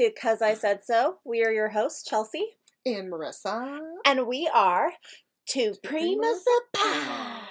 to 0.00 0.10
Cuz 0.12 0.40
I 0.40 0.54
Said 0.54 0.82
So. 0.82 1.18
We 1.24 1.44
are 1.44 1.52
your 1.52 1.68
hosts, 1.68 2.04
Chelsea, 2.08 2.56
and 2.86 3.12
Marissa. 3.12 3.78
and 4.06 4.26
we 4.26 4.48
are 4.52 4.90
Two 5.46 5.74
Primas 5.84 6.40
a 6.40 6.76
Pod. 6.78 7.42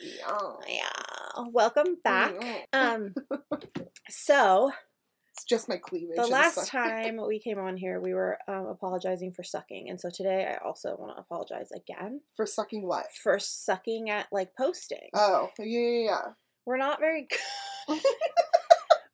Yeah. 0.00 0.40
Yeah, 0.66 1.44
welcome 1.52 1.96
back. 2.02 2.34
Yeah. 2.40 2.56
Um, 2.72 3.14
so 4.10 4.72
It's 5.34 5.44
just 5.44 5.68
my 5.68 5.76
cleavage. 5.76 6.16
the 6.16 6.26
last 6.26 6.66
time 6.66 7.20
we 7.28 7.38
came 7.38 7.60
on 7.60 7.76
here, 7.76 8.00
we 8.00 8.14
were 8.14 8.36
um, 8.48 8.66
apologizing 8.66 9.32
for 9.32 9.44
sucking, 9.44 9.90
and 9.90 10.00
so 10.00 10.10
today 10.10 10.52
I 10.52 10.66
also 10.66 10.96
want 10.96 11.14
to 11.16 11.20
apologize 11.20 11.70
again 11.70 12.20
For 12.34 12.46
sucking 12.46 12.84
what? 12.84 13.06
for 13.22 13.38
sucking 13.38 14.10
at 14.10 14.26
like 14.32 14.56
posting. 14.56 15.08
Oh, 15.14 15.50
yeah, 15.60 15.64
yeah, 15.66 16.04
yeah. 16.04 16.22
We're 16.66 16.78
not 16.78 16.98
very 16.98 17.28
good. 17.88 18.00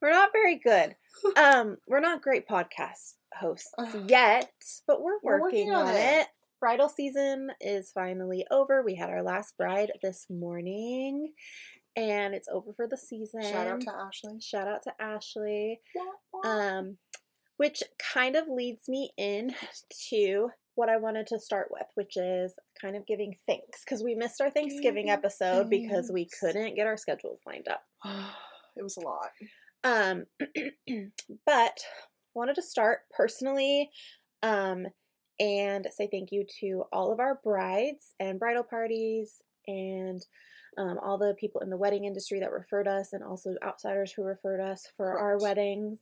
We're 0.00 0.10
not 0.10 0.30
very 0.32 0.56
good. 0.58 0.94
Um, 1.36 1.78
we're 1.88 2.00
not 2.00 2.20
great 2.20 2.46
podcast 2.46 3.14
hosts 3.34 3.72
yet, 4.06 4.50
but 4.86 5.00
we're 5.00 5.18
We're 5.22 5.40
working, 5.40 5.68
working 5.68 5.72
on 5.74 5.86
on 5.88 5.94
it. 5.94 6.20
it. 6.20 6.26
Bridal 6.60 6.90
season 6.90 7.50
is 7.60 7.90
finally 7.94 8.46
over. 8.50 8.82
We 8.82 8.94
had 8.96 9.08
our 9.08 9.22
last 9.22 9.56
bride 9.56 9.92
this 10.02 10.26
morning, 10.28 11.32
and 11.96 12.34
it's 12.34 12.48
over 12.48 12.74
for 12.74 12.86
the 12.86 12.98
season. 12.98 13.42
Shout 13.42 13.66
out 13.66 13.80
to 13.82 13.92
Ashley. 13.94 14.40
Shout 14.42 14.68
out 14.68 14.82
to 14.82 14.92
Ashley. 15.00 15.80
Um, 16.44 16.98
which 17.56 17.82
kind 18.14 18.36
of 18.36 18.46
leads 18.48 18.88
me 18.88 19.10
in 19.16 19.54
to 20.10 20.50
what 20.74 20.90
I 20.90 20.98
wanted 20.98 21.26
to 21.28 21.40
start 21.40 21.68
with, 21.70 21.86
which 21.94 22.16
is 22.18 22.52
kind 22.80 22.94
of 22.96 23.06
giving 23.06 23.34
thanks 23.46 23.82
because 23.84 24.02
we 24.02 24.14
missed 24.14 24.40
our 24.42 24.50
Thanksgiving 24.50 25.06
Giving 25.06 25.10
episode 25.10 25.70
because 25.70 26.10
we 26.12 26.28
couldn't 26.40 26.74
get 26.74 26.86
our 26.86 26.98
schedules 26.98 27.40
lined 27.46 27.68
up. 27.68 27.82
it 28.76 28.82
was 28.82 28.98
a 28.98 29.00
lot. 29.00 29.30
Um, 29.84 30.24
but 31.46 31.78
wanted 32.34 32.54
to 32.56 32.62
start 32.62 33.00
personally, 33.16 33.90
um, 34.42 34.86
and 35.38 35.86
say 35.90 36.08
thank 36.10 36.32
you 36.32 36.44
to 36.60 36.84
all 36.92 37.12
of 37.12 37.20
our 37.20 37.40
brides 37.44 38.14
and 38.20 38.38
bridal 38.38 38.62
parties 38.64 39.42
and 39.66 40.24
um, 40.78 40.98
all 41.02 41.18
the 41.18 41.34
people 41.38 41.60
in 41.62 41.70
the 41.70 41.76
wedding 41.76 42.04
industry 42.04 42.40
that 42.40 42.52
referred 42.52 42.86
us 42.88 43.12
and 43.12 43.22
also 43.22 43.54
outsiders 43.64 44.12
who 44.12 44.22
referred 44.22 44.60
us 44.60 44.86
for 44.96 45.18
our 45.18 45.38
weddings. 45.38 45.98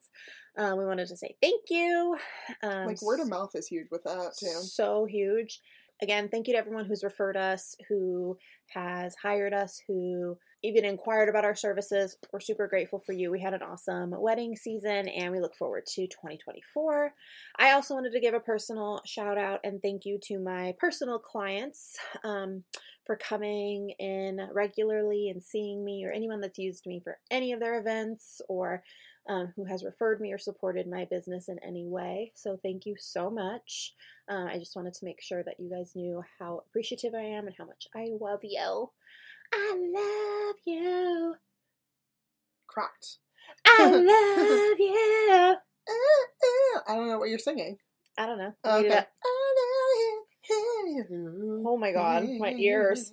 Um, 0.57 0.79
we 0.79 0.85
wanted 0.85 1.09
to 1.09 1.17
say 1.17 1.37
thank 1.41 1.63
you. 1.71 2.17
Um, 2.63 2.87
Like 2.87 3.03
word 3.03 3.21
of 3.21 3.29
mouth 3.29 3.51
is 3.55 3.67
huge 3.67 3.87
with 3.91 4.05
that 4.05 4.33
too. 4.39 4.47
so 4.47 5.05
huge. 5.05 5.61
Again, 6.03 6.29
thank 6.29 6.49
you 6.49 6.55
to 6.55 6.59
everyone 6.59 6.87
who's 6.87 7.05
referred 7.05 7.37
us, 7.37 7.77
who 7.89 8.37
has 8.71 9.15
hired 9.21 9.55
us, 9.55 9.81
who 9.87 10.37
even 10.65 10.87
inquired 10.87 11.29
about 11.29 11.45
our 11.45 11.55
services. 11.55 12.17
We're 12.33 12.41
super 12.41 12.67
grateful 12.67 12.99
for 12.99 13.13
you. 13.13 13.31
We 13.31 13.41
had 13.41 13.53
an 13.53 13.63
awesome 13.63 14.15
wedding 14.19 14.57
season 14.57 15.09
and 15.09 15.31
we 15.31 15.39
look 15.39 15.55
forward 15.55 15.85
to 15.89 16.07
2024. 16.07 17.13
I 17.59 17.73
also 17.73 17.95
wanted 17.95 18.13
to 18.13 18.21
give 18.21 18.33
a 18.33 18.41
personal 18.41 19.03
shout 19.05 19.37
out 19.37 19.61
and 19.63 19.83
thank 19.83 20.07
you 20.07 20.19
to 20.25 20.39
my 20.39 20.75
personal 20.79 21.19
clients 21.19 21.99
um, 22.25 22.65
for 23.05 23.17
coming 23.17 23.91
in 23.99 24.41
regularly 24.55 25.29
and 25.29 25.45
seeing 25.45 25.85
me, 25.85 26.07
or 26.07 26.11
anyone 26.11 26.41
that's 26.41 26.59
used 26.59 26.87
me 26.87 26.99
for 27.05 27.19
any 27.31 27.53
of 27.53 27.61
their 27.61 27.79
events 27.79 28.41
or 28.49 28.83
um, 29.29 29.53
who 29.57 29.65
has 29.65 29.85
referred 29.85 30.19
me 30.21 30.33
or 30.33 30.39
supported 30.39 30.87
my 30.87 31.05
business 31.05 31.49
in 31.49 31.59
any 31.59 31.87
way. 31.87 32.33
So, 32.35 32.59
thank 32.63 32.87
you 32.87 32.95
so 32.99 33.31
much. 33.31 33.95
Uh, 34.31 34.47
I 34.51 34.59
just 34.59 34.77
wanted 34.77 34.95
to 34.95 35.05
make 35.05 35.21
sure 35.21 35.43
that 35.43 35.61
you 35.61 35.69
guys 35.69 35.95
knew 35.95 36.23
how 36.39 36.63
appreciative 36.67 37.15
I 37.15 37.23
am 37.23 37.47
and 37.47 37.57
how 37.57 37.67
much 37.67 37.87
I 37.95 38.09
love 38.19 38.41
you. 38.43 38.91
I 39.57 39.77
love 39.95 40.57
you. 40.67 41.35
Cracked. 42.67 43.19
I 43.67 43.87
love 43.91 44.79
you. 44.79 45.57
I 46.89 46.95
don't 46.95 47.09
know 47.09 47.19
what 47.19 47.29
you're 47.29 47.39
singing. 47.39 47.77
I 48.19 48.27
don't 48.27 48.39
know. 48.39 48.53
Okay. 48.65 48.87
It 48.87 48.93
up. 48.93 49.09
Oh 51.67 51.77
my 51.79 51.93
God, 51.93 52.29
my 52.39 52.53
ears. 52.53 53.13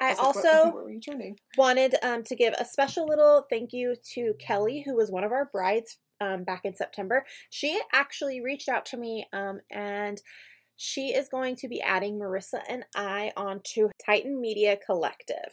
I 0.00 0.10
was 0.10 0.18
like, 0.18 0.34
what- 0.34 0.46
also 0.46 0.64
what 0.66 0.84
were 0.84 0.90
you 0.90 1.00
turning? 1.00 1.38
wanted 1.58 1.94
um, 2.02 2.22
to 2.24 2.34
give 2.36 2.54
a 2.54 2.64
special 2.64 3.06
little 3.06 3.44
thank 3.50 3.72
you 3.72 3.94
to 4.14 4.34
Kelly, 4.38 4.82
who 4.86 4.96
was 4.96 5.10
one 5.10 5.24
of 5.24 5.32
our 5.32 5.50
brides 5.52 5.98
um, 6.20 6.44
back 6.44 6.62
in 6.64 6.74
September. 6.74 7.24
She 7.50 7.78
actually 7.92 8.40
reached 8.40 8.68
out 8.68 8.86
to 8.86 8.96
me 8.96 9.26
um, 9.32 9.60
and 9.70 10.20
she 10.76 11.08
is 11.08 11.28
going 11.28 11.56
to 11.56 11.68
be 11.68 11.82
adding 11.82 12.18
Marissa 12.18 12.60
and 12.68 12.84
I 12.96 13.32
onto 13.36 13.88
Titan 14.04 14.40
Media 14.40 14.78
Collective. 14.84 15.52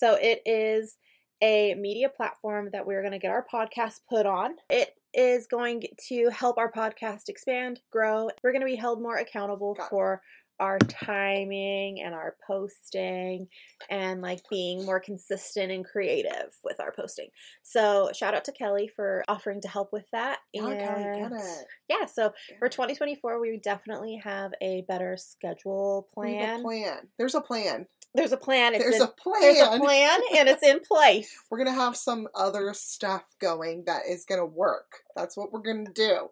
So 0.00 0.14
it 0.14 0.40
is 0.46 0.96
a 1.42 1.74
media 1.74 2.08
platform 2.08 2.70
that 2.72 2.86
we're 2.86 3.02
going 3.02 3.12
to 3.12 3.18
get 3.18 3.30
our 3.30 3.44
podcast 3.52 4.00
put 4.08 4.24
on. 4.24 4.52
It 4.70 4.94
is 5.12 5.46
going 5.46 5.82
to 6.08 6.30
help 6.30 6.56
our 6.56 6.72
podcast 6.72 7.28
expand, 7.28 7.80
grow. 7.92 8.30
We're 8.42 8.52
going 8.52 8.62
to 8.62 8.66
be 8.66 8.76
held 8.76 9.02
more 9.02 9.16
accountable 9.18 9.76
for 9.90 10.22
our 10.58 10.78
timing 10.78 12.00
and 12.02 12.14
our 12.14 12.34
posting 12.46 13.46
and 13.90 14.22
like 14.22 14.40
being 14.50 14.84
more 14.86 15.00
consistent 15.00 15.70
and 15.70 15.84
creative 15.84 16.54
with 16.64 16.80
our 16.80 16.92
posting. 16.92 17.28
So 17.62 18.10
shout 18.14 18.32
out 18.34 18.44
to 18.44 18.52
Kelly 18.52 18.90
for 18.94 19.22
offering 19.28 19.60
to 19.62 19.68
help 19.68 19.92
with 19.92 20.04
that. 20.12 20.38
Yeah, 20.54 20.62
Kelly, 20.62 20.74
get 20.78 21.32
And 21.32 21.34
it. 21.34 21.66
yeah, 21.88 22.06
so 22.06 22.32
for 22.58 22.68
2024, 22.70 23.38
we 23.40 23.58
definitely 23.62 24.20
have 24.22 24.52
a 24.62 24.82
better 24.88 25.16
schedule 25.18 26.08
We 26.16 26.36
have 26.36 26.46
plan. 26.46 26.60
a 26.60 26.62
plan. 26.62 27.08
There's 27.18 27.34
a 27.34 27.40
plan. 27.40 27.86
There's 28.14 28.32
a 28.32 28.36
plan. 28.36 28.74
It's 28.74 28.82
There's 28.82 28.96
in, 28.96 29.02
a 29.02 29.06
plan. 29.06 29.40
there's 29.40 29.60
a 29.60 29.78
plan 29.78 30.20
and 30.36 30.48
it's 30.48 30.62
in 30.64 30.80
place. 30.80 31.32
We're 31.50 31.58
gonna 31.58 31.72
have 31.72 31.96
some 31.96 32.26
other 32.34 32.72
stuff 32.74 33.22
going 33.40 33.84
that 33.86 34.02
is 34.08 34.24
gonna 34.24 34.46
work. 34.46 35.02
That's 35.14 35.36
what 35.36 35.52
we're 35.52 35.62
gonna 35.62 35.92
do. 35.94 36.28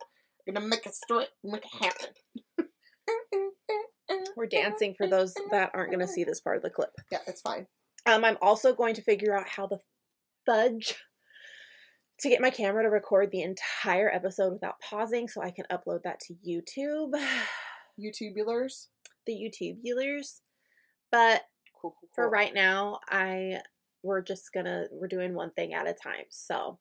We're 0.47 0.55
gonna 0.55 0.67
make 0.67 0.87
it 0.87 0.95
straight, 0.95 1.29
make 1.45 1.65
it 1.65 1.85
happen. 1.85 2.15
We're 4.37 4.47
dancing 4.47 4.95
for 4.95 5.07
those 5.07 5.35
that 5.51 5.71
aren't 5.75 5.91
going 5.91 6.07
to 6.07 6.13
see 6.13 6.25
this 6.25 6.41
part 6.41 6.57
of 6.57 6.63
the 6.63 6.71
clip. 6.71 6.91
Yeah, 7.11 7.19
it's 7.27 7.41
fine. 7.41 7.67
Um, 8.07 8.25
I'm 8.25 8.39
also 8.41 8.73
going 8.73 8.95
to 8.95 9.03
figure 9.03 9.37
out 9.37 9.49
how 9.49 9.67
the 9.67 9.81
fudge 10.47 10.97
to 12.21 12.29
get 12.29 12.41
my 12.41 12.51
camera 12.51 12.83
to 12.83 12.89
record 12.89 13.31
the 13.31 13.43
entire 13.43 14.11
episode 14.13 14.53
without 14.53 14.81
pausing 14.81 15.29
so 15.29 15.43
I 15.43 15.51
can 15.51 15.67
upload 15.71 16.03
that 16.05 16.21
to 16.21 16.35
YouTube, 16.35 17.13
YouTubulars. 18.01 18.87
the 19.27 19.35
YouTubulars. 19.35 20.41
But 21.13 21.43
Cool, 21.81 21.95
cool, 22.01 22.09
for 22.15 22.29
right 22.29 22.53
now, 22.55 23.01
I 23.09 23.61
we're 24.03 24.23
just 24.23 24.53
gonna 24.53 24.87
we're 24.93 25.09
doing 25.09 25.35
one 25.35 25.51
thing 25.53 25.75
at 25.75 25.87
a 25.89 25.93
time. 25.93 26.25
So 26.31 26.79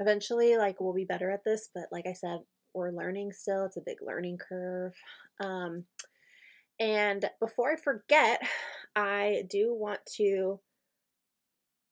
eventually, 0.00 0.56
like 0.56 0.80
we'll 0.80 0.92
be 0.94 1.04
better 1.04 1.30
at 1.30 1.44
this. 1.44 1.68
But 1.74 1.84
like 1.92 2.06
I 2.06 2.12
said, 2.12 2.40
we're 2.74 2.90
learning 2.90 3.32
still. 3.32 3.64
It's 3.64 3.76
a 3.76 3.82
big 3.84 3.98
learning 4.00 4.38
curve. 4.38 4.94
Um, 5.40 5.84
and 6.78 7.28
before 7.40 7.72
I 7.72 7.76
forget, 7.76 8.42
I 8.96 9.44
do 9.48 9.74
want 9.74 10.00
to 10.16 10.60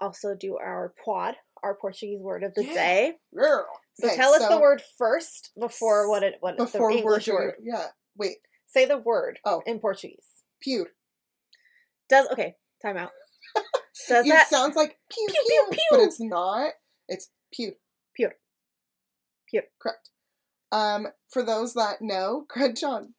also 0.00 0.34
do 0.34 0.56
our 0.56 0.92
quad, 1.02 1.36
our 1.62 1.74
Portuguese 1.74 2.20
word 2.20 2.42
of 2.42 2.54
the 2.54 2.64
Yeah. 2.64 2.74
day. 2.74 3.12
Girl. 3.34 3.66
So 3.94 4.08
Okay, 4.08 4.16
tell 4.16 4.32
us 4.34 4.46
the 4.48 4.60
word 4.60 4.82
first 4.98 5.50
before 5.58 6.08
what 6.10 6.22
it 6.22 6.36
what 6.40 6.56
before 6.56 6.90
the 6.92 6.98
English 6.98 7.28
we're 7.28 7.34
word. 7.34 7.54
Yeah. 7.62 7.86
Wait. 8.16 8.38
Say 8.66 8.86
the 8.86 8.98
word 8.98 9.38
Oh. 9.44 9.62
in 9.66 9.78
Portuguese. 9.78 10.26
Pewed. 10.60 10.88
Does 12.08 12.28
okay? 12.32 12.54
Time 12.82 12.96
out. 12.96 13.10
Does 14.08 14.26
it 14.26 14.30
that 14.30 14.48
sounds 14.48 14.76
like 14.76 14.96
pew 15.10 15.26
Pew, 15.28 15.42
pew, 15.46 15.66
pew, 15.70 15.78
but 15.90 15.96
pew. 15.98 16.04
it's 16.06 16.20
not. 16.20 16.72
It's 17.08 17.30
pewed. 17.52 17.76
Pewed. 18.16 18.32
Pewed. 19.50 19.66
Correct. 19.80 20.10
Um, 20.72 21.06
for 21.30 21.42
those 21.42 21.74
that 21.74 22.00
know, 22.02 22.44
Greg 22.48 22.76
John, 22.76 23.14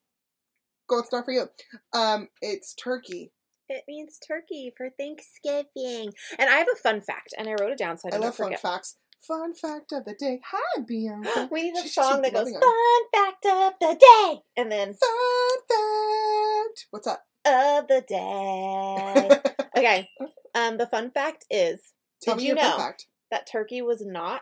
gold 0.90 1.06
star 1.08 1.24
for 1.24 1.32
you. 1.32 1.46
Um, 1.94 2.30
it's 2.42 2.74
turkey. 2.76 3.32
It 3.70 3.84
means 3.88 4.20
turkey 4.20 4.72
for 4.78 4.90
Thanksgiving. 5.00 6.12
And 6.38 6.50
I 6.50 6.58
have 6.58 6.68
a 6.72 6.78
fun 6.78 7.02
fact, 7.02 7.34
and 7.38 7.48
I 7.50 7.54
wrote 7.54 7.72
it 7.72 7.78
down 7.80 7.98
so 7.98 8.10
I 8.12 8.16
I 8.16 8.20
love 8.20 8.36
fun 8.36 8.48
forget. 8.48 8.62
facts. 8.62 8.98
Fun 9.28 9.56
fact 9.56 9.92
of 9.92 10.06
the 10.06 10.14
day. 10.20 10.40
Hi, 10.52 10.81
Bianca. 10.88 11.48
we 11.52 11.72
need 11.72 11.84
a 11.84 11.88
song 11.88 12.22
that 12.22 12.31
goes 12.34 12.42
loving 12.52 12.60
"Fun 12.60 12.70
on. 12.70 13.04
fact 13.12 13.46
of 13.48 13.74
the 13.80 13.96
day," 14.00 14.40
and 14.56 14.72
then 14.72 14.94
Fun 14.94 15.60
fact. 15.68 16.86
What's 16.92 17.08
up? 17.08 17.24
Of 17.45 17.88
the 17.88 18.03
day. 18.07 19.53
okay. 19.77 20.09
Um, 20.53 20.77
the 20.77 20.88
fun 20.88 21.12
fact 21.12 21.45
is 21.50 21.80
Tell 22.21 22.36
Did 22.36 22.42
me 22.44 22.47
you 22.50 22.56
fun 22.56 22.63
know? 22.71 22.77
fact. 22.77 23.06
that 23.31 23.47
turkey 23.51 23.81
was 23.81 24.03
not 24.06 24.42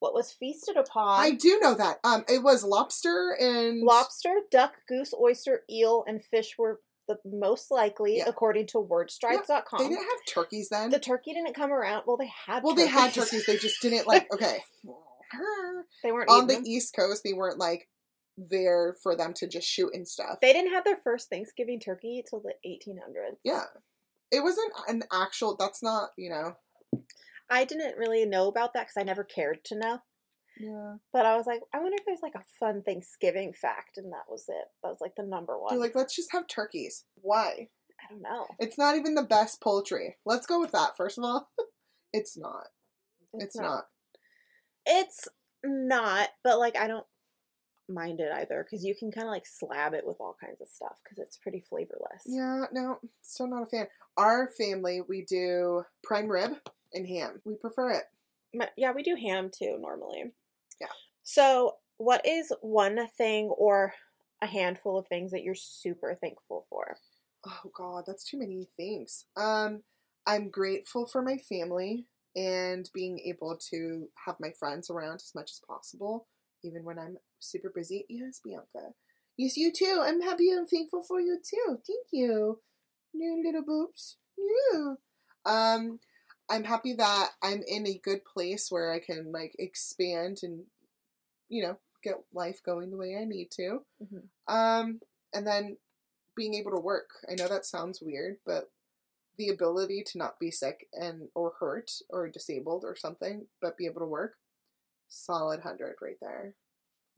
what 0.00 0.14
was 0.14 0.32
feasted 0.32 0.76
upon. 0.76 1.20
I 1.20 1.32
do 1.32 1.58
know 1.60 1.74
that. 1.74 1.98
Um, 2.04 2.24
it 2.28 2.42
was 2.42 2.64
lobster 2.64 3.36
and 3.38 3.82
Lobster, 3.82 4.34
duck, 4.50 4.72
goose, 4.88 5.12
oyster, 5.18 5.62
eel, 5.70 6.04
and 6.06 6.22
fish 6.24 6.54
were 6.58 6.80
the 7.08 7.18
most 7.24 7.70
likely, 7.70 8.18
Yeah. 8.18 8.24
according 8.28 8.66
to 8.68 8.78
Wordstripes.com. 8.78 9.78
They 9.82 9.88
didn't 9.88 10.04
have 10.04 10.18
turkeys 10.34 10.68
then. 10.70 10.90
the 10.90 10.98
turkey 11.00 11.32
didn't 11.34 11.54
come 11.54 11.72
around. 11.72 12.04
Well, 12.06 12.16
they 12.16 12.30
had. 12.46 12.62
well, 12.62 12.74
they 12.74 12.86
had 12.86 13.12
turkeys. 13.12 13.30
turkeys. 13.30 13.46
They 13.46 13.56
just 13.56 13.82
didn't 13.82 14.06
like. 14.06 14.32
Okay. 14.32 14.58
They 16.02 16.12
weren't 16.12 16.30
On 16.30 16.46
the 16.46 16.54
them. 16.54 16.62
East 16.66 16.94
Coast, 16.94 17.22
they 17.24 17.32
weren't 17.32 17.58
like 17.58 17.88
there 18.48 18.96
for 19.02 19.16
them 19.16 19.32
to 19.34 19.48
just 19.48 19.68
shoot 19.68 19.90
and 19.94 20.06
stuff. 20.06 20.38
They 20.40 20.52
didn't 20.52 20.72
have 20.72 20.84
their 20.84 20.98
first 21.02 21.28
Thanksgiving 21.28 21.80
turkey 21.80 22.22
till 22.28 22.40
the 22.40 22.54
1800s. 22.66 23.36
Yeah. 23.44 23.64
It 24.30 24.42
wasn't 24.42 24.72
an 24.88 25.02
actual. 25.12 25.56
That's 25.58 25.82
not. 25.82 26.10
You 26.16 26.30
know. 26.30 27.00
I 27.50 27.64
didn't 27.64 27.98
really 27.98 28.24
know 28.26 28.48
about 28.48 28.74
that 28.74 28.82
because 28.86 28.96
I 28.96 29.02
never 29.02 29.24
cared 29.24 29.64
to 29.66 29.78
know. 29.78 29.98
Yeah. 30.58 30.94
But 31.12 31.26
I 31.26 31.36
was 31.36 31.46
like, 31.46 31.60
I 31.74 31.78
wonder 31.78 31.96
if 31.98 32.06
there's 32.06 32.22
like 32.22 32.34
a 32.36 32.44
fun 32.58 32.82
Thanksgiving 32.82 33.52
fact, 33.52 33.96
and 33.96 34.12
that 34.12 34.28
was 34.28 34.44
it. 34.48 34.64
That 34.82 34.90
was 34.90 35.00
like 35.00 35.16
the 35.16 35.24
number 35.24 35.58
one. 35.58 35.70
They're 35.70 35.80
like, 35.80 35.96
let's 35.96 36.14
just 36.14 36.32
have 36.32 36.46
turkeys. 36.46 37.04
Why? 37.16 37.68
I 38.00 38.12
don't 38.12 38.22
know. 38.22 38.46
It's 38.58 38.78
not 38.78 38.96
even 38.96 39.14
the 39.14 39.22
best 39.22 39.60
poultry. 39.60 40.16
Let's 40.24 40.46
go 40.46 40.60
with 40.60 40.72
that, 40.72 40.96
first 40.96 41.18
of 41.18 41.24
all. 41.24 41.50
it's 42.12 42.36
not. 42.36 42.66
It's, 43.34 43.56
not. 43.56 43.84
It's 44.86 45.28
not, 45.64 46.28
but 46.42 46.58
like 46.58 46.76
I 46.76 46.86
don't 46.86 47.06
mind 47.90 48.20
it 48.20 48.32
either 48.32 48.64
because 48.64 48.84
you 48.84 48.94
can 48.94 49.10
kind 49.10 49.26
of 49.26 49.32
like 49.32 49.46
slab 49.46 49.94
it 49.94 50.06
with 50.06 50.16
all 50.20 50.36
kinds 50.40 50.60
of 50.60 50.68
stuff 50.68 50.98
because 51.02 51.18
it's 51.18 51.36
pretty 51.36 51.60
flavorless. 51.68 52.22
Yeah, 52.26 52.64
no, 52.72 52.98
still 53.22 53.46
not 53.48 53.62
a 53.62 53.66
fan. 53.66 53.88
Our 54.16 54.48
family, 54.48 55.00
we 55.00 55.24
do 55.24 55.84
prime 56.02 56.28
rib 56.28 56.52
and 56.92 57.06
ham. 57.06 57.40
We 57.44 57.54
prefer 57.56 57.90
it. 57.92 58.04
My- 58.54 58.70
Yeah, 58.76 58.92
we 58.92 59.02
do 59.02 59.14
ham 59.16 59.50
too 59.50 59.78
normally. 59.78 60.32
Yeah. 60.80 60.88
So, 61.22 61.76
what 61.98 62.26
is 62.26 62.52
one 62.62 63.06
thing 63.18 63.48
or 63.48 63.94
a 64.42 64.46
handful 64.46 64.98
of 64.98 65.06
things 65.06 65.30
that 65.32 65.42
you're 65.42 65.54
super 65.54 66.14
thankful 66.14 66.66
for? 66.70 66.96
Oh 67.46 67.70
god, 67.74 68.04
that's 68.06 68.24
too 68.24 68.38
many 68.38 68.68
things. 68.76 69.26
Um, 69.36 69.82
I'm 70.26 70.50
grateful 70.50 71.06
for 71.06 71.22
my 71.22 71.38
family 71.38 72.06
and 72.36 72.88
being 72.94 73.18
able 73.20 73.58
to 73.70 74.08
have 74.24 74.36
my 74.40 74.52
friends 74.58 74.90
around 74.90 75.16
as 75.16 75.32
much 75.34 75.50
as 75.50 75.60
possible, 75.66 76.28
even 76.64 76.84
when 76.84 76.98
I'm 76.98 77.18
super 77.38 77.70
busy. 77.74 78.06
Yes, 78.08 78.40
Bianca. 78.44 78.94
Yes, 79.36 79.56
you 79.56 79.72
too. 79.72 80.00
I'm 80.02 80.20
happy 80.20 80.50
and 80.50 80.68
thankful 80.68 81.02
for 81.02 81.20
you 81.20 81.38
too. 81.42 81.78
Thank 81.86 82.06
you. 82.12 82.60
New 83.14 83.42
little 83.44 83.62
boobs. 83.62 84.16
Yeah. 84.38 84.94
Um, 85.44 86.00
I'm 86.48 86.64
happy 86.64 86.94
that 86.94 87.30
I'm 87.42 87.62
in 87.66 87.86
a 87.86 87.98
good 88.02 88.24
place 88.24 88.70
where 88.70 88.92
I 88.92 88.98
can 88.98 89.32
like 89.32 89.54
expand 89.58 90.40
and, 90.42 90.64
you 91.48 91.62
know, 91.62 91.78
get 92.02 92.14
life 92.32 92.60
going 92.64 92.90
the 92.90 92.96
way 92.96 93.16
I 93.16 93.24
need 93.24 93.50
to. 93.52 93.84
Mhm. 94.02 94.28
Um, 94.48 95.00
and 95.32 95.46
then 95.46 95.78
being 96.34 96.54
able 96.54 96.72
to 96.72 96.80
work. 96.80 97.10
I 97.28 97.34
know 97.34 97.48
that 97.48 97.66
sounds 97.66 98.00
weird, 98.00 98.38
but 98.44 98.70
the 99.36 99.48
ability 99.48 100.02
to 100.04 100.18
not 100.18 100.38
be 100.38 100.50
sick 100.50 100.88
and 100.92 101.28
or 101.34 101.52
hurt 101.60 101.90
or 102.10 102.28
disabled 102.28 102.84
or 102.84 102.94
something, 102.96 103.46
but 103.60 103.76
be 103.76 103.86
able 103.86 104.00
to 104.00 104.06
work, 104.06 104.36
solid 105.10 105.60
hundred 105.60 105.96
right 106.00 106.16
there. 106.22 106.54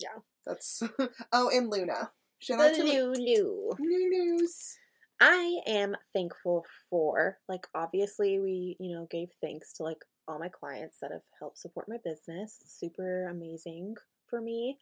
Yeah. 0.01 0.19
That's 0.45 0.83
oh, 1.33 1.51
and 1.51 1.71
Luna. 1.71 2.11
Shout 2.41 2.61
out 2.61 2.73
The 2.73 2.79
to 2.79 2.85
Lu- 2.85 3.13
Lulu. 3.13 3.71
Lulu's. 3.79 4.77
I 5.21 5.61
am 5.69 5.95
thankful 6.13 6.67
for, 6.91 7.39
like, 7.49 7.65
obviously, 7.77 8.41
we, 8.41 8.77
you 8.81 8.93
know, 8.97 9.07
gave 9.09 9.29
thanks 9.41 9.73
to, 9.75 9.85
like, 9.85 10.05
all 10.27 10.41
my 10.41 10.49
clients 10.49 10.97
that 11.01 11.13
have 11.13 11.23
helped 11.39 11.59
support 11.59 11.89
my 11.89 11.99
business. 12.05 12.59
It's 12.61 12.77
super 12.81 13.29
amazing 13.29 13.95
for 14.29 14.41
me. 14.41 14.79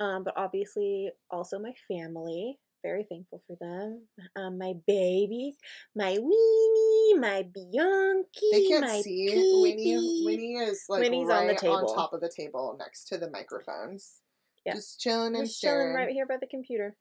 Um, 0.00 0.24
but 0.24 0.32
obviously, 0.38 1.10
also 1.30 1.58
my 1.58 1.74
family. 1.88 2.58
Very 2.82 3.04
thankful 3.08 3.42
for 3.46 3.56
them. 3.60 4.06
Um, 4.36 4.58
my 4.58 4.74
babies, 4.86 5.54
my 5.94 6.18
Weenie, 6.18 7.20
my 7.20 7.46
Bianchi, 7.54 8.48
They 8.52 8.66
can't 8.66 8.84
my 8.86 9.00
see 9.00 9.28
Pee-Pee. 9.28 9.62
Winnie. 9.62 10.22
Winnie 10.24 10.54
is 10.56 10.84
like 10.88 11.02
Winnie's 11.02 11.28
right 11.28 11.42
on 11.42 11.46
the 11.48 11.54
table. 11.54 11.94
top 11.94 12.12
of 12.12 12.20
the 12.20 12.28
table 12.34 12.76
next 12.78 13.04
to 13.08 13.18
the 13.18 13.30
microphones. 13.30 14.20
Yeah. 14.66 14.74
Just 14.74 15.00
chilling 15.00 15.34
and 15.36 15.44
He's 15.46 15.58
chilling 15.58 15.76
staring. 15.76 15.94
right 15.94 16.10
here 16.12 16.26
by 16.26 16.36
the 16.40 16.46
computer. 16.46 16.96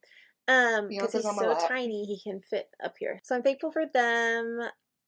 Um, 0.48 0.88
because 0.90 1.14
he's 1.14 1.22
so 1.24 1.30
lap. 1.30 1.68
tiny, 1.68 2.06
he 2.06 2.20
can 2.24 2.42
fit 2.42 2.68
up 2.84 2.96
here. 3.00 3.20
So 3.24 3.36
I'm 3.36 3.44
thankful 3.44 3.72
for 3.72 3.84
them 3.94 4.60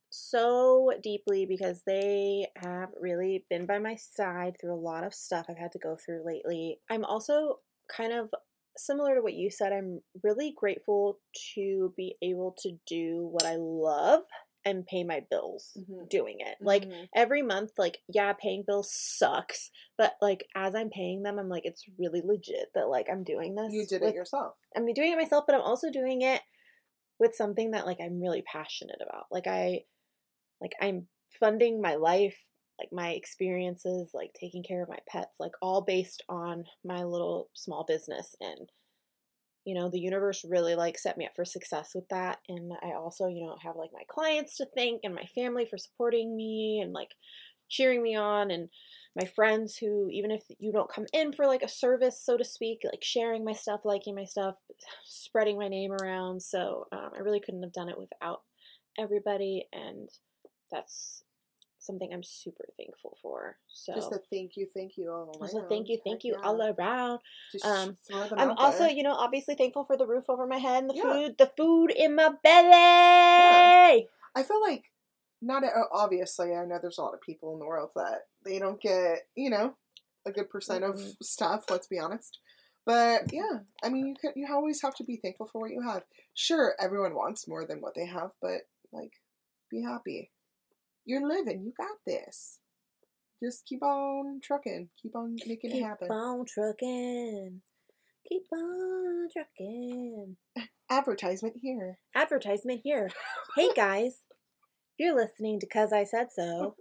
so 0.10 0.92
deeply 1.02 1.46
because 1.48 1.82
they 1.88 2.48
have 2.58 2.90
really 3.00 3.46
been 3.50 3.66
by 3.66 3.80
my 3.80 3.96
side 3.96 4.56
through 4.62 4.74
a 4.74 4.76
lot 4.76 5.04
of 5.04 5.14
stuff 5.14 5.48
I've 5.50 5.58
had 5.58 5.72
to 5.72 5.80
go 5.80 5.96
through 5.98 6.24
lately. 6.26 6.80
I'm 6.90 7.04
also 7.04 7.60
kind 7.96 8.14
of 8.14 8.30
similar 8.78 9.16
to 9.16 9.22
what 9.22 9.34
you 9.34 9.50
said. 9.50 9.72
I'm 9.74 10.02
really 10.24 10.54
grateful 10.56 11.20
to 11.56 11.94
be 11.96 12.16
able 12.22 12.56
to 12.60 12.72
do 12.88 13.28
what 13.32 13.46
I 13.46 13.56
love 13.58 14.22
and 14.66 14.86
pay 14.86 15.04
my 15.04 15.20
bills 15.30 15.76
Mhm. 15.78 16.08
doing 16.10 16.38
it. 16.40 16.58
Like 16.62 16.86
Mhm. 16.86 17.10
every 17.14 17.42
month 17.42 17.72
like 17.78 18.02
yeah 18.08 18.32
paying 18.34 18.64
bills 18.64 18.94
sucks 18.94 19.70
but 19.98 20.16
like 20.22 20.48
as 20.56 20.74
i'm 20.74 20.90
paying 20.90 21.22
them 21.22 21.38
i'm 21.38 21.50
like 21.50 21.66
it's 21.66 21.86
really 22.00 22.22
legit 22.22 22.72
that 22.74 22.88
like 22.88 23.10
i'm 23.10 23.24
doing 23.24 23.56
this 23.56 23.74
you 23.74 23.86
did 23.86 24.02
with, 24.02 24.12
it 24.12 24.16
yourself. 24.16 24.56
i'm 24.76 24.86
doing 24.94 25.12
it 25.12 25.18
myself 25.18 25.44
but 25.46 25.54
i'm 25.56 25.62
also 25.62 25.90
doing 25.92 26.22
it 26.22 26.42
with 27.20 27.36
something 27.36 27.72
that 27.72 27.86
like 27.86 28.00
i'm 28.00 28.22
really 28.22 28.42
passionate 28.42 29.00
about 29.02 29.26
like 29.32 29.48
i 29.48 29.84
like 30.62 30.74
i'm 30.82 31.08
funding 31.40 31.82
my 31.82 31.96
life 31.96 32.38
like 32.84 32.92
my 32.92 33.12
experiences 33.12 34.10
like 34.14 34.34
taking 34.40 34.64
care 34.64 34.84
of 34.84 34.90
my 34.90 35.00
pets 35.08 35.40
like 35.40 35.54
all 35.62 35.82
based 35.82 36.24
on 36.30 36.66
my 36.84 37.04
little 37.04 37.50
small 37.54 37.86
business 37.88 38.36
and 38.42 38.70
you 39.66 39.74
know 39.74 39.90
the 39.90 40.00
universe 40.00 40.46
really 40.50 40.76
like 40.76 40.98
set 40.98 41.18
me 41.18 41.26
up 41.26 41.32
for 41.36 41.46
success 41.46 41.92
with 41.96 42.08
that 42.10 42.40
and 42.50 42.74
i 42.84 42.92
also 42.92 43.28
you 43.28 43.46
know 43.46 43.56
have 43.64 43.76
like 43.76 43.92
my 43.94 44.04
clients 44.10 44.58
to 44.58 44.66
thank 44.76 45.02
and 45.04 45.16
my 45.16 45.26
family 45.34 45.66
for 45.66 45.78
supporting 45.78 46.36
me 46.36 46.82
and 46.84 46.94
like 46.94 47.12
cheering 47.70 48.04
me 48.04 48.16
on 48.16 48.52
and 48.52 48.68
my 49.16 49.26
friends 49.26 49.78
who 49.78 50.10
even 50.12 50.32
if 50.32 50.44
you 50.60 50.72
don't 50.72 50.92
come 50.92 51.06
in 51.14 51.32
for 51.32 51.46
like 51.48 51.64
a 51.64 51.70
service 51.70 52.22
so 52.22 52.36
to 52.36 52.44
speak 52.44 52.80
like 52.84 53.04
sharing 53.04 53.46
my 53.46 53.54
stuff 53.54 53.82
liking 53.86 54.16
my 54.16 54.26
stuff 54.26 54.56
spreading 55.06 55.58
my 55.58 55.70
name 55.70 55.92
around 55.94 56.42
so 56.42 56.86
um, 56.92 57.12
i 57.16 57.20
really 57.20 57.40
couldn't 57.40 57.64
have 57.64 57.74
done 57.74 57.90
it 57.90 57.98
without 57.98 58.42
everybody 59.00 59.66
and 59.72 60.10
that's 60.72 61.23
something 61.84 62.14
i'm 62.14 62.24
super 62.24 62.66
thankful 62.78 63.18
for 63.22 63.58
so 63.68 63.94
Just 63.94 64.12
a 64.12 64.20
thank 64.32 64.56
you, 64.58 64.68
thank 64.74 64.98
you 64.98 65.12
all 65.12 65.24
around. 65.30 65.42
just 65.42 65.56
a 65.58 65.62
thank 65.70 65.90
you 65.90 66.00
thank 66.04 66.24
you 66.24 66.34
yeah. 66.34 66.48
all 66.48 66.62
around 66.62 67.20
Just 67.52 67.66
um, 67.66 67.96
I'm 68.38 68.52
also, 68.58 68.80
there. 68.86 68.90
you 68.92 69.04
know, 69.04 69.14
obviously 69.14 69.56
thankful 69.56 69.86
for 69.86 69.98
the 69.98 70.06
roof 70.08 70.26
over 70.30 70.46
my 70.48 70.58
head 70.58 70.84
and 70.84 70.90
the 70.90 70.96
Yeah. 70.96 71.04
food, 71.04 71.38
the 71.38 71.52
food 71.58 71.92
in 71.92 72.16
my 72.16 72.30
belly. 72.44 74.08
I 74.36 74.44
feel 74.44 74.62
like 74.62 74.86
not 75.42 75.64
obviously. 75.92 76.56
I 76.56 76.66
know 76.66 76.80
there's 76.82 76.98
a 76.98 77.02
lot 77.02 77.14
of 77.14 77.22
people 77.22 77.54
in 77.54 77.60
the 77.60 77.66
world 77.66 77.92
that 77.96 78.28
they 78.46 78.60
don't 78.60 78.82
get, 78.82 79.28
you 79.36 79.50
know, 79.50 79.76
a 80.26 80.32
good 80.32 80.50
percent 80.50 80.84
of 80.84 80.96
Mhm. 80.96 81.24
stuff. 81.24 81.66
Let's 81.70 81.88
be 81.88 82.00
honest. 82.00 82.40
But 82.86 83.32
yeah, 83.32 83.60
I 83.84 83.90
mean, 83.90 84.08
you 84.08 84.16
could, 84.16 84.34
you 84.36 84.48
always 84.52 84.82
have 84.82 84.96
to 84.96 85.04
be 85.04 85.18
thankful 85.18 85.48
for 85.48 85.62
what 85.62 85.72
you 85.72 85.82
have. 85.82 86.04
Sure, 86.34 86.76
everyone 86.80 87.16
wants 87.16 87.48
more 87.48 87.66
than 87.66 87.80
what 87.82 87.94
they 87.96 88.06
have, 88.06 88.32
but 88.42 88.68
like, 88.92 89.14
be 89.70 89.82
happy. 89.82 90.32
You're 91.06 91.28
living. 91.28 91.64
You 91.66 91.74
got 91.78 91.98
this. 92.06 92.60
Just 93.44 93.66
keep 93.66 93.84
on 93.84 94.40
trucking. 94.42 94.90
Keep 95.02 95.16
on 95.16 95.36
making 95.46 95.72
it 95.72 95.84
happen. 95.84 96.08
Keep 96.08 96.12
on 96.12 96.46
trucking. 96.46 97.62
Keep 98.30 98.44
on 98.54 99.28
trucking. 99.34 100.38
Advertisement 100.90 101.56
here. 101.62 101.98
Advertisement 102.16 102.82
here. 102.84 103.10
Hey 103.58 103.70
guys, 103.76 104.22
if 104.22 105.00
you're 105.00 105.16
listening 105.16 105.60
to 105.60 105.68
Cuz 105.68 105.92
I 105.92 106.06
Said 106.06 106.28
So, 106.32 106.76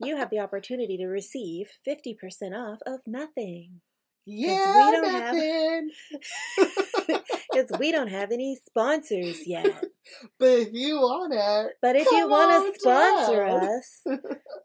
you 0.00 0.16
have 0.16 0.30
the 0.30 0.40
opportunity 0.40 0.96
to 0.96 1.06
receive 1.06 1.68
50% 1.86 2.16
off 2.54 2.78
of 2.86 3.00
nothing. 3.06 3.80
Yeah, 4.26 4.86
we 4.86 4.92
don't 4.92 5.10
have- 5.10 5.34
nothing. 5.34 5.90
Because 7.52 7.70
we 7.78 7.92
don't 7.92 8.08
have 8.08 8.32
any 8.32 8.56
sponsors 8.66 9.46
yet. 9.46 9.84
But 10.40 10.48
if 10.58 10.68
you 10.72 10.96
want 10.96 11.32
it, 11.34 11.74
But 11.80 11.94
if 11.94 12.10
you 12.10 12.28
want 12.28 12.74
to 12.74 12.80
sponsor 12.80 13.44
down. 13.44 13.64
us, 13.64 14.02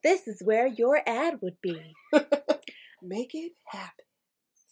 this 0.03 0.27
is 0.27 0.41
where 0.43 0.65
your 0.65 1.01
ad 1.05 1.35
would 1.41 1.57
be. 1.61 1.79
make 3.03 3.35
it 3.35 3.51
happen. 3.67 4.05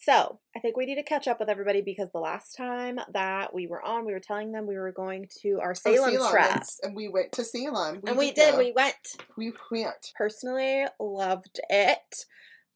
So, 0.02 0.40
I 0.56 0.60
think 0.60 0.76
we 0.76 0.86
need 0.86 0.96
to 0.96 1.04
catch 1.04 1.28
up 1.28 1.40
with 1.40 1.48
everybody 1.50 1.82
because 1.82 2.10
the 2.12 2.20
last 2.20 2.58
time 2.58 3.00
that 3.14 3.54
we 3.54 3.68
were 3.68 3.82
on, 3.86 4.06
we 4.06 4.14
were 4.14 4.20
telling 4.20 4.52
them 4.52 4.66
we 4.68 4.76
were 4.78 4.92
going 4.92 5.28
to 5.42 5.60
our 5.62 5.72
oh, 5.72 5.74
Salem, 5.74 6.18
Oh, 6.20 6.32
trip. 6.32 6.46
yes, 6.50 6.80
and 6.82 6.96
we 6.96 7.08
went 7.08 7.32
to 7.34 7.44
Salem. 7.44 8.02
and 8.08 8.18
we 8.18 8.32
did, 8.32 8.54
go. 8.54 8.58
we 8.58 8.74
went. 8.74 8.96
we 9.38 9.54
went. 9.72 10.12
Personally, 10.18 10.86
loved 11.00 11.60
it. 11.70 12.26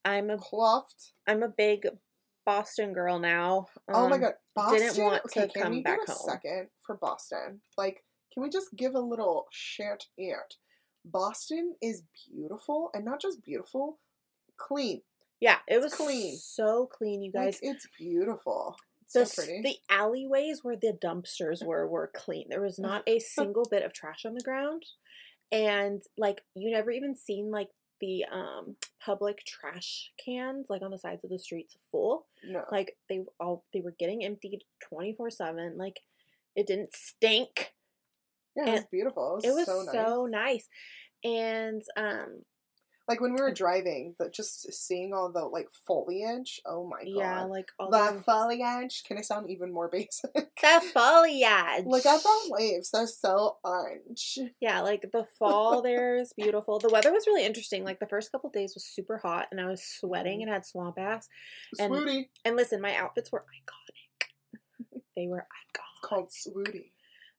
I'm 0.06 0.30
a 0.30 0.38
Pluffed. 0.38 1.14
I'm 1.28 1.44
a 1.44 1.50
big 1.50 1.88
Boston 2.48 2.94
girl 2.94 3.20
now. 3.20 3.68
oh 3.94 4.08
my 4.10 4.16
Um, 4.16 4.22
god, 4.22 4.34
Boston. 4.56 4.80
didn't 4.80 5.04
want 5.04 5.22
to 5.24 5.40
okay, 5.42 5.52
can 5.54 5.62
come 5.64 5.72
we 5.74 5.82
back 5.84 6.00
a 6.08 6.12
home. 6.12 6.30
second 6.30 6.68
for 6.86 6.96
Boston? 6.96 7.62
Like, 7.78 8.04
can 8.34 8.42
we 8.42 8.50
just 8.50 8.70
give 8.76 8.96
a 8.96 9.00
little 9.00 9.46
shout 9.52 10.06
out? 10.34 10.56
Boston 11.06 11.76
is 11.82 12.04
beautiful, 12.28 12.90
and 12.94 13.04
not 13.06 13.22
just 13.22 13.44
beautiful, 13.44 14.00
clean. 14.58 15.02
Yeah, 15.42 15.58
it 15.68 15.82
was 15.82 15.94
clean. 15.94 16.36
so 16.38 16.88
clean, 16.92 17.22
you 17.22 17.32
guys. 17.32 17.60
Like, 17.62 17.76
it's 17.76 17.88
beautiful. 18.00 18.76
The, 19.14 19.26
so 19.26 19.44
pretty. 19.44 19.62
the 19.62 19.76
alleyways 19.94 20.64
where 20.64 20.76
the 20.76 20.98
dumpsters 21.04 21.64
were 21.66 21.88
were 21.88 22.12
clean. 22.16 22.48
There 22.50 22.62
was 22.62 22.80
not 22.90 23.04
a 23.08 23.20
single 23.20 23.66
bit 23.70 23.84
of 23.84 23.94
trash 23.94 24.26
on 24.26 24.34
the 24.36 24.42
ground. 24.44 24.84
And 25.52 26.02
like 26.18 26.42
you 26.56 26.72
never 26.72 26.92
even 26.92 27.16
seen 27.16 27.52
like 27.52 27.70
the 28.00 28.26
um 28.32 28.76
public 29.04 29.44
trash 29.46 30.12
cans 30.24 30.66
like 30.70 30.82
on 30.82 30.92
the 30.92 30.98
sides 31.00 31.24
of 31.24 31.30
the 31.30 31.40
streets 31.40 31.78
full. 31.92 32.26
no, 32.44 32.64
Like 32.72 32.96
they 33.10 33.24
all 33.40 33.64
they 33.74 33.82
were 33.82 33.96
getting 34.00 34.24
emptied 34.24 34.64
24/7. 34.92 35.78
Like 35.78 36.00
it 36.56 36.68
didn't 36.68 36.94
stink. 36.96 37.74
yeah, 38.56 38.68
it 38.70 38.72
was 38.74 38.86
beautiful. 38.92 39.34
It 39.34 39.36
was, 39.36 39.46
It 39.46 39.56
was 39.56 39.66
so 39.66 39.82
nice. 39.84 39.94
so 39.94 40.26
nice. 40.26 40.70
And 41.24 41.82
um 41.96 42.42
Like 43.08 43.22
when 43.22 43.34
we 43.34 43.40
were 43.42 43.54
driving, 43.54 44.16
the, 44.20 44.30
just 44.30 44.72
seeing 44.74 45.14
all 45.14 45.32
the 45.32 45.46
like 45.46 45.70
foliage. 45.86 46.60
Oh 46.66 46.86
my 46.86 47.00
god. 47.06 47.08
Yeah, 47.08 47.44
like 47.44 47.72
all 47.80 47.90
the 47.90 48.18
the, 48.18 48.22
foliage. 48.24 49.04
Can 49.08 49.18
I 49.18 49.22
sound 49.22 49.50
even 49.50 49.72
more 49.72 49.88
basic? 49.92 50.34
the 50.34 50.82
foliage. 50.94 51.86
Look 51.86 52.06
at 52.06 52.22
the 52.22 52.50
leaves. 52.52 52.92
They're 52.92 53.08
so 53.08 53.58
orange. 53.64 54.40
Yeah, 54.60 54.82
like 54.82 55.10
the 55.14 55.26
fall 55.40 55.82
there 55.82 56.18
is 56.18 56.34
beautiful. 56.34 56.80
The 56.80 56.90
weather 56.90 57.14
was 57.14 57.28
really 57.28 57.46
interesting. 57.46 57.86
Like 57.86 58.00
the 58.02 58.08
first 58.08 58.32
couple 58.32 58.50
days 58.50 58.74
was 58.76 58.84
super 58.84 59.18
hot 59.18 59.48
and 59.52 59.62
I 59.62 59.68
was 59.68 59.82
sweating 59.84 60.42
and 60.42 60.52
had 60.52 60.66
swamp 60.66 60.98
ass. 61.00 61.30
And- 61.80 61.94
Swooty. 61.94 62.26
And 62.44 62.58
listen, 62.58 62.82
my 62.82 62.94
outfits 62.96 63.32
were 63.32 63.46
iconic. 63.46 65.00
They 65.16 65.28
were 65.28 65.46
iconic. 65.46 66.08
Called 66.08 66.30
Swooty. 66.30 66.92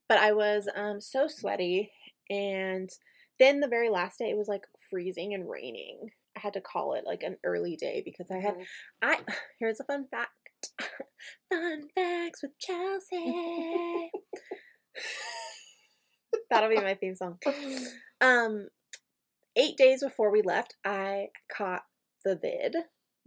But 0.09 0.19
I 0.19 0.33
was 0.33 0.69
um 0.75 1.01
so 1.03 1.27
sweaty 1.29 1.93
and 2.31 2.91
then 3.39 3.61
the 3.61 3.69
very 3.69 3.89
last 3.89 4.19
day 4.19 4.31
it 4.31 4.37
was 4.37 4.49
like 4.49 4.63
freezing 4.91 5.35
and 5.35 5.49
raining. 5.49 6.11
I 6.37 6.41
had 6.41 6.55
to 6.55 6.61
call 6.61 6.95
it 6.95 7.05
like 7.05 7.23
an 7.23 7.37
early 7.45 7.77
day 7.77 8.03
because 8.05 8.31
I 8.31 8.39
had 8.39 8.55
Mhm. 8.55 8.67
I 9.03 9.21
here's 9.61 9.81
a 9.81 9.85
fun 9.85 10.07
fact. 10.09 10.33
fun 11.53 11.89
facts 11.95 12.43
with 12.43 12.59
Chelsea. 12.59 14.11
That'll 16.51 16.71
be 16.71 16.77
my 16.77 16.95
theme 16.95 17.15
song. 17.15 17.39
Um, 18.21 18.69
eight 19.57 19.77
days 19.77 20.03
before 20.03 20.31
we 20.31 20.43
left, 20.43 20.75
I 20.85 21.29
caught 21.51 21.83
the 22.25 22.37
vid. 22.37 22.77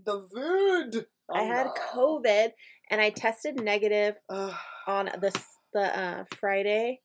The 0.03 0.27
vid. 0.33 1.05
I 1.33 1.43
had 1.43 1.67
COVID, 1.93 2.51
and 2.89 2.99
I 2.99 3.09
tested 3.09 3.63
negative 3.63 4.15
on 4.87 5.09
this 5.21 5.35
the 5.73 5.97
uh, 5.97 6.25
Friday 6.37 7.01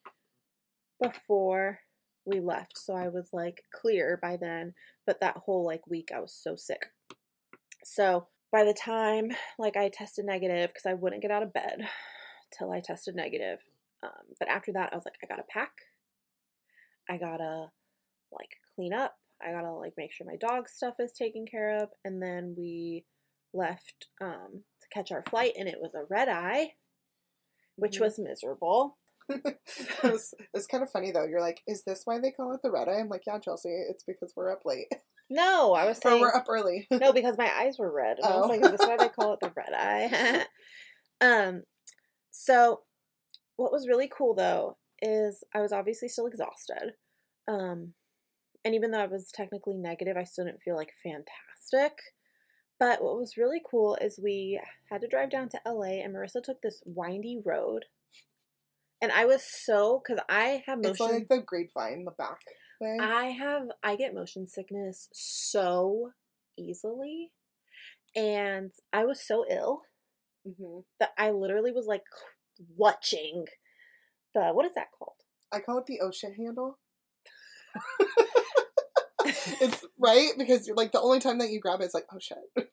before 1.00 1.78
we 2.26 2.40
left. 2.40 2.76
So 2.78 2.95
I 2.95 3.09
was 3.09 3.28
like 3.33 3.62
clear 3.73 4.18
by 4.21 4.37
then, 4.37 4.75
but 5.06 5.21
that 5.21 5.37
whole 5.38 5.64
like 5.64 5.87
week 5.87 6.11
I 6.14 6.21
was 6.21 6.33
so 6.33 6.56
sick. 6.56 6.87
So 7.85 8.26
by 8.52 8.64
the 8.64 8.75
time 8.75 9.30
like 9.59 9.76
I 9.76 9.88
tested 9.88 10.25
negative 10.25 10.71
because 10.71 10.87
I 10.87 10.95
wouldn't 10.95 11.23
get 11.23 11.30
out 11.30 11.42
of 11.42 11.52
bed 11.52 11.88
till 12.59 12.73
I 12.73 12.80
tested 12.80 13.14
negative. 13.14 13.59
Um, 14.02 14.35
but 14.38 14.49
after 14.49 14.73
that, 14.73 14.90
I 14.92 14.97
was 14.97 15.04
like, 15.04 15.14
I 15.23 15.26
gotta 15.26 15.47
pack. 15.49 15.73
I 17.09 17.16
gotta 17.16 17.71
like 18.33 18.50
clean 18.75 18.92
up. 18.92 19.16
I 19.42 19.52
gotta 19.52 19.73
like 19.73 19.95
make 19.97 20.12
sure 20.12 20.26
my 20.26 20.37
dog 20.37 20.68
stuff 20.68 20.95
is 20.99 21.12
taken 21.12 21.47
care 21.47 21.76
of. 21.83 21.90
And 22.04 22.23
then 22.23 22.54
we 22.56 23.04
left 23.54 24.09
um, 24.21 24.62
to 24.83 24.88
catch 24.92 25.12
our 25.12 25.23
flight, 25.30 25.52
and 25.59 25.68
it 25.68 25.78
was 25.80 25.95
a 25.95 26.04
red 26.11 26.28
eye, 26.28 26.73
which 27.76 27.99
Mhm. 27.99 28.00
was 28.00 28.18
miserable. 28.18 28.99
It's, 29.28 30.35
it's 30.54 30.66
kind 30.66 30.83
of 30.83 30.90
funny 30.90 31.11
though. 31.12 31.25
You're 31.25 31.40
like, 31.40 31.61
is 31.66 31.83
this 31.85 32.02
why 32.04 32.18
they 32.21 32.30
call 32.30 32.52
it 32.52 32.61
the 32.62 32.71
red 32.71 32.88
eye? 32.88 33.00
I'm 33.00 33.09
like, 33.09 33.23
yeah, 33.26 33.38
Chelsea. 33.38 33.71
It's 33.71 34.04
because 34.04 34.33
we're 34.37 34.52
up 34.52 34.62
late 34.64 34.87
No, 35.30 35.73
I 35.75 35.87
was 35.87 35.99
or 36.04 36.21
we're 36.21 36.35
up 36.35 36.47
early. 36.49 36.87
no 36.92 37.12
because 37.12 37.37
my 37.37 37.50
eyes 37.52 37.76
were 37.78 37.92
red. 37.92 38.18
And 38.18 38.26
I 38.33 38.37
was 38.37 38.45
Oh. 38.45 38.49
like, 38.49 38.64
is 38.64 38.71
this 38.71 38.87
why 38.87 38.97
they 38.97 39.09
call 39.09 39.35
it 39.35 39.40
the 39.40 39.52
red 39.56 39.73
eye? 39.75 40.45
um, 41.21 41.62
so 42.30 42.80
what 43.56 43.73
was 43.73 43.88
really 43.88 44.09
cool 44.16 44.35
though 44.35 44.76
is 45.02 45.42
I 45.54 45.61
was 45.61 45.73
obviously 45.73 46.09
still 46.09 46.26
exhausted. 46.26 46.92
Um, 47.49 47.95
and 48.64 48.75
even 48.75 48.90
though 48.90 49.00
I 49.00 49.06
was 49.06 49.30
technically 49.35 49.76
negative, 49.76 50.16
I 50.16 50.25
still 50.25 50.45
didn't 50.45 50.62
feel 50.62 50.76
like 50.76 50.90
fantastic. 51.02 51.99
But 52.78 53.02
what 53.02 53.16
was 53.16 53.37
really 53.38 53.62
cool 53.68 53.97
is 54.00 54.21
we 54.23 54.61
had 54.90 55.00
to 55.00 55.09
drive 55.09 55.30
down 55.30 55.49
to 55.50 55.61
LA, 55.66 56.02
and 56.02 56.14
Marissa 56.14 56.42
took 56.42 56.61
this 56.62 56.83
windy 56.85 57.40
road. 57.45 57.87
And 59.02 59.12
I 59.12 59.26
was 59.26 59.42
so 59.44 60.02
because 60.02 60.22
I 60.28 60.62
have 60.66 60.78
motion. 60.78 60.90
It's 60.90 61.00
like 61.00 61.28
the 61.28 61.42
grapevine, 61.42 62.04
the 62.04 62.12
back 62.12 62.40
way. 62.80 62.98
I 63.00 63.26
have 63.26 63.68
I 63.82 63.96
get 63.96 64.14
motion 64.14 64.46
sickness 64.46 65.08
so 65.12 66.12
easily. 66.58 67.32
And 68.14 68.72
I 68.92 69.04
was 69.04 69.20
so 69.26 69.44
ill 69.50 69.82
hmm 70.44 70.80
that 71.00 71.10
I 71.18 71.30
literally 71.30 71.72
was 71.72 71.86
like 71.86 72.04
clutching 72.76 73.44
the 74.34 74.50
what 74.52 74.64
is 74.66 74.72
that 74.74 74.88
called? 74.98 75.16
I 75.52 75.60
call 75.60 75.78
it 75.78 75.86
the 75.86 76.00
ocean 76.00 76.34
handle. 76.34 76.78
it's 79.60 79.84
right 79.98 80.30
because 80.38 80.66
you're 80.66 80.76
like 80.76 80.92
the 80.92 81.00
only 81.00 81.20
time 81.20 81.38
that 81.38 81.50
you 81.50 81.60
grab 81.60 81.80
it, 81.80 81.84
it's 81.84 81.94
like 81.94 82.06
oh 82.12 82.18
shit. 82.18 82.38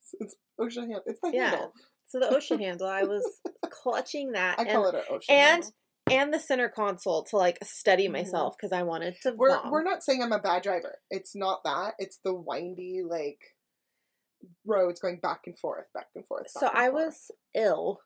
It's, 0.00 0.14
it's 0.20 0.36
ocean 0.58 0.82
handle. 0.82 1.02
It's 1.06 1.20
the 1.22 1.30
Yeah. 1.32 1.50
handle. 1.50 1.72
So 2.06 2.18
the 2.20 2.28
ocean 2.34 2.58
handle, 2.60 2.86
I 2.86 3.02
was 3.02 3.24
clutching 3.70 4.32
that 4.32 4.58
I 4.58 4.64
call 4.64 4.86
and, 4.86 4.96
it 4.96 4.98
an 4.98 5.04
ocean 5.14 5.34
and 5.34 5.52
handle. 5.64 5.70
and 6.10 6.34
the 6.34 6.38
center 6.38 6.68
console 6.68 7.24
to 7.24 7.36
like 7.36 7.58
steady 7.64 8.08
Mhm. 8.08 8.12
myself 8.12 8.56
because 8.56 8.72
I 8.72 8.82
wanted 8.82 9.14
to 9.22 9.32
We're 9.36 9.58
we're 9.70 9.82
not 9.82 10.02
saying 10.02 10.22
I'm 10.22 10.32
a 10.32 10.38
bad 10.38 10.62
driver. 10.62 10.98
It's 11.10 11.34
not 11.34 11.62
that. 11.64 11.94
It's 11.98 12.18
the 12.24 12.34
windy 12.34 13.02
like 13.08 13.38
roads 14.66 15.00
going 15.00 15.18
back 15.20 15.40
and 15.46 15.58
forth, 15.58 15.86
back 15.94 16.08
and 16.14 16.26
forth. 16.26 16.46
so 16.50 16.68
and 16.68 16.76
I 16.78 16.90
forth. 16.90 17.04
was 17.06 17.30
ill 17.54 18.00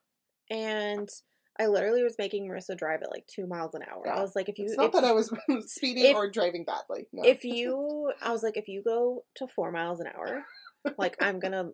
and 0.50 1.08
I 1.60 1.66
literally 1.66 2.04
was 2.04 2.14
making 2.18 2.46
Marissa 2.48 2.78
drive 2.78 3.02
at 3.02 3.10
like 3.10 3.26
two 3.26 3.48
miles 3.48 3.74
an 3.74 3.82
hour. 3.82 4.08
I 4.08 4.20
was 4.20 4.36
like, 4.36 4.48
if 4.48 4.58
you 4.58 4.66
It's 4.66 4.76
not 4.76 4.86
if, 4.86 4.92
that 4.92 5.04
I 5.04 5.10
was 5.12 5.32
speeding 5.66 6.04
if- 6.04 6.14
or 6.16 6.30
driving 6.30 6.64
badly. 6.64 7.08
No. 7.12 7.24
if 7.28 7.42
you 7.44 8.12
I 8.22 8.30
was 8.30 8.42
like, 8.44 8.56
if 8.56 8.68
you 8.68 8.82
go 8.84 9.24
to 9.36 9.48
four 9.48 9.72
miles 9.72 9.98
an 10.00 10.06
hour, 10.06 10.44
like 10.96 11.16
I'm 11.20 11.40
gonna 11.40 11.70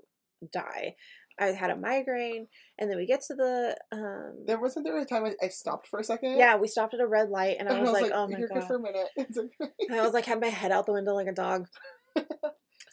die. 0.53 0.97
I 1.39 1.47
had 1.47 1.71
a 1.71 1.77
migraine, 1.77 2.47
and 2.79 2.89
then 2.91 2.97
we 2.97 3.07
get 3.07 3.23
to 3.23 3.35
the 3.35 3.77
um. 3.93 4.45
there 4.47 4.61
wasn't 4.61 4.85
there 4.87 4.97
a 4.99 5.05
time 5.05 5.25
I, 5.25 5.35
I 5.43 5.49
stopped 5.49 5.89
for 5.89 5.99
a 5.99 6.05
second. 6.05 6.39
yeah, 6.39 6.57
we 6.57 6.69
stopped 6.69 6.95
at 6.95 7.01
a 7.01 7.07
red 7.07 7.29
light, 7.31 7.57
and 7.59 7.69
I 7.69 7.81
was, 7.81 7.91
like, 7.91 8.13
"Oh 8.15 8.29
my 8.29 8.39
"You're 8.39 8.49
good 8.49 8.61
god!" 8.61 8.67
for 8.69 8.77
a 8.77 8.81
minute." 8.81 9.09
It's 9.17 9.37
okay. 9.39 9.71
I 9.91 10.01
was 10.03 10.13
like, 10.13 10.27
had 10.27 10.41
my 10.41 10.47
head 10.49 10.71
out 10.73 10.87
the 10.87 10.93
window 10.93 11.15
like 11.15 11.27
a 11.29 11.33
dog. 11.33 11.67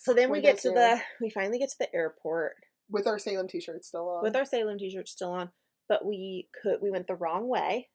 So 0.03 0.15
then 0.15 0.31
we 0.31 0.39
We 0.39 0.41
get 0.41 0.55
get 0.55 0.61
to 0.63 0.69
the, 0.71 0.99
we 1.21 1.29
finally 1.29 1.59
get 1.59 1.69
to 1.69 1.75
the 1.79 1.93
airport 1.93 2.53
with 2.89 3.05
our 3.05 3.19
Salem 3.19 3.47
T-shirt 3.47 3.85
still 3.85 4.09
on. 4.09 4.23
with 4.23 4.35
our 4.35 4.45
Salem 4.45 4.79
t-shirt 4.79 5.07
still 5.07 5.31
on, 5.31 5.51
but 5.87 6.03
we 6.03 6.49
could, 6.59 6.79
we 6.81 6.89
went 6.89 7.05
the 7.05 7.13
wrong 7.13 7.47
way. 7.47 7.89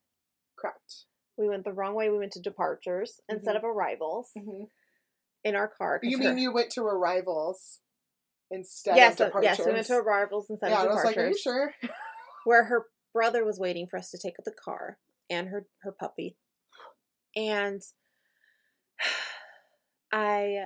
correct. 0.57 1.07
We 1.37 1.49
went 1.49 1.65
the 1.65 1.73
wrong 1.73 1.95
way. 1.97 2.09
We 2.09 2.19
went 2.19 2.31
to 2.33 2.41
departures 2.41 3.21
instead 3.29 3.57
Mhm. 3.57 3.59
of 3.59 3.65
arrivals 3.65 4.31
hmm 4.37 4.65
in 5.45 5.57
our 5.57 5.67
car. 5.69 5.99
You 6.03 6.17
her- 6.19 6.25
mean 6.25 6.39
you 6.39 6.53
went 6.53 6.71
to 6.73 6.83
arrivals 6.85 7.81
instead 8.51 8.97
Yes, 8.97 9.13
of 9.15 9.19
so, 9.19 9.25
departures? 9.27 9.59
yes, 9.59 9.67
we 9.67 9.73
went 9.73 9.87
to 9.87 9.97
arrivals 9.97 10.47
instead 10.51 10.71
yeah, 10.71 10.77
of 10.79 10.83
and 10.83 10.91
I 10.91 10.95
was 10.95 11.03
departures. 11.03 11.17
like, 11.17 11.25
"Are 11.25 11.29
you 11.29 11.39
sure?" 11.39 11.75
where 12.45 12.65
her 12.65 12.87
brother 13.13 13.45
was 13.45 13.59
waiting 13.59 13.87
for 13.87 13.99
us 13.99 14.11
to 14.11 14.19
take 14.19 14.35
the 14.45 14.53
car 14.53 14.99
and 15.31 15.49
her 15.49 15.67
her 15.83 15.93
puppy 15.93 16.37
and 17.35 17.83
i 20.13 20.65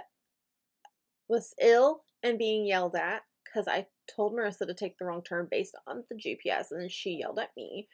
was 1.29 1.55
ill 1.61 2.03
and 2.23 2.39
being 2.39 2.67
yelled 2.67 2.95
at 2.95 3.23
because 3.45 3.67
i 3.69 3.87
told 4.15 4.33
marissa 4.35 4.67
to 4.67 4.75
take 4.75 4.99
the 4.99 5.05
wrong 5.05 5.23
turn 5.23 5.47
based 5.51 5.77
on 5.87 6.05
the 6.11 6.17
gps 6.17 6.71
and 6.71 6.83
then 6.83 6.89
she 6.89 7.13
yelled 7.21 7.39
at 7.39 7.51
me 7.57 7.89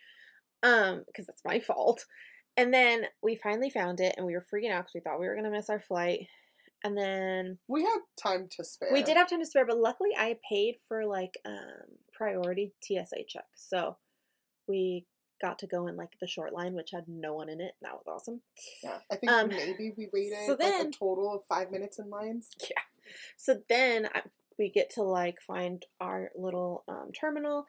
um 0.62 1.04
because 1.06 1.26
that's 1.26 1.44
my 1.44 1.60
fault 1.60 2.04
and 2.56 2.72
then 2.72 3.04
we 3.22 3.36
finally 3.36 3.70
found 3.70 4.00
it 4.00 4.14
and 4.16 4.26
we 4.26 4.32
were 4.32 4.40
freaking 4.52 4.72
out 4.72 4.84
because 4.84 4.94
we 4.94 5.00
thought 5.00 5.20
we 5.20 5.26
were 5.26 5.34
going 5.34 5.44
to 5.44 5.50
miss 5.50 5.68
our 5.70 5.80
flight 5.80 6.26
and 6.84 6.96
then 6.96 7.58
We 7.68 7.82
had 7.82 7.98
time 8.20 8.48
to 8.56 8.64
spare. 8.64 8.90
we 8.92 9.02
did 9.02 9.16
have 9.16 9.28
time 9.28 9.40
to 9.40 9.46
spare, 9.46 9.66
but 9.66 9.78
luckily 9.78 10.10
I 10.16 10.38
paid 10.48 10.76
for 10.88 11.04
like 11.06 11.34
um 11.44 11.98
priority 12.12 12.72
TSA 12.82 13.24
check, 13.28 13.46
So 13.54 13.96
we 14.68 15.06
got 15.42 15.58
to 15.58 15.66
go 15.66 15.86
in 15.86 15.96
like 15.96 16.12
the 16.20 16.26
short 16.26 16.52
line, 16.54 16.72
which 16.74 16.90
had 16.92 17.04
no 17.08 17.34
one 17.34 17.48
in 17.50 17.60
it. 17.60 17.74
That 17.82 17.92
was 17.92 18.04
awesome. 18.08 18.40
Yeah, 18.82 18.98
I 19.10 19.16
think 19.16 19.30
Um, 19.32 19.48
maybe 19.48 19.92
we 19.96 20.08
waited 20.12 20.38
so 20.46 20.52
like 20.52 20.58
then- 20.60 20.86
a 20.86 20.90
total 20.90 21.34
of 21.34 21.44
five 21.46 21.70
minutes 21.70 21.98
in 21.98 22.08
lines. 22.10 22.50
Yeah. 22.70 22.80
So 23.36 23.60
then 23.68 24.08
I, 24.14 24.22
we 24.58 24.68
get 24.70 24.90
to 24.94 25.02
like 25.02 25.40
find 25.40 25.84
our 26.00 26.32
little 26.34 26.82
um, 26.88 27.10
terminal, 27.12 27.66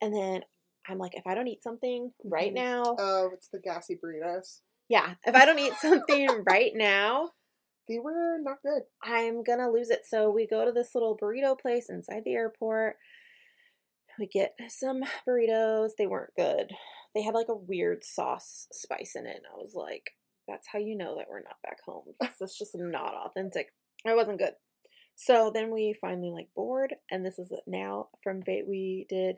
and 0.00 0.12
then 0.14 0.42
I'm 0.88 0.98
like, 0.98 1.14
if 1.14 1.26
I 1.26 1.34
don't 1.34 1.46
eat 1.46 1.62
something 1.62 2.12
right 2.24 2.50
Mhm. 2.50 2.56
now, 2.56 2.96
Oh, 2.98 3.30
it's 3.34 3.48
the 3.48 3.60
gassy 3.60 3.96
burritos. 4.02 4.60
yeah, 4.88 5.14
if 5.24 5.34
I 5.36 5.44
don't 5.44 5.58
eat 5.60 5.74
something 5.74 6.26
right 6.44 6.72
now, 6.74 7.30
They 7.90 7.98
were 7.98 8.38
not 8.40 8.62
good. 8.62 8.82
I'm 9.02 9.42
gonna 9.42 9.68
lose 9.68 9.90
it. 9.90 10.02
So 10.08 10.30
we 10.30 10.46
go 10.46 10.64
to 10.64 10.70
this 10.70 10.94
little 10.94 11.18
burrito 11.20 11.58
place 11.58 11.90
inside 11.90 12.22
the 12.24 12.34
airport. 12.34 12.96
We 14.18 14.28
get 14.28 14.54
some 14.68 15.02
burritos. 15.28 15.90
They 15.98 16.06
weren't 16.06 16.34
good. 16.36 16.70
They 17.16 17.22
had 17.22 17.34
like 17.34 17.48
a 17.48 17.56
weird 17.56 18.04
sauce 18.04 18.68
spice 18.72 19.16
in 19.16 19.26
it. 19.26 19.36
And 19.36 19.46
I 19.52 19.56
was 19.56 19.72
like, 19.74 20.10
that's 20.46 20.68
how 20.72 20.78
you 20.78 20.96
know 20.96 21.16
that 21.16 21.26
we're 21.28 21.42
not 21.42 21.60
back 21.64 21.78
home. 21.84 22.04
It's 22.40 22.56
just 22.56 22.76
not 22.76 23.14
authentic. 23.14 23.72
It 24.04 24.16
wasn't 24.16 24.38
good. 24.38 24.54
So 25.16 25.50
then 25.52 25.70
we 25.70 25.94
finally 26.00 26.30
like 26.30 26.48
board, 26.54 26.94
and 27.10 27.26
this 27.26 27.38
is 27.38 27.52
now 27.66 28.08
from 28.22 28.42
Ve- 28.42 28.64
we 28.66 29.06
did. 29.08 29.36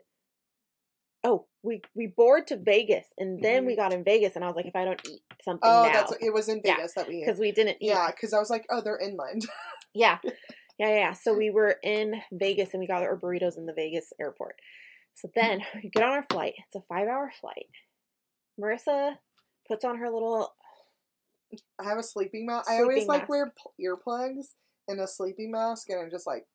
Oh, 1.23 1.45
we 1.61 1.81
we 1.95 2.07
board 2.07 2.47
to 2.47 2.57
Vegas, 2.57 3.05
and 3.17 3.41
then 3.41 3.65
we 3.65 3.73
mm-hmm. 3.73 3.81
got 3.81 3.93
in 3.93 4.03
Vegas, 4.03 4.35
and 4.35 4.43
I 4.43 4.47
was 4.47 4.55
like, 4.55 4.65
if 4.65 4.75
I 4.75 4.83
don't 4.83 5.01
eat 5.07 5.21
something 5.43 5.69
Oh, 5.69 5.83
now, 5.83 5.93
that's 5.93 6.13
it 6.19 6.33
was 6.33 6.49
in 6.49 6.61
Yeah, 6.63 6.75
Vegas 6.75 6.93
that 6.95 7.07
we 7.07 7.23
because 7.25 7.39
we 7.39 7.51
didn't 7.51 7.77
eat 7.81 7.87
Yeah, 7.87 8.11
because 8.11 8.33
I 8.33 8.39
was 8.39 8.49
like, 8.49 8.65
oh, 8.69 8.81
they're 8.81 8.99
inland. 8.99 9.45
yeah. 9.93 10.17
Yeah, 10.79 10.89
yeah, 10.89 10.95
yeah. 10.95 11.13
So 11.13 11.35
we 11.35 11.51
were 11.51 11.77
in 11.83 12.15
Vegas 12.31 12.73
and 12.73 12.81
we 12.81 12.87
got 12.87 13.03
our 13.03 13.15
burritos 13.15 13.59
in 13.59 13.67
the 13.67 13.73
Vegas 13.73 14.11
airport. 14.19 14.55
So 15.13 15.29
then 15.35 15.61
we 15.83 15.89
get 15.89 16.03
on 16.03 16.09
our 16.09 16.25
flight. 16.31 16.55
It's 16.65 16.75
a 16.75 16.81
five 16.89 17.07
hour 17.07 17.31
flight. 17.39 17.67
Marissa 18.59 19.17
puts 19.67 19.85
on 19.85 19.97
her 19.99 20.09
little 20.09 20.51
I 21.79 21.83
have 21.83 21.99
a 21.99 22.03
sleeping 22.03 22.47
mask. 22.47 22.69
I 22.69 22.79
always 22.79 23.05
Sleeping 23.05 23.07
like 23.07 23.29
wear 23.29 23.53
pl- 23.55 23.73
earplugs 23.79 24.55
and 24.87 24.99
a 24.99 25.07
sleeping 25.07 25.51
mask 25.51 25.89
and 25.89 26.01
I'm 26.01 26.09
just 26.09 26.25
like 26.25 26.45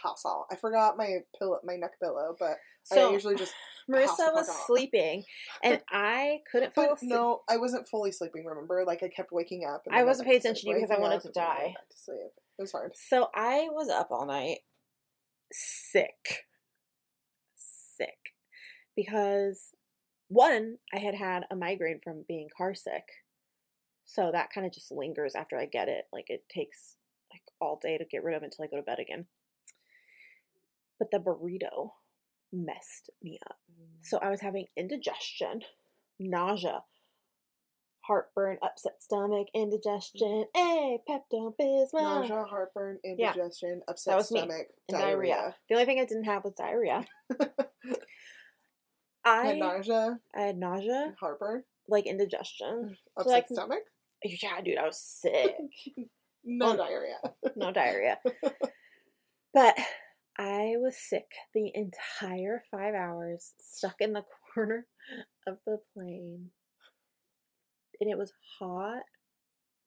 pass 0.00 0.22
out. 0.26 0.46
I 0.50 0.56
forgot 0.56 0.96
my 0.96 1.18
pillow, 1.38 1.58
my 1.64 1.76
neck 1.76 1.92
pillow, 2.00 2.36
but 2.38 2.56
So 2.84 3.10
I 3.10 3.12
usually 3.12 3.36
just. 3.36 3.52
Marissa 3.90 4.32
was 4.32 4.48
sleeping, 4.66 5.24
and 5.64 5.80
I 5.90 6.38
couldn't 6.50 6.72
fall 6.72 6.92
asleep. 6.94 7.10
no, 7.10 7.40
I 7.48 7.56
wasn't 7.56 7.88
fully 7.88 8.12
sleeping. 8.12 8.44
Remember, 8.44 8.84
like 8.86 9.02
I 9.02 9.08
kept 9.08 9.32
waking 9.32 9.64
up. 9.68 9.82
I 9.90 10.04
wasn't 10.04 10.28
paying 10.28 10.38
attention 10.38 10.66
to 10.66 10.70
you 10.70 10.74
because 10.76 10.96
I 10.96 11.00
wanted 11.00 11.20
to 11.22 11.32
die. 11.32 11.74
to 11.90 11.96
sleep. 11.98 12.30
It 12.58 12.62
was 12.62 12.70
hard. 12.70 12.92
So 12.94 13.28
I 13.34 13.66
was 13.72 13.88
up 13.88 14.12
all 14.12 14.24
night, 14.24 14.58
sick, 15.52 16.44
sick, 17.56 18.34
because 18.94 19.72
one, 20.28 20.76
I 20.94 20.98
had 20.98 21.16
had 21.16 21.42
a 21.50 21.56
migraine 21.56 22.00
from 22.02 22.24
being 22.28 22.48
car 22.56 22.74
sick, 22.74 23.04
so 24.04 24.30
that 24.32 24.50
kind 24.54 24.64
of 24.66 24.72
just 24.72 24.92
lingers 24.92 25.34
after 25.34 25.58
I 25.58 25.66
get 25.66 25.88
it. 25.88 26.04
Like 26.12 26.26
it 26.28 26.44
takes 26.48 26.96
like 27.32 27.42
all 27.60 27.80
day 27.82 27.98
to 27.98 28.04
get 28.04 28.22
rid 28.22 28.36
of 28.36 28.42
it 28.42 28.46
until 28.46 28.64
I 28.64 28.68
go 28.68 28.76
to 28.76 28.82
bed 28.82 28.98
again. 29.00 29.26
But 30.98 31.10
the 31.10 31.18
burrito 31.18 31.90
messed 32.52 33.10
me 33.22 33.38
up. 33.48 33.56
Mm. 33.72 33.86
So 34.02 34.18
I 34.18 34.30
was 34.30 34.40
having 34.40 34.66
indigestion, 34.76 35.60
nausea, 36.20 36.82
heartburn, 38.06 38.58
upset 38.62 39.02
stomach, 39.02 39.48
indigestion, 39.54 40.28
mm. 40.28 40.44
eh, 40.54 40.74
hey, 40.74 40.98
Pepto 41.08 41.54
Bismol. 41.60 42.02
nausea, 42.02 42.44
heartburn, 42.44 42.98
Yeah. 43.04 43.30
indigestion, 43.32 43.82
upset 43.88 44.16
was 44.16 44.30
me. 44.30 44.40
stomach, 44.40 44.66
and 44.88 44.98
diarrhea. 44.98 45.54
The 45.68 45.74
only 45.74 45.86
thing 45.86 45.98
I 46.00 46.04
didn't 46.04 46.24
have 46.24 46.44
was 46.44 46.54
diarrhea. 46.54 47.04
I 49.24 49.46
had 49.46 49.58
nausea, 49.58 50.18
I 50.34 50.40
had 50.42 50.56
nausea, 50.58 51.14
heartburn, 51.20 51.62
like 51.88 52.06
indigestion. 52.06 52.90
Mm. 52.90 52.96
upset 53.16 53.32
like- 53.32 53.46
stomach, 53.48 53.84
Yeah, 54.24 54.60
dude, 54.64 54.78
I 54.78 54.86
was 54.86 55.00
sick. 55.22 55.56
no 56.44 56.66
Well, 56.66 56.76
diarrhea. 56.76 57.18
No 57.56 57.72
diarrhea. 57.72 58.18
But 59.54 59.76
I 60.38 60.74
was 60.78 60.96
sick 60.96 61.30
the 61.54 61.70
entire 61.74 62.62
five 62.70 62.94
hours, 62.94 63.52
stuck 63.60 63.96
in 64.00 64.12
the 64.12 64.24
corner 64.54 64.86
of 65.46 65.58
the 65.66 65.78
plane. 65.94 66.50
And 68.00 68.10
it 68.10 68.18
was 68.18 68.32
hot, 68.58 69.02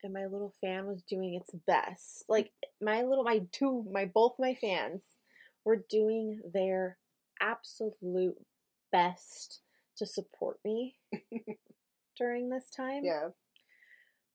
and 0.04 0.14
my 0.14 0.26
little 0.26 0.54
fan 0.62 0.86
was 0.88 1.04
doing 1.04 1.36
its 1.36 1.52
best. 1.68 2.24
Like 2.30 2.52
my 2.82 3.02
little, 3.02 3.24
my 3.24 3.42
two, 3.52 3.86
my 3.92 4.06
both 4.06 4.36
my 4.40 4.56
fans 4.56 5.02
were 5.66 5.84
doing 5.90 6.42
their 6.54 6.98
absolute 7.42 8.38
best 8.92 9.62
to 9.98 10.06
support 10.06 10.60
me 10.64 10.96
during 12.18 12.50
this 12.50 12.70
time. 12.70 13.02
Yeah, 13.04 13.30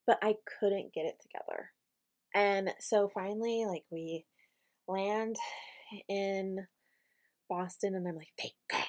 but 0.06 0.18
I 0.22 0.34
couldn't 0.58 0.92
get 0.92 1.06
it 1.06 1.20
together. 1.22 1.70
And 2.34 2.72
so 2.80 3.10
finally, 3.12 3.64
like, 3.66 3.84
we 3.90 4.26
land 4.88 5.36
in 6.08 6.66
Boston, 7.48 7.94
and 7.94 8.06
I'm 8.06 8.16
like, 8.16 8.32
thank 8.38 8.54
God, 8.70 8.84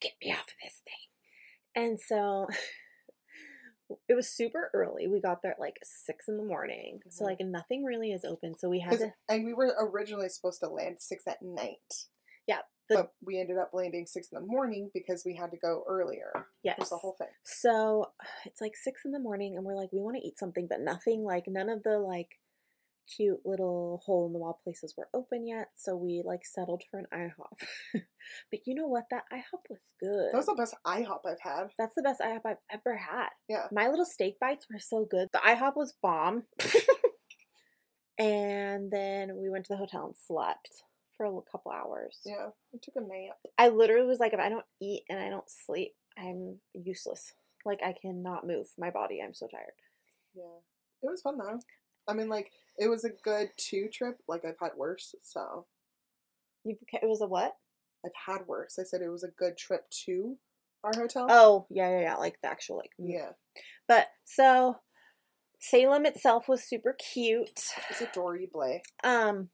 get 0.00 0.12
me 0.22 0.32
off 0.32 0.40
of 0.40 0.46
this 0.62 0.80
thing. 0.84 1.84
And 1.84 2.00
so 2.00 2.46
it 4.08 4.14
was 4.14 4.28
super 4.28 4.70
early. 4.74 5.06
We 5.06 5.20
got 5.20 5.42
there 5.42 5.52
at 5.52 5.60
like 5.60 5.76
six 5.84 6.28
in 6.28 6.36
the 6.36 6.44
morning. 6.44 7.00
So, 7.10 7.24
Mhm. 7.24 7.28
like, 7.28 7.40
nothing 7.40 7.84
really 7.84 8.12
is 8.12 8.24
open. 8.24 8.56
So 8.56 8.68
we 8.68 8.80
had 8.80 8.98
to, 8.98 9.12
and 9.28 9.44
we 9.44 9.54
were 9.54 9.74
originally 9.78 10.28
supposed 10.28 10.60
to 10.60 10.68
land 10.68 10.96
six 11.00 11.26
at 11.26 11.42
night. 11.42 11.78
Yeah, 12.46 12.62
the- 12.88 12.94
but 12.96 13.14
we 13.24 13.38
ended 13.40 13.58
up 13.58 13.70
landing 13.72 14.06
six 14.06 14.28
in 14.32 14.40
the 14.40 14.46
morning 14.46 14.90
because 14.94 15.24
we 15.24 15.34
had 15.36 15.50
to 15.50 15.56
go 15.56 15.84
earlier. 15.88 16.30
It 16.34 16.44
yes. 16.62 16.78
was 16.78 16.90
the 16.90 16.96
whole 16.96 17.16
thing. 17.18 17.28
So 17.44 18.12
it's 18.44 18.60
like 18.60 18.76
six 18.76 19.02
in 19.04 19.12
the 19.12 19.18
morning, 19.20 19.56
and 19.56 19.64
we're 19.64 19.76
like, 19.76 19.92
we 19.92 20.00
want 20.00 20.16
to 20.16 20.26
eat 20.26 20.38
something, 20.38 20.66
but 20.68 20.80
nothing 20.80 21.22
like 21.24 21.44
none 21.48 21.68
of 21.68 21.82
the 21.82 21.98
like 21.98 22.28
cute 23.14 23.40
little 23.44 24.02
hole 24.04 24.26
in 24.26 24.32
the 24.32 24.38
wall 24.38 24.60
places 24.62 24.94
were 24.96 25.08
open 25.14 25.46
yet. 25.46 25.68
So 25.76 25.96
we 25.96 26.22
like 26.24 26.44
settled 26.44 26.82
for 26.90 26.98
an 26.98 27.06
IHOP. 27.12 27.66
but 28.50 28.60
you 28.66 28.74
know 28.74 28.86
what? 28.86 29.04
That 29.10 29.24
IHOP 29.32 29.70
was 29.70 29.80
good. 30.00 30.32
That 30.32 30.38
was 30.38 30.46
the 30.46 30.54
best 30.54 30.74
IHOP 30.86 31.20
I've 31.26 31.40
had. 31.40 31.68
That's 31.78 31.94
the 31.94 32.02
best 32.02 32.20
IHOP 32.20 32.40
I've 32.44 32.56
ever 32.70 32.96
had. 32.96 33.28
Yeah. 33.48 33.66
My 33.72 33.88
little 33.88 34.04
steak 34.04 34.38
bites 34.40 34.66
were 34.72 34.80
so 34.80 35.06
good. 35.08 35.28
The 35.32 35.38
IHOP 35.38 35.76
was 35.76 35.94
bomb. 36.02 36.44
and 38.18 38.90
then 38.90 39.36
we 39.36 39.50
went 39.50 39.66
to 39.66 39.74
the 39.74 39.78
hotel 39.78 40.06
and 40.06 40.16
slept 40.16 40.82
for 41.16 41.26
a 41.26 41.50
couple 41.50 41.72
hours. 41.72 42.18
Yeah, 42.24 42.48
we 42.72 42.78
took 42.80 42.94
a 42.96 43.00
nap. 43.00 43.36
I 43.58 43.68
literally 43.68 44.06
was 44.06 44.18
like, 44.18 44.32
if 44.32 44.40
I 44.40 44.48
don't 44.48 44.64
eat 44.80 45.02
and 45.08 45.18
I 45.18 45.30
don't 45.30 45.48
sleep, 45.48 45.92
I'm 46.18 46.58
useless. 46.74 47.32
Like 47.64 47.80
I 47.84 47.94
cannot 48.00 48.46
move 48.46 48.66
my 48.78 48.90
body. 48.90 49.20
I'm 49.24 49.34
so 49.34 49.48
tired. 49.50 49.72
Yeah, 50.34 50.60
it 51.02 51.10
was 51.10 51.22
fun 51.22 51.38
though. 51.38 51.60
I 52.08 52.12
mean, 52.14 52.28
like 52.28 52.50
it 52.78 52.88
was 52.88 53.04
a 53.04 53.10
good 53.10 53.50
two 53.56 53.88
trip. 53.92 54.18
Like 54.28 54.44
I've 54.44 54.58
had 54.60 54.76
worse, 54.76 55.14
so 55.22 55.66
You 56.64 56.76
it 56.92 57.08
was 57.08 57.20
a 57.20 57.26
what? 57.26 57.56
I've 58.04 58.12
had 58.26 58.46
worse. 58.46 58.78
I 58.78 58.84
said 58.84 59.00
it 59.02 59.08
was 59.08 59.24
a 59.24 59.28
good 59.28 59.56
trip 59.56 59.88
to 60.04 60.36
our 60.84 60.92
hotel. 60.94 61.26
Oh 61.28 61.66
yeah 61.70 61.90
yeah 61.90 62.00
yeah 62.00 62.14
like 62.16 62.38
the 62.42 62.48
actual 62.48 62.76
like 62.76 62.92
yeah, 62.98 63.30
But 63.88 64.08
so 64.24 64.76
Salem 65.58 66.06
itself 66.06 66.48
was 66.48 66.62
super 66.62 66.92
cute. 66.92 67.60
it's 67.90 68.00
adorable. 68.00 68.80
Um, 69.02 69.48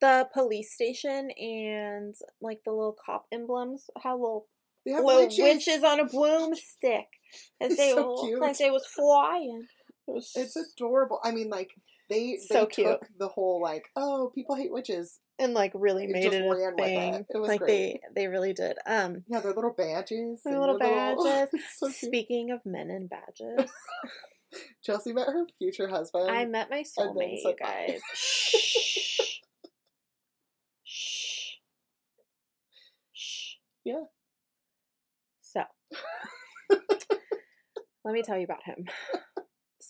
the 0.00 0.28
police 0.32 0.72
station 0.72 1.30
and 1.38 2.14
like 2.40 2.60
the 2.64 2.72
little 2.72 2.96
cop 3.04 3.26
emblems, 3.30 3.90
how 4.02 4.14
little 4.18 4.48
They 4.86 4.92
have 4.92 5.04
little 5.04 5.22
witches. 5.24 5.38
witches 5.38 5.84
on 5.84 6.00
a 6.00 6.06
broomstick 6.06 7.06
as 7.60 7.72
It's 7.72 7.76
they 7.76 7.90
so 7.92 8.14
like 8.40 8.58
they 8.58 8.70
was 8.70 8.86
flying. 8.86 9.66
Was 10.14 10.32
It's 10.34 10.56
adorable. 10.56 11.20
I 11.24 11.30
mean, 11.32 11.48
like 11.50 11.70
they 12.08 12.36
So 12.36 12.60
they 12.64 12.66
cute. 12.66 12.86
took 12.88 13.06
the 13.18 13.28
whole 13.28 13.60
like, 13.62 13.84
oh, 13.96 14.30
people 14.34 14.56
hate 14.56 14.72
witches. 14.72 15.18
and 15.38 15.54
like 15.54 15.72
really 15.74 16.04
It 16.04 16.10
made 16.10 16.24
it 16.32 16.42
a 16.42 16.46
with 16.46 16.58
it. 16.58 17.26
It 17.34 17.38
was 17.38 17.48
like 17.48 17.60
great. 17.60 17.68
they 17.68 18.00
they 18.22 18.26
really 18.28 18.52
did. 18.52 18.76
Um, 18.86 19.24
Yeah, 19.28 19.40
their 19.40 19.52
little 19.54 19.72
badges. 19.76 20.42
Their 20.44 20.58
little 20.58 20.78
badges. 20.80 21.48
So 21.78 21.88
speaking 21.88 22.50
of 22.50 22.60
men 22.66 22.90
and 22.90 23.08
badges, 23.08 23.70
Chelsea 24.82 25.12
met 25.12 25.28
her 25.28 25.46
future 25.58 25.88
husband. 25.88 26.28
I 26.30 26.44
met 26.46 26.68
my 26.70 26.82
soulmate, 26.82 27.42
you 27.44 27.54
guys. 27.58 28.00
Shh. 28.14 29.38
Shh. 30.84 31.52
Shh. 33.12 33.54
Yeah. 33.84 34.02
So, 35.42 35.62
let 38.04 38.12
me 38.12 38.22
tell 38.22 38.38
you 38.38 38.44
about 38.44 38.62
him. 38.64 38.86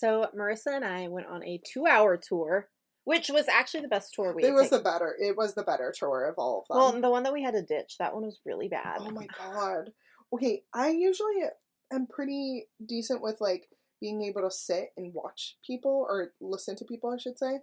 So, 0.00 0.26
Marissa 0.34 0.74
and 0.74 0.84
I 0.84 1.08
went 1.08 1.26
on 1.26 1.44
a 1.44 1.60
two 1.70 1.86
hour 1.86 2.16
tour, 2.16 2.70
which 3.04 3.28
was 3.28 3.48
actually 3.48 3.82
the 3.82 3.88
best 3.88 4.14
tour 4.14 4.32
we 4.34 4.44
it 4.44 4.46
had 4.46 4.54
was 4.54 4.70
the 4.70 4.78
better. 4.78 5.14
It 5.18 5.36
was 5.36 5.54
the 5.54 5.62
better 5.62 5.92
tour 5.94 6.26
of 6.26 6.36
all 6.38 6.60
of 6.60 6.68
them. 6.68 6.78
Well, 6.78 7.00
the 7.02 7.10
one 7.10 7.22
that 7.24 7.34
we 7.34 7.42
had 7.42 7.52
to 7.52 7.62
ditch, 7.62 7.96
that 7.98 8.14
one 8.14 8.24
was 8.24 8.40
really 8.46 8.68
bad. 8.68 9.00
Oh 9.00 9.10
my 9.10 9.26
god. 9.38 9.90
Okay, 10.32 10.62
I 10.72 10.88
usually 10.88 11.42
am 11.92 12.06
pretty 12.06 12.66
decent 12.86 13.20
with 13.20 13.42
like 13.42 13.68
being 14.00 14.22
able 14.22 14.40
to 14.40 14.50
sit 14.50 14.88
and 14.96 15.12
watch 15.12 15.56
people 15.66 16.06
or 16.08 16.32
listen 16.40 16.76
to 16.76 16.86
people, 16.86 17.10
I 17.10 17.18
should 17.18 17.38
say. 17.38 17.58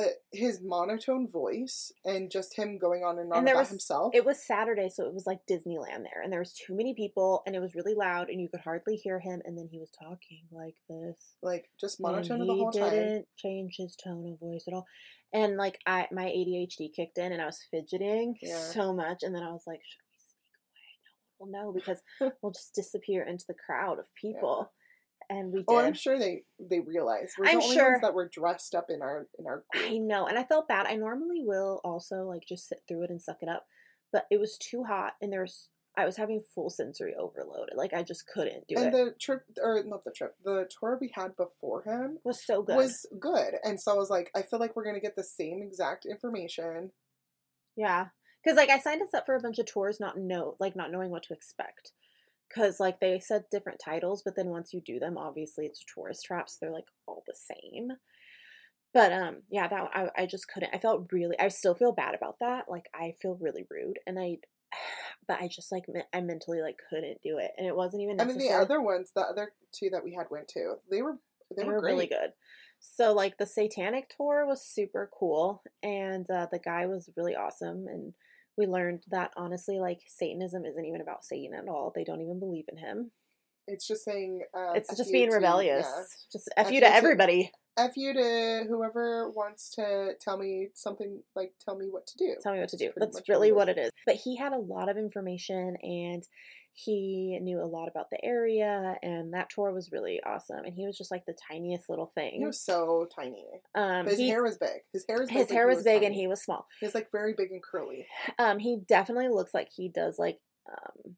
But 0.00 0.22
his 0.32 0.62
monotone 0.62 1.28
voice 1.28 1.92
and 2.06 2.30
just 2.30 2.56
him 2.56 2.78
going 2.78 3.04
on 3.04 3.18
and 3.18 3.30
on 3.30 3.40
And 3.40 3.48
about 3.48 3.58
was- 3.60 3.68
himself. 3.68 4.14
It 4.14 4.24
was 4.24 4.42
Saturday, 4.42 4.88
so 4.88 5.04
it 5.04 5.12
was 5.12 5.26
like 5.26 5.40
Disneyland 5.46 6.04
there, 6.04 6.22
and 6.22 6.32
there 6.32 6.38
was 6.40 6.54
too 6.54 6.74
many 6.74 6.94
people, 6.94 7.42
and 7.44 7.54
it 7.54 7.60
was 7.60 7.74
really 7.74 7.92
loud, 7.94 8.30
and 8.30 8.40
you 8.40 8.48
could 8.48 8.60
hardly 8.60 8.96
hear 8.96 9.18
him. 9.20 9.42
And 9.44 9.58
then 9.58 9.68
he 9.70 9.78
was 9.78 9.90
talking 9.90 10.46
like 10.50 10.76
this, 10.88 11.34
like 11.42 11.68
just 11.78 12.00
monotone 12.00 12.40
he 12.40 12.46
the 12.46 12.54
whole 12.54 12.72
time. 12.72 12.90
didn't 12.90 13.28
change 13.36 13.74
his 13.76 13.94
tone 13.96 14.26
of 14.32 14.38
voice 14.40 14.64
at 14.66 14.72
all. 14.72 14.86
And 15.34 15.56
like 15.58 15.78
I, 15.86 16.08
my 16.10 16.24
ADHD 16.24 16.88
kicked 16.96 17.18
in, 17.18 17.32
and 17.32 17.42
I 17.42 17.46
was 17.46 17.62
fidgeting 17.70 18.36
Yeah. 18.40 18.58
so 18.58 18.94
much, 18.94 19.22
and 19.22 19.34
then 19.34 19.42
I 19.42 19.52
was 19.52 19.64
like, 19.66 19.80
"Should 19.84 20.02
we 20.08 20.18
sneak 20.18 20.56
away?" 20.64 21.50
No, 21.52 21.58
well, 21.58 21.66
no, 21.66 21.72
because 21.72 22.00
we'll 22.42 22.52
just 22.52 22.74
disappear 22.74 23.22
into 23.24 23.44
the 23.46 23.54
crowd 23.66 23.98
of 23.98 24.06
people. 24.14 24.72
And 25.30 25.52
we 25.52 25.60
did. 25.60 25.66
Oh, 25.68 25.78
I'm 25.78 25.94
sure 25.94 26.18
they 26.18 26.42
they 26.58 26.80
realized 26.80 27.34
we're 27.38 27.46
I'm 27.46 27.58
the 27.58 27.64
only 27.64 27.76
sure. 27.76 27.90
ones 27.92 28.02
that 28.02 28.14
were 28.14 28.28
dressed 28.28 28.74
up 28.74 28.86
in 28.90 29.00
our 29.00 29.28
in 29.38 29.46
our 29.46 29.64
I 29.74 29.96
know, 29.98 30.26
and 30.26 30.36
I 30.38 30.44
felt 30.44 30.68
bad. 30.68 30.86
I 30.86 30.96
normally 30.96 31.42
will 31.44 31.80
also 31.84 32.24
like 32.24 32.42
just 32.46 32.68
sit 32.68 32.82
through 32.88 33.04
it 33.04 33.10
and 33.10 33.22
suck 33.22 33.38
it 33.40 33.48
up, 33.48 33.64
but 34.12 34.26
it 34.30 34.40
was 34.40 34.58
too 34.58 34.82
hot, 34.84 35.14
and 35.22 35.32
there 35.32 35.42
was 35.42 35.70
I 35.96 36.04
was 36.04 36.16
having 36.16 36.42
full 36.54 36.70
sensory 36.70 37.14
overload. 37.18 37.70
Like 37.76 37.94
I 37.94 38.02
just 38.02 38.26
couldn't 38.26 38.66
do 38.68 38.74
And 38.76 38.86
it. 38.86 38.94
And 38.94 38.94
the 38.94 39.14
trip 39.20 39.42
or 39.62 39.82
not 39.84 40.04
the 40.04 40.12
trip, 40.12 40.34
the 40.44 40.68
tour 40.78 40.98
we 41.00 41.12
had 41.14 41.36
before 41.36 41.82
him 41.82 42.18
was 42.24 42.44
so 42.44 42.62
good. 42.62 42.76
was 42.76 43.06
good. 43.20 43.54
And 43.64 43.80
so 43.80 43.92
I 43.92 43.94
was 43.96 44.10
like, 44.10 44.30
I 44.34 44.42
feel 44.42 44.58
like 44.58 44.74
we're 44.76 44.84
gonna 44.84 45.00
get 45.00 45.16
the 45.16 45.24
same 45.24 45.62
exact 45.62 46.06
information. 46.06 46.90
yeah, 47.76 48.06
because 48.42 48.56
like 48.56 48.70
I 48.70 48.78
signed 48.78 49.02
us 49.02 49.14
up 49.14 49.26
for 49.26 49.34
a 49.36 49.40
bunch 49.40 49.58
of 49.58 49.66
tours, 49.66 50.00
not 50.00 50.18
know 50.18 50.56
like 50.60 50.76
not 50.76 50.90
knowing 50.90 51.10
what 51.10 51.22
to 51.24 51.34
expect. 51.34 51.92
Because 52.52 52.80
like 52.80 53.00
they 53.00 53.20
said 53.20 53.44
different 53.50 53.80
titles, 53.84 54.22
but 54.24 54.34
then 54.36 54.48
once 54.48 54.74
you 54.74 54.80
do 54.80 54.98
them, 54.98 55.16
obviously 55.16 55.66
it's 55.66 55.84
tourist 55.84 56.24
trap, 56.24 56.48
so 56.48 56.56
they're 56.60 56.72
like 56.72 56.88
all 57.06 57.22
the 57.26 57.34
same. 57.34 57.92
But 58.92 59.12
um, 59.12 59.36
yeah, 59.50 59.68
that 59.68 59.90
I 59.94 60.08
I 60.16 60.26
just 60.26 60.48
couldn't. 60.48 60.74
I 60.74 60.78
felt 60.78 61.06
really. 61.12 61.38
I 61.38 61.48
still 61.48 61.74
feel 61.74 61.92
bad 61.92 62.14
about 62.14 62.36
that. 62.40 62.64
Like 62.68 62.86
I 62.94 63.14
feel 63.22 63.38
really 63.40 63.66
rude, 63.70 63.98
and 64.06 64.18
I. 64.18 64.38
But 65.28 65.42
I 65.42 65.48
just 65.48 65.70
like 65.70 65.84
I 66.12 66.20
mentally 66.22 66.60
like 66.60 66.76
couldn't 66.88 67.22
do 67.22 67.38
it, 67.38 67.52
and 67.56 67.64
it 67.64 67.76
wasn't 67.76 68.02
even 68.02 68.20
I 68.20 68.24
mean 68.24 68.38
the 68.38 68.50
other 68.50 68.80
ones, 68.80 69.12
the 69.14 69.20
other 69.20 69.52
two 69.72 69.88
that 69.90 70.02
we 70.02 70.12
had 70.12 70.26
went 70.28 70.48
to, 70.48 70.74
they 70.90 71.02
were 71.02 71.18
they, 71.54 71.62
they 71.62 71.68
were, 71.68 71.74
were 71.74 71.82
really 71.82 72.08
good. 72.08 72.32
So 72.80 73.12
like 73.12 73.36
the 73.36 73.46
satanic 73.46 74.08
tour 74.08 74.46
was 74.46 74.62
super 74.62 75.10
cool 75.16 75.62
and 75.82 76.28
uh, 76.30 76.46
the 76.50 76.58
guy 76.58 76.86
was 76.86 77.10
really 77.16 77.36
awesome 77.36 77.86
and 77.86 78.14
we 78.56 78.66
learned 78.66 79.04
that 79.10 79.32
honestly 79.36 79.78
like 79.78 80.00
Satanism 80.06 80.64
isn't 80.64 80.84
even 80.84 81.00
about 81.00 81.24
Satan 81.24 81.54
at 81.54 81.68
all. 81.68 81.92
They 81.94 82.04
don't 82.04 82.20
even 82.20 82.38
believe 82.40 82.64
in 82.70 82.78
him. 82.78 83.10
It's 83.66 83.86
just 83.86 84.04
saying. 84.04 84.42
Uh, 84.54 84.72
It's 84.74 84.96
just 84.96 85.12
being 85.12 85.28
to- 85.30 85.36
rebellious. 85.36 85.86
yeah. 85.86 86.02
Just 86.32 86.48
F, 86.56 86.66
F 86.66 86.72
you 86.72 86.80
to 86.80 86.86
to- 86.86 86.94
everybody. 86.94 87.52
F 87.78 87.96
you 87.96 88.12
to 88.12 88.64
whoever 88.68 89.30
wants 89.30 89.70
to 89.76 90.14
tell 90.20 90.36
me 90.36 90.68
something. 90.74 91.22
Like 91.36 91.52
tell 91.64 91.76
me 91.76 91.86
what 91.88 92.06
to 92.08 92.16
do. 92.18 92.34
Tell 92.42 92.52
me 92.52 92.58
what 92.60 92.68
to 92.70 92.76
do. 92.76 92.90
That's 92.96 93.16
That's 93.16 93.28
really 93.28 93.52
what 93.52 93.68
it 93.68 93.78
is. 93.78 93.90
But 94.06 94.16
he 94.16 94.36
had 94.36 94.52
a 94.52 94.58
lot 94.58 94.88
of 94.88 94.96
information 94.98 95.76
and 95.82 96.22
he 96.84 97.38
knew 97.42 97.60
a 97.60 97.64
lot 97.66 97.88
about 97.88 98.10
the 98.10 98.24
area 98.24 98.96
and 99.02 99.34
that 99.34 99.50
tour 99.50 99.72
was 99.72 99.90
really 99.92 100.20
awesome. 100.24 100.64
And 100.64 100.74
he 100.74 100.86
was 100.86 100.96
just 100.96 101.10
like 101.10 101.24
the 101.26 101.36
tiniest 101.50 101.88
little 101.90 102.12
thing. 102.14 102.34
He 102.38 102.46
was 102.46 102.60
so 102.60 103.06
tiny, 103.14 103.46
Um, 103.74 104.04
but 104.04 104.10
his 104.12 104.18
he- 104.18 104.28
hair 104.28 104.42
was 104.42 104.56
big. 104.58 104.80
His 104.92 105.04
hair 105.08 105.18
was 105.18 105.28
big, 105.28 105.36
his 105.38 105.50
hair 105.50 105.68
he 105.68 105.74
was 105.74 105.84
big 105.84 106.02
and 106.02 106.14
he 106.14 106.26
was 106.26 106.42
small. 106.42 106.66
He 106.80 106.86
was 106.86 106.94
like 106.94 107.08
very 107.12 107.34
big 107.36 107.50
and 107.50 107.62
curly. 107.62 108.06
Um, 108.38 108.58
he 108.58 108.78
definitely 108.86 109.28
looks 109.28 109.52
like 109.54 109.68
he 109.74 109.88
does 109.88 110.18
like 110.18 110.38
um, 110.70 111.16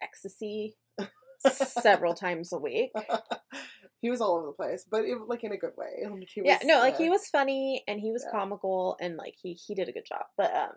ecstasy 0.00 0.76
several 1.52 2.14
times 2.14 2.52
a 2.52 2.58
week. 2.58 2.90
he 4.00 4.10
was 4.10 4.20
all 4.20 4.36
over 4.36 4.46
the 4.46 4.52
place, 4.52 4.84
but 4.90 5.04
it, 5.04 5.16
like 5.26 5.44
in 5.44 5.52
a 5.52 5.56
good 5.56 5.72
way. 5.76 6.04
He 6.34 6.42
yeah, 6.44 6.58
no, 6.64 6.78
like 6.80 6.94
uh, 6.94 6.98
he 6.98 7.08
was 7.10 7.26
funny 7.28 7.84
and 7.86 8.00
he 8.00 8.10
was 8.12 8.24
Yeah. 8.24 8.38
comical 8.38 8.96
and 9.00 9.16
like 9.16 9.34
he 9.40 9.52
he 9.54 9.74
did 9.74 9.88
a 9.88 9.92
good 9.92 10.06
job. 10.06 10.24
But 10.36 10.54
um, 10.54 10.72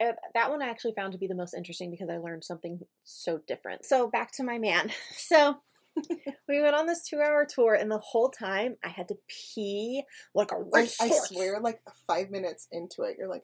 that 0.00 0.50
one 0.50 0.62
I 0.62 0.68
actually 0.68 0.94
found 0.94 1.12
to 1.12 1.18
be 1.18 1.26
the 1.26 1.34
most 1.34 1.54
interesting 1.54 1.90
because 1.90 2.08
I 2.08 2.18
learned 2.18 2.44
something 2.44 2.80
so 3.04 3.40
different. 3.46 3.84
So 3.84 4.08
back 4.08 4.32
to 4.32 4.44
my 4.44 4.58
man. 4.58 4.90
So. 5.16 5.56
we 6.48 6.60
went 6.62 6.76
on 6.76 6.86
this 6.86 7.02
two-hour 7.08 7.44
tour, 7.52 7.74
and 7.74 7.90
the 7.90 7.98
whole 7.98 8.28
time 8.28 8.76
I 8.84 8.88
had 8.88 9.08
to 9.08 9.16
pee 9.26 10.04
like 10.32 10.52
a 10.52 10.56
I, 10.56 10.80
racehorse. 10.80 11.10
I 11.10 11.34
swear, 11.34 11.60
like 11.60 11.80
five 12.06 12.30
minutes 12.30 12.68
into 12.70 13.02
it, 13.02 13.16
you're 13.18 13.28
like, 13.28 13.42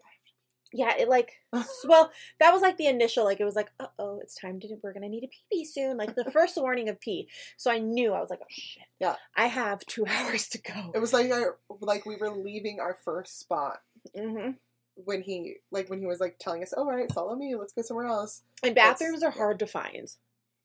Yeah, 0.73 0.93
it 0.97 1.09
like 1.09 1.33
well, 1.85 2.13
that 2.39 2.53
was 2.53 2.63
like 2.63 2.77
the 2.77 2.87
initial 2.87 3.25
like 3.25 3.41
it 3.41 3.45
was 3.45 3.57
like, 3.57 3.71
uh 3.81 3.87
oh, 3.99 4.21
it's 4.23 4.37
time 4.37 4.61
to 4.61 4.69
we're 4.85 4.93
gonna 4.93 5.09
need 5.09 5.25
a 5.25 5.29
pee 5.29 5.45
pee 5.53 5.65
soon. 5.65 5.97
Like 5.97 6.15
the 6.15 6.31
first 6.33 6.57
warning 6.57 6.89
of 6.89 7.01
pee. 7.01 7.29
So 7.57 7.73
I 7.73 7.79
knew 7.79 8.13
I 8.13 8.21
was 8.21 8.31
like, 8.31 8.41
oh 8.43 8.47
shit. 8.51 8.85
Yeah. 9.01 9.17
I 9.37 9.47
have 9.47 9.81
two 9.87 10.07
hours 10.07 10.49
to 10.51 10.59
go. 10.59 10.93
it 10.95 11.01
was 11.01 11.13
like 11.13 11.33
our, 11.33 11.59
like 11.81 12.07
we 12.07 12.15
were 12.17 12.31
leaving 12.31 12.79
our 12.79 12.97
first 13.05 13.41
spot 13.41 13.79
hmm 14.17 14.51
when 14.97 15.23
he 15.23 15.57
like 15.71 15.89
when 15.91 15.99
he 16.01 16.07
was 16.07 16.21
like 16.21 16.39
telling 16.39 16.63
us, 16.63 16.73
"All 16.73 16.87
right, 16.87 17.11
follow 17.13 17.35
me, 17.37 17.55
let's 17.57 17.73
go 17.73 17.83
somewhere 17.83 18.07
else." 18.07 18.43
And 18.63 18.77
That's- 18.77 18.99
bathrooms 18.99 19.23
are 19.23 19.31
hard 19.31 19.59
to 19.61 19.67
find. 19.67 20.09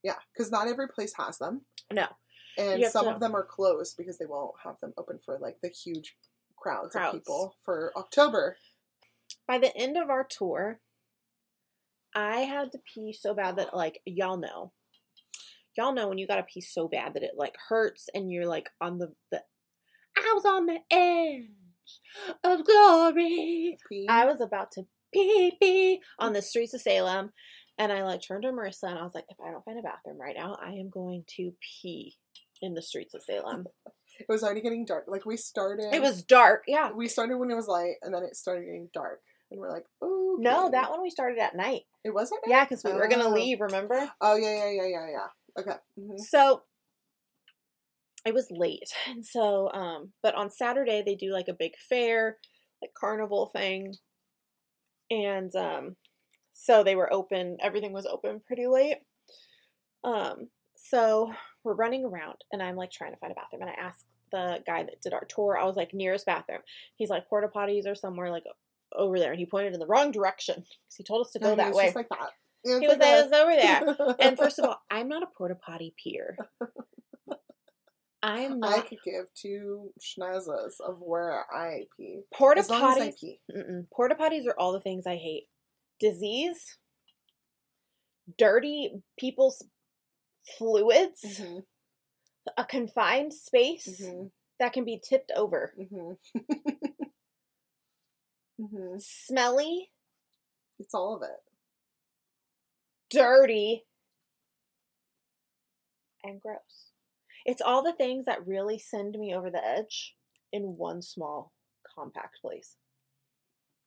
Yeah, 0.03 0.15
because 0.33 0.51
not 0.51 0.67
every 0.67 0.87
place 0.87 1.13
has 1.15 1.37
them, 1.39 1.65
No. 1.91 2.07
and 2.57 2.85
some 2.85 3.05
to- 3.05 3.11
of 3.11 3.19
them 3.19 3.35
are 3.35 3.43
closed 3.43 3.97
because 3.97 4.17
they 4.17 4.25
won't 4.25 4.55
have 4.63 4.79
them 4.79 4.93
open 4.97 5.19
for 5.19 5.37
like 5.39 5.59
the 5.61 5.69
huge 5.69 6.17
crowds, 6.55 6.91
Crowds. 6.93 7.15
of 7.17 7.21
people 7.23 7.55
for 7.63 7.91
October. 7.97 8.57
By 9.47 9.57
the 9.57 9.75
end 9.75 9.97
of 9.97 10.09
our 10.09 10.23
tour, 10.23 10.79
I 12.15 12.41
had 12.41 12.71
to 12.71 12.79
pee 12.79 13.13
so 13.13 13.33
bad 13.33 13.57
that 13.57 13.75
like 13.75 14.01
y'all 14.05 14.37
know. 14.37 14.71
Y'all 15.77 15.93
know 15.93 16.07
when 16.09 16.17
you 16.17 16.27
gotta 16.27 16.43
pee 16.43 16.61
so 16.61 16.87
bad 16.87 17.13
that 17.13 17.23
it 17.23 17.35
like 17.35 17.55
hurts 17.67 18.09
and 18.13 18.31
you're 18.31 18.45
like 18.47 18.69
on 18.81 18.97
the, 18.99 19.13
the 19.31 19.43
I 20.17 20.31
was 20.33 20.45
on 20.45 20.65
the 20.65 20.79
edge 20.91 21.49
of 22.43 22.65
glory. 22.65 23.77
I 24.09 24.25
was 24.25 24.41
about 24.41 24.71
to 24.73 24.83
pee 25.13 25.55
pee 25.61 26.01
on 26.19 26.33
the 26.33 26.41
streets 26.41 26.73
of 26.73 26.81
Salem. 26.81 27.31
And 27.77 27.91
I 27.93 28.03
like 28.03 28.21
turned 28.21 28.43
to 28.43 28.49
Marissa 28.49 28.83
and 28.89 28.99
I 28.99 29.03
was 29.03 29.15
like, 29.15 29.25
if 29.29 29.37
I 29.39 29.51
don't 29.51 29.63
find 29.63 29.79
a 29.79 29.81
bathroom 29.81 30.19
right 30.19 30.35
now, 30.37 30.57
I 30.61 30.71
am 30.73 30.89
going 30.89 31.23
to 31.37 31.53
pee 31.61 32.17
in 32.61 32.73
the 32.73 32.81
streets 32.81 33.13
of 33.13 33.23
Salem. 33.23 33.65
It 34.19 34.25
was 34.27 34.43
already 34.43 34.59
getting 34.59 34.83
dark. 34.83 35.05
Like 35.07 35.25
we 35.25 35.37
started. 35.37 35.93
It 35.93 36.01
was 36.01 36.23
dark. 36.23 36.63
Yeah. 36.67 36.91
We 36.91 37.07
started 37.07 37.37
when 37.37 37.49
it 37.49 37.55
was 37.55 37.69
light, 37.69 37.93
and 38.01 38.13
then 38.13 38.23
it 38.23 38.35
started 38.35 38.65
getting 38.65 38.89
dark, 38.93 39.21
and 39.49 39.61
we're 39.61 39.71
like, 39.71 39.85
"Oh 40.01 40.35
No, 40.39 40.69
that 40.69 40.89
one 40.89 41.01
we 41.01 41.09
started 41.09 41.39
at 41.39 41.55
night. 41.55 41.83
It 42.03 42.13
wasn't. 42.13 42.41
Yeah, 42.45 42.65
because 42.65 42.83
we 42.83 42.91
were 42.91 43.07
going 43.07 43.21
to 43.21 43.27
Oh. 43.27 43.33
leave, 43.33 43.61
remember? 43.61 44.11
Oh 44.19 44.35
yeah, 44.35 44.65
yeah, 44.65 44.71
yeah, 44.71 44.87
yeah, 44.87 45.07
yeah. 45.09 45.61
Okay. 45.61 45.77
hmm 45.97 46.17
So 46.17 46.63
it 48.25 48.33
was 48.33 48.47
late. 48.51 48.89
And 49.09 49.25
so, 49.25 49.71
um, 49.71 50.11
but 50.21 50.35
on 50.35 50.49
Saturday 50.49 51.03
they 51.05 51.15
do 51.15 51.31
like 51.31 51.47
a 51.47 51.53
big 51.53 51.73
fair, 51.89 52.37
like 52.81 52.91
carnival 52.93 53.47
thing. 53.47 53.95
And 55.11 55.53
um, 55.55 55.95
so 56.53 56.83
they 56.83 56.95
were 56.95 57.11
open, 57.11 57.57
everything 57.61 57.93
was 57.93 58.05
open 58.05 58.41
pretty 58.45 58.67
late. 58.67 58.97
Um, 60.03 60.49
so 60.75 61.33
we're 61.63 61.73
running 61.73 62.05
around 62.05 62.37
and 62.51 62.61
I'm 62.61 62.75
like 62.75 62.91
trying 62.91 63.13
to 63.13 63.17
find 63.17 63.31
a 63.31 63.35
bathroom. 63.35 63.63
And 63.63 63.71
I 63.71 63.73
asked 63.73 64.05
the 64.31 64.59
guy 64.65 64.83
that 64.83 65.01
did 65.01 65.13
our 65.13 65.25
tour, 65.25 65.57
I 65.57 65.65
was 65.65 65.75
like, 65.75 65.93
nearest 65.93 66.25
bathroom. 66.25 66.61
He's 66.95 67.09
like, 67.09 67.27
porta 67.27 67.47
potties 67.47 67.87
are 67.87 67.95
somewhere 67.95 68.31
like 68.31 68.43
over 68.95 69.19
there. 69.19 69.31
And 69.31 69.39
he 69.39 69.45
pointed 69.45 69.73
in 69.73 69.79
the 69.79 69.87
wrong 69.87 70.11
direction 70.11 70.55
because 70.55 70.95
he 70.95 71.03
told 71.03 71.25
us 71.25 71.31
to 71.33 71.39
go 71.39 71.55
that 71.55 71.73
way. 71.73 71.91
Like 71.95 72.09
that. 72.09 72.29
He 72.63 72.71
was 72.71 72.81
like 72.97 72.99
that. 72.99 73.33
over 73.33 73.55
there. 73.55 74.15
And 74.19 74.37
first 74.37 74.59
of 74.59 74.65
all, 74.69 74.81
I'm 74.91 75.07
not 75.07 75.23
a 75.23 75.27
porta 75.37 75.55
potty 75.55 75.93
peer. 76.01 76.37
I'm 78.23 78.63
I 78.63 78.81
could 78.81 79.01
give 79.03 79.33
two 79.33 79.93
schnazzes 79.99 80.79
of 80.81 80.99
where 81.01 81.45
I 81.53 81.87
pee. 81.95 82.23
porta 82.33 82.61
as 82.61 82.69
long 82.69 82.87
as 82.87 82.99
I 82.99 83.11
potties. 83.11 83.39
Porta 83.93 84.15
potties 84.15 84.47
are 84.47 84.57
all 84.59 84.71
the 84.73 84.79
things 84.81 85.05
I 85.05 85.17
hate: 85.17 85.47
disease, 85.99 86.77
dirty 88.37 89.03
people's 89.17 89.63
fluids, 90.57 91.21
Mhm, 91.23 91.63
a 92.57 92.65
confined 92.65 93.33
space 93.33 94.13
mhm, 94.13 94.29
that 94.59 94.73
can 94.73 94.85
be 94.85 94.99
tipped 94.99 95.31
over, 95.35 95.73
mhm. 95.79 96.17
Mhm. 98.59 99.01
smelly, 99.01 99.91
It's 100.79 100.93
all 100.95 101.15
of 101.15 101.23
it. 101.23 101.41
dirty, 103.11 103.85
and 106.23 106.39
gross. 106.41 106.88
It's 107.45 107.61
all 107.61 107.83
the 107.83 107.93
things 107.93 108.25
that 108.25 108.45
really 108.45 108.79
send 108.79 109.15
me 109.17 109.33
over 109.33 109.49
the 109.49 109.65
edge 109.65 110.15
in 110.51 110.75
one 110.77 111.01
small, 111.01 111.51
compact 111.95 112.37
place. 112.41 112.75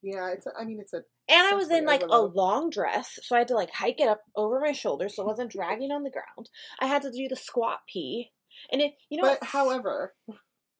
Yeah, 0.03 0.31
it's. 0.33 0.47
A, 0.47 0.51
I 0.59 0.65
mean, 0.65 0.79
it's 0.81 0.93
a. 0.93 1.03
And 1.29 1.47
I 1.47 1.55
was 1.55 1.71
in 1.71 1.87
like 1.87 2.03
a 2.03 2.21
long 2.21 2.71
dress, 2.71 3.19
so 3.23 3.37
I 3.37 3.41
had 3.41 3.49
to 3.49 3.55
like 3.55 3.71
hike 3.71 4.01
it 4.01 4.09
up 4.09 4.23
over 4.35 4.61
my 4.61 4.73
shoulder, 4.73 5.09
so 5.09 5.23
it 5.23 5.27
wasn't 5.27 5.53
dragging 5.53 5.93
on 5.93 6.03
the 6.03 6.11
ground. 6.11 6.51
I 6.81 6.87
had 6.87 7.03
to 7.03 7.11
do 7.11 7.29
the 7.29 7.37
squat 7.37 7.81
pee. 7.93 8.33
And 8.71 8.83
it, 8.83 8.93
you 9.09 9.21
know, 9.21 9.29
but 9.29 9.49
however, 9.49 10.15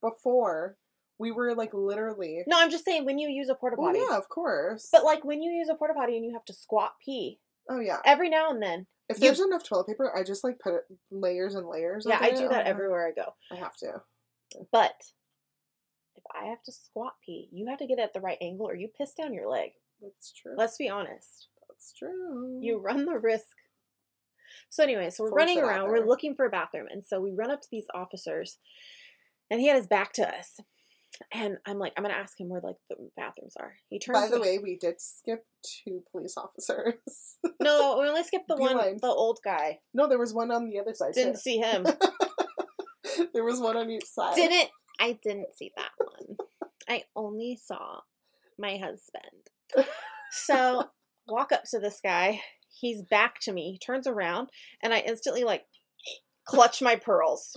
before 0.03 0.77
we 1.19 1.31
were 1.31 1.55
like 1.55 1.73
literally. 1.73 2.43
no, 2.47 2.59
I'm 2.59 2.71
just 2.71 2.85
saying 2.85 3.05
when 3.05 3.19
you 3.19 3.29
use 3.29 3.49
a 3.49 3.55
porta 3.55 3.77
Well, 3.79 3.93
potty. 3.93 4.01
yeah, 4.11 4.19
of 4.19 4.29
course. 4.29 4.89
But 4.93 5.05
like 5.05 5.25
when 5.25 5.41
you 5.41 5.53
use 5.53 5.69
a 5.71 5.75
porta 5.75 5.95
potty 5.95 6.17
and 6.17 6.25
you 6.25 6.33
have 6.33 6.45
to 6.47 6.53
squat 6.53 6.93
pee 7.05 7.39
oh 7.71 7.81
yeah, 7.81 7.99
every 8.05 8.29
now 8.29 8.51
and 8.51 8.63
then. 8.63 8.87
If 9.13 9.21
there's 9.21 9.41
enough 9.41 9.65
toilet 9.65 9.87
paper, 9.87 10.13
I 10.17 10.23
just 10.23 10.45
like 10.45 10.59
put 10.59 10.75
it 10.75 10.83
layers 11.11 11.55
and 11.55 11.67
layers. 11.69 12.05
Yeah, 12.09 12.19
I 12.21 12.29
it. 12.29 12.37
do 12.37 12.49
that 12.49 12.67
Oh, 12.67 12.71
everywhere 12.71 13.07
I 13.07 13.13
go. 13.13 13.35
I 13.51 13.57
have 13.57 13.77
to. 13.77 14.03
But 14.71 14.95
if 16.17 16.23
I 16.35 16.47
have 16.47 16.63
to 16.65 16.73
squat 16.73 17.15
pee, 17.25 17.49
you 17.53 17.67
have 17.69 17.79
to 17.79 17.87
get 17.87 17.99
it 17.99 18.03
at 18.03 18.13
the 18.15 18.21
right 18.21 18.39
angle 18.41 18.67
or 18.69 18.75
you 18.75 18.89
piss 18.97 19.15
down 19.15 19.33
your 19.33 19.49
leg. 19.49 19.71
That's 20.01 20.33
true. 20.33 20.55
Let's 20.57 20.77
be 20.77 20.89
honest. 20.89 21.49
That's 21.69 21.93
true. 21.99 22.59
you 22.61 22.79
run 22.79 23.05
the 23.07 23.19
risk. 23.19 23.57
So 24.69 24.83
anyway, 24.83 25.11
so 25.11 25.25
we're 25.25 25.31
Force 25.31 25.41
running 25.41 25.59
around, 25.61 25.89
we're 25.89 26.07
looking 26.07 26.35
for 26.35 26.47
a 26.47 26.51
bathroom, 26.51 26.87
and 26.91 27.05
so 27.05 27.21
we 27.21 27.33
run 27.33 27.51
up 27.51 27.61
to 27.63 27.69
these 27.71 27.87
officers, 27.95 28.59
and 29.51 29.61
he 29.61 29.67
had 29.69 29.77
his 29.77 29.87
back 29.87 30.13
to 30.15 30.29
us, 30.29 30.61
and 31.33 31.59
I'm 31.67 31.79
like, 31.79 31.93
I'm 31.97 32.03
gonna 32.03 32.15
ask 32.15 32.39
him 32.39 32.49
where 32.49 32.61
like 32.63 32.77
the 32.89 32.97
bathrooms 33.17 33.57
are. 33.59 33.75
He 33.89 33.99
turns. 33.99 34.19
By 34.19 34.29
the 34.29 34.41
way, 34.41 34.59
we 34.59 34.77
did 34.77 35.01
skip 35.01 35.45
two 35.63 36.03
police 36.11 36.37
officers. 36.37 36.95
no, 37.61 37.99
we 38.01 38.09
only 38.09 38.25
skipped 38.25 38.49
the 38.49 38.57
one, 38.59 38.77
the 38.77 39.07
old 39.07 39.39
guy. 39.45 39.79
no, 39.95 40.09
there 40.09 40.19
was 40.19 40.35
one 40.35 40.51
on 40.51 40.69
the 40.69 40.79
other 40.79 40.95
side. 40.95 41.13
Didn't 41.15 41.35
too. 41.35 41.41
see 41.41 41.59
him. 41.59 41.87
there 43.35 43.45
was 43.45 43.61
one 43.61 43.77
on 43.77 43.91
each 43.91 44.07
side. 44.07 44.37
Didn't 44.37 44.71
I? 45.01 45.19
Didn't 45.23 45.55
see 45.57 45.73
that 45.77 45.91
one. 45.99 46.37
I 46.89 47.05
only 47.15 47.59
saw 47.63 48.01
my 48.59 48.77
husband. 48.77 49.89
So 50.33 50.85
walk 51.29 51.53
up 51.53 51.65
to 51.71 51.79
this 51.79 52.01
guy. 52.03 52.41
He's 52.69 53.03
back 53.03 53.39
to 53.43 53.53
me. 53.53 53.73
He 53.73 53.79
turns 53.79 54.07
around, 54.07 54.49
and 54.83 54.93
I 54.95 55.01
instantly 55.01 55.45
like 55.45 55.65
clutch 56.45 56.83
my 56.83 56.97
pearls. 56.97 57.57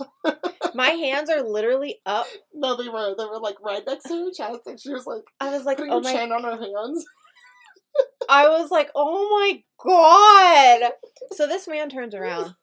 My 0.74 0.88
hands 1.04 1.30
are 1.30 1.42
literally 1.42 2.00
up. 2.06 2.26
No, 2.54 2.76
they 2.76 2.88
were. 2.88 3.14
They 3.16 3.24
were 3.24 3.40
like 3.40 3.60
right 3.60 3.82
next 3.86 4.04
to 4.04 4.24
her 4.24 4.30
chest, 4.36 4.60
and 4.66 4.80
she 4.80 4.90
was 4.90 5.06
like 5.06 5.22
I 5.40 5.50
was 5.50 5.64
like, 5.64 5.78
putting 5.78 5.92
oh 5.92 5.96
her 5.96 6.02
my 6.02 6.12
chin 6.12 6.32
on 6.32 6.44
her 6.44 6.56
hands. 6.56 7.04
I 8.28 8.48
was 8.48 8.70
like, 8.70 8.90
oh 8.94 9.28
my 9.30 9.62
god. 9.84 10.92
So 11.32 11.46
this 11.46 11.68
man 11.68 11.88
turns 11.88 12.14
around. 12.14 12.54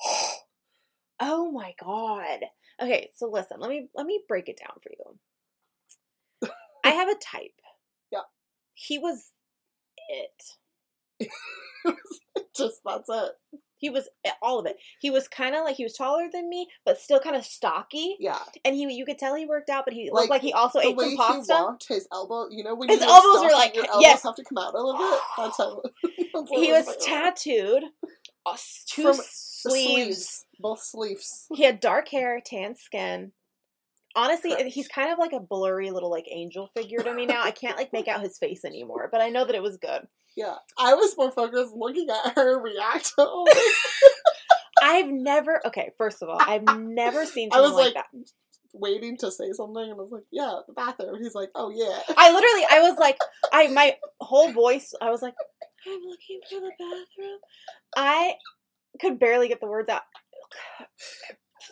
oh 1.20 1.50
my 1.52 1.74
god. 1.80 2.40
Okay, 2.82 3.10
so 3.14 3.30
listen, 3.30 3.58
let 3.60 3.70
me 3.70 3.88
let 3.94 4.06
me 4.06 4.20
break 4.28 4.48
it 4.48 4.58
down 4.58 4.76
for 4.82 4.90
you. 4.90 6.50
I 6.84 6.90
have 6.90 7.08
a 7.08 7.14
type. 7.14 7.50
Yeah. 8.12 8.20
He 8.74 8.98
was 8.98 9.32
it. 10.08 11.28
Just 12.56 12.80
that's 12.84 13.08
it. 13.08 13.32
He 13.84 13.90
was 13.90 14.08
eh, 14.24 14.30
all 14.40 14.58
of 14.58 14.64
it. 14.64 14.76
He 14.98 15.10
was 15.10 15.28
kind 15.28 15.54
of 15.54 15.62
like 15.62 15.76
he 15.76 15.82
was 15.84 15.92
taller 15.92 16.26
than 16.32 16.48
me, 16.48 16.66
but 16.86 16.98
still 16.98 17.20
kind 17.20 17.36
of 17.36 17.44
stocky. 17.44 18.16
Yeah. 18.18 18.38
And 18.64 18.74
he, 18.74 18.90
you 18.94 19.04
could 19.04 19.18
tell 19.18 19.34
he 19.34 19.44
worked 19.44 19.68
out, 19.68 19.84
but 19.84 19.92
he 19.92 20.10
Like, 20.10 20.22
looked 20.22 20.30
like 20.30 20.42
he 20.42 20.54
also 20.54 20.78
ate 20.80 20.98
some 20.98 21.10
he 21.10 21.16
pasta. 21.18 21.52
walked, 21.52 21.86
his 21.88 22.08
elbow, 22.10 22.48
you 22.50 22.64
know, 22.64 22.74
when 22.74 22.88
His 22.88 23.02
elbows 23.02 23.42
were 23.42 23.50
like- 23.52 23.74
your 23.76 23.84
elbows 23.86 24.02
yes. 24.02 24.22
have 24.22 24.36
to 24.36 24.44
come 24.44 24.56
out 24.56 24.72
a 24.74 24.80
little 24.82 24.96
bit. 24.98 25.20
That's 25.36 25.56
how. 25.58 25.82
that's 26.34 26.50
He 26.50 26.72
was 26.72 26.86
like. 26.86 26.98
tattooed, 27.02 27.82
uh, 28.46 28.56
two 28.86 29.02
From 29.02 29.16
the 29.18 29.22
sleeves. 29.30 30.46
both 30.58 30.82
sleeves. 30.82 31.46
He 31.52 31.64
had 31.64 31.78
dark 31.80 32.08
hair, 32.08 32.40
tan 32.44 32.74
skin. 32.76 33.32
Honestly, 34.16 34.50
Correct. 34.50 34.68
he's 34.72 34.86
kind 34.88 35.10
of 35.12 35.18
like 35.18 35.32
a 35.32 35.40
blurry 35.40 35.90
little 35.90 36.10
like 36.10 36.26
angel 36.30 36.68
figure 36.76 37.00
to 37.00 37.12
me 37.12 37.26
now. 37.26 37.42
I 37.42 37.50
can't 37.50 37.76
like 37.76 37.92
make 37.92 38.06
out 38.06 38.22
his 38.22 38.38
face 38.38 38.64
anymore, 38.64 39.08
but 39.10 39.20
I 39.20 39.28
know 39.28 39.44
that 39.44 39.56
it 39.56 39.62
was 39.62 39.76
good. 39.76 40.06
Yeah, 40.36 40.56
I 40.78 40.94
was 40.94 41.16
more 41.16 41.30
focused 41.30 41.74
looking 41.76 42.08
at 42.10 42.34
her 42.34 42.60
react 42.60 43.12
to 43.16 43.22
all 43.24 43.44
this. 43.44 43.74
I've 44.82 45.08
never 45.08 45.60
okay, 45.66 45.90
first 45.96 46.22
of 46.22 46.28
all, 46.28 46.38
I've 46.40 46.64
never 46.78 47.24
seen 47.34 47.50
I 47.52 47.60
was 47.60 47.72
like, 47.72 47.94
like- 47.94 47.94
that. 47.94 48.06
waiting 48.72 49.16
to 49.18 49.30
say 49.30 49.52
something, 49.52 49.82
and 49.82 49.92
I 49.92 49.96
was 49.96 50.10
like, 50.10 50.24
"Yeah, 50.32 50.52
the 50.66 50.72
bathroom." 50.74 51.22
He's 51.22 51.34
like, 51.34 51.50
"Oh 51.54 51.70
yeah." 51.70 52.00
I 52.16 52.32
literally 52.32 52.66
I 52.70 52.80
was 52.80 52.98
like 52.98 53.18
I 53.52 53.68
my 53.68 53.96
whole 54.20 54.52
voice 54.52 54.92
I 55.00 55.10
was 55.10 55.22
like 55.22 55.34
I'm 55.86 56.00
looking 56.08 56.40
for 56.50 56.60
the 56.60 56.72
bathroom. 56.78 57.38
I 57.96 58.34
could 59.00 59.18
barely 59.20 59.48
get 59.48 59.60
the 59.60 59.66
words 59.68 59.88
out. 59.88 60.02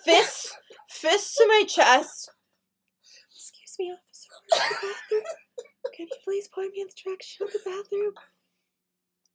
Fists 0.05 0.55
fists 0.89 1.37
to 1.37 1.47
my 1.49 1.65
chest. 1.67 2.31
Excuse 3.35 3.75
me, 3.79 3.93
officer. 3.93 4.29
the 4.51 4.87
bathroom? 4.87 5.23
Can 5.97 6.07
you 6.07 6.17
please 6.25 6.49
point 6.55 6.73
me 6.73 6.83
in 6.83 6.87
the 6.87 7.11
direction 7.11 7.47
of 7.47 7.53
the 7.53 7.59
bathroom? 7.65 8.13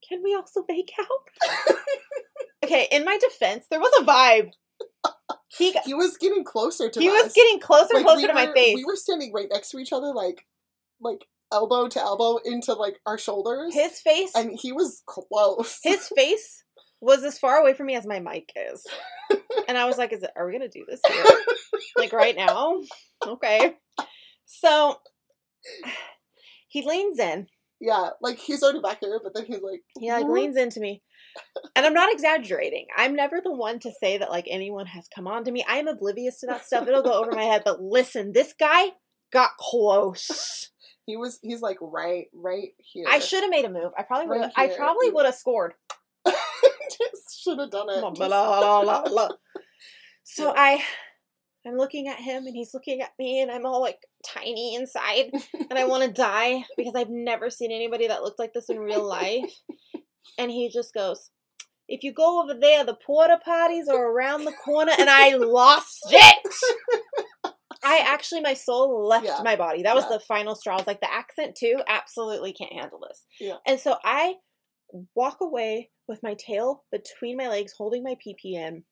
Can 0.08 0.22
we 0.22 0.34
also 0.34 0.64
make 0.68 0.92
out? 0.98 1.76
Okay, 2.64 2.88
in 2.90 3.04
my 3.04 3.16
defense, 3.18 3.66
there 3.70 3.78
was 3.80 3.92
a 4.00 4.04
vibe. 4.04 4.50
He 5.56 5.72
He 5.86 5.94
was 5.94 6.16
getting 6.18 6.42
closer 6.44 6.90
to 6.90 7.00
he 7.00 7.08
us. 7.08 7.22
was 7.24 7.32
getting 7.32 7.60
closer, 7.60 7.94
Like, 7.94 8.04
closer 8.04 8.22
we 8.22 8.26
to 8.26 8.34
my 8.34 8.46
were- 8.46 8.54
face. 8.54 8.74
We 8.74 8.84
were 8.84 8.96
standing 8.96 9.32
right 9.32 9.46
next 9.50 9.70
to 9.70 9.78
each 9.78 9.92
other, 9.92 10.08
like, 10.12 10.44
like 11.00 11.24
elbow 11.52 11.86
to 11.88 12.00
elbow 12.00 12.38
into 12.44 12.74
like 12.74 12.98
our 13.06 13.16
shoulders, 13.16 13.72
his 13.74 14.00
face, 14.00 14.32
and 14.34 14.58
he 14.60 14.72
was 14.72 15.02
close. 15.06 15.78
his 15.82 16.08
face 16.16 16.62
was 17.00 17.22
as 17.24 17.38
far 17.38 17.58
away 17.58 17.74
from 17.74 17.86
me 17.86 17.94
as 17.94 18.06
my 18.06 18.18
mic 18.18 18.52
is, 18.56 18.84
and 19.68 19.78
I 19.78 19.84
was 19.86 19.96
like, 19.96 20.12
"Is 20.12 20.22
it? 20.24 20.30
Are 20.36 20.44
we 20.46 20.52
gonna 20.52 20.68
do 20.68 20.84
this 20.86 21.00
here? 21.08 21.24
like 21.96 22.12
right 22.12 22.36
now? 22.36 22.80
Okay." 23.24 23.76
So 24.46 24.96
he 26.68 26.82
leans 26.86 27.18
in. 27.18 27.46
Yeah, 27.80 28.10
like 28.20 28.38
he's 28.38 28.62
already 28.62 28.80
back 28.80 29.00
there, 29.00 29.20
but 29.22 29.34
then 29.34 29.46
he's 29.46 29.62
like, 29.62 29.82
He 29.98 30.10
like 30.10 30.24
"What?" 30.24 30.32
leans 30.32 30.56
into 30.56 30.80
me. 30.80 31.02
And 31.76 31.86
I'm 31.86 31.94
not 31.94 32.12
exaggerating. 32.12 32.86
I'm 32.96 33.14
never 33.14 33.40
the 33.40 33.52
one 33.52 33.78
to 33.80 33.92
say 34.00 34.18
that 34.18 34.30
like 34.30 34.46
anyone 34.48 34.86
has 34.86 35.06
come 35.14 35.26
on 35.26 35.44
to 35.44 35.52
me. 35.52 35.64
I 35.68 35.76
am 35.76 35.88
oblivious 35.88 36.40
to 36.40 36.46
that 36.46 36.64
stuff. 36.64 36.88
It'll 36.88 37.02
go 37.02 37.12
over 37.12 37.32
my 37.32 37.44
head. 37.44 37.62
But 37.64 37.80
listen, 37.80 38.32
this 38.32 38.54
guy 38.58 38.92
got 39.32 39.50
close. 39.58 40.70
He 41.06 41.16
was. 41.16 41.38
He's 41.42 41.62
like 41.62 41.78
right, 41.80 42.26
right 42.34 42.68
here. 42.76 43.06
I 43.08 43.18
should 43.18 43.40
have 43.40 43.48
made 43.48 43.64
a 43.64 43.70
move. 43.70 43.92
I 43.96 44.02
probably 44.02 44.26
would. 44.26 44.40
Right 44.42 44.52
have 44.54 44.70
I 44.72 44.76
probably 44.76 45.08
would 45.08 45.24
have 45.24 45.36
scored. 45.36 45.72
just 46.26 47.42
should 47.42 47.58
have 47.58 47.70
done 47.70 47.88
it. 47.88 48.00
Blah, 48.00 48.10
Just- 48.10 48.28
blah, 48.28 48.60
blah, 48.60 48.82
blah, 48.82 49.08
blah. 49.08 49.28
So 50.24 50.52
I, 50.54 50.84
I'm 51.66 51.78
looking 51.78 52.06
at 52.06 52.18
him 52.18 52.46
and 52.46 52.54
he's 52.54 52.74
looking 52.74 53.00
at 53.00 53.12
me 53.18 53.40
and 53.40 53.50
I'm 53.50 53.64
all 53.64 53.80
like 53.80 53.98
tiny 54.26 54.74
inside 54.74 55.30
and 55.70 55.78
I 55.78 55.84
want 55.84 56.04
to 56.04 56.10
die 56.12 56.64
because 56.76 56.94
I've 56.96 57.10
never 57.10 57.50
seen 57.50 57.70
anybody 57.72 58.08
that 58.08 58.22
looked 58.22 58.38
like 58.38 58.52
this 58.52 58.68
in 58.70 58.78
real 58.78 59.06
life. 59.06 59.50
And 60.36 60.50
he 60.52 60.68
just 60.70 60.92
goes, 60.94 61.30
"If 61.88 62.04
you 62.04 62.12
go 62.12 62.42
over 62.42 62.54
there, 62.54 62.84
the 62.84 62.94
porta 62.94 63.40
potties 63.44 63.88
are 63.88 64.12
around 64.12 64.44
the 64.44 64.52
corner," 64.52 64.92
and 64.96 65.08
I 65.10 65.34
lost 65.36 65.98
it. 66.10 66.54
I 67.82 67.98
actually, 68.06 68.42
my 68.42 68.54
soul 68.54 69.06
left 69.06 69.24
Yeah. 69.24 69.40
my 69.42 69.56
body. 69.56 69.82
That 69.82 69.94
was 69.96 70.04
Yeah. 70.04 70.18
the 70.18 70.20
final 70.20 70.54
straw. 70.54 70.74
I 70.74 70.76
was 70.78 70.86
like, 70.86 71.00
the 71.00 71.12
accent 71.12 71.56
too, 71.56 71.76
absolutely 71.88 72.52
can't 72.52 72.72
handle 72.72 73.00
this. 73.00 73.24
Yeah. 73.40 73.56
And 73.66 73.80
so 73.80 73.96
I 74.04 74.34
walk 75.14 75.38
away 75.40 75.90
with 76.06 76.22
my 76.22 76.34
tail 76.34 76.84
between 76.92 77.36
my 77.36 77.48
legs, 77.48 77.72
holding 77.76 78.02
my 78.04 78.14
PPM. 78.16 78.84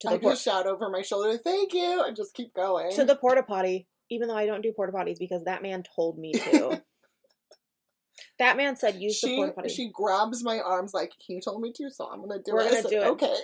to 0.00 0.08
the 0.08 0.14
I 0.14 0.18
por- 0.18 0.32
just 0.32 0.44
shout 0.44 0.66
over 0.66 0.90
my 0.90 1.02
shoulder, 1.02 1.38
"Thank 1.38 1.72
you," 1.72 2.02
and 2.02 2.14
just 2.16 2.34
keep 2.34 2.52
going. 2.52 2.90
to 2.92 3.04
the 3.04 3.16
porta 3.16 3.42
potty, 3.42 3.88
even 4.10 4.28
though 4.28 4.36
I 4.36 4.46
don't 4.46 4.62
do 4.62 4.72
porta 4.72 4.92
potties 4.92 5.18
because 5.18 5.44
that 5.44 5.62
man 5.62 5.82
told 5.94 6.18
me 6.18 6.32
to. 6.32 6.82
that 8.38 8.56
man 8.56 8.76
said 8.76 8.96
use 8.96 9.20
the 9.20 9.28
she 9.28 9.36
porta 9.36 9.52
potty. 9.52 9.68
she 9.68 9.90
grabs 9.92 10.42
my 10.44 10.60
arms 10.60 10.92
like 10.94 11.12
he 11.18 11.40
told 11.40 11.60
me 11.60 11.72
to, 11.76 11.90
so 11.90 12.08
I'm 12.10 12.20
gonna 12.20 12.42
do 12.44 12.52
We're 12.52 12.62
it. 12.62 12.66
I 12.66 12.82
gonna 12.82 12.88
do 12.88 13.00
it. 13.02 13.06
Okay. 13.08 13.34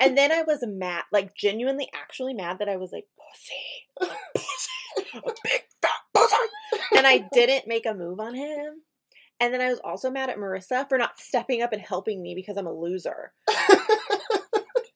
and 0.00 0.16
then 0.16 0.32
I 0.32 0.42
was 0.46 0.60
mad, 0.66 1.04
like 1.12 1.34
genuinely, 1.34 1.88
actually 1.94 2.34
mad 2.34 2.58
that 2.58 2.68
I 2.68 2.76
was 2.76 2.92
like 2.92 3.06
pussy, 3.18 4.12
pussy, 4.34 5.18
a 5.18 5.32
big 5.44 5.62
fat 5.80 5.90
pussy, 6.14 6.36
and 6.96 7.06
I 7.06 7.28
didn't 7.32 7.68
make 7.68 7.86
a 7.86 7.94
move 7.94 8.20
on 8.20 8.34
him. 8.34 8.82
And 9.40 9.52
then 9.52 9.60
I 9.60 9.70
was 9.70 9.80
also 9.82 10.08
mad 10.08 10.30
at 10.30 10.36
Marissa 10.36 10.88
for 10.88 10.98
not 10.98 11.18
stepping 11.18 11.62
up 11.62 11.72
and 11.72 11.82
helping 11.82 12.22
me 12.22 12.32
because 12.36 12.56
I'm 12.56 12.68
a 12.68 12.72
loser. 12.72 13.32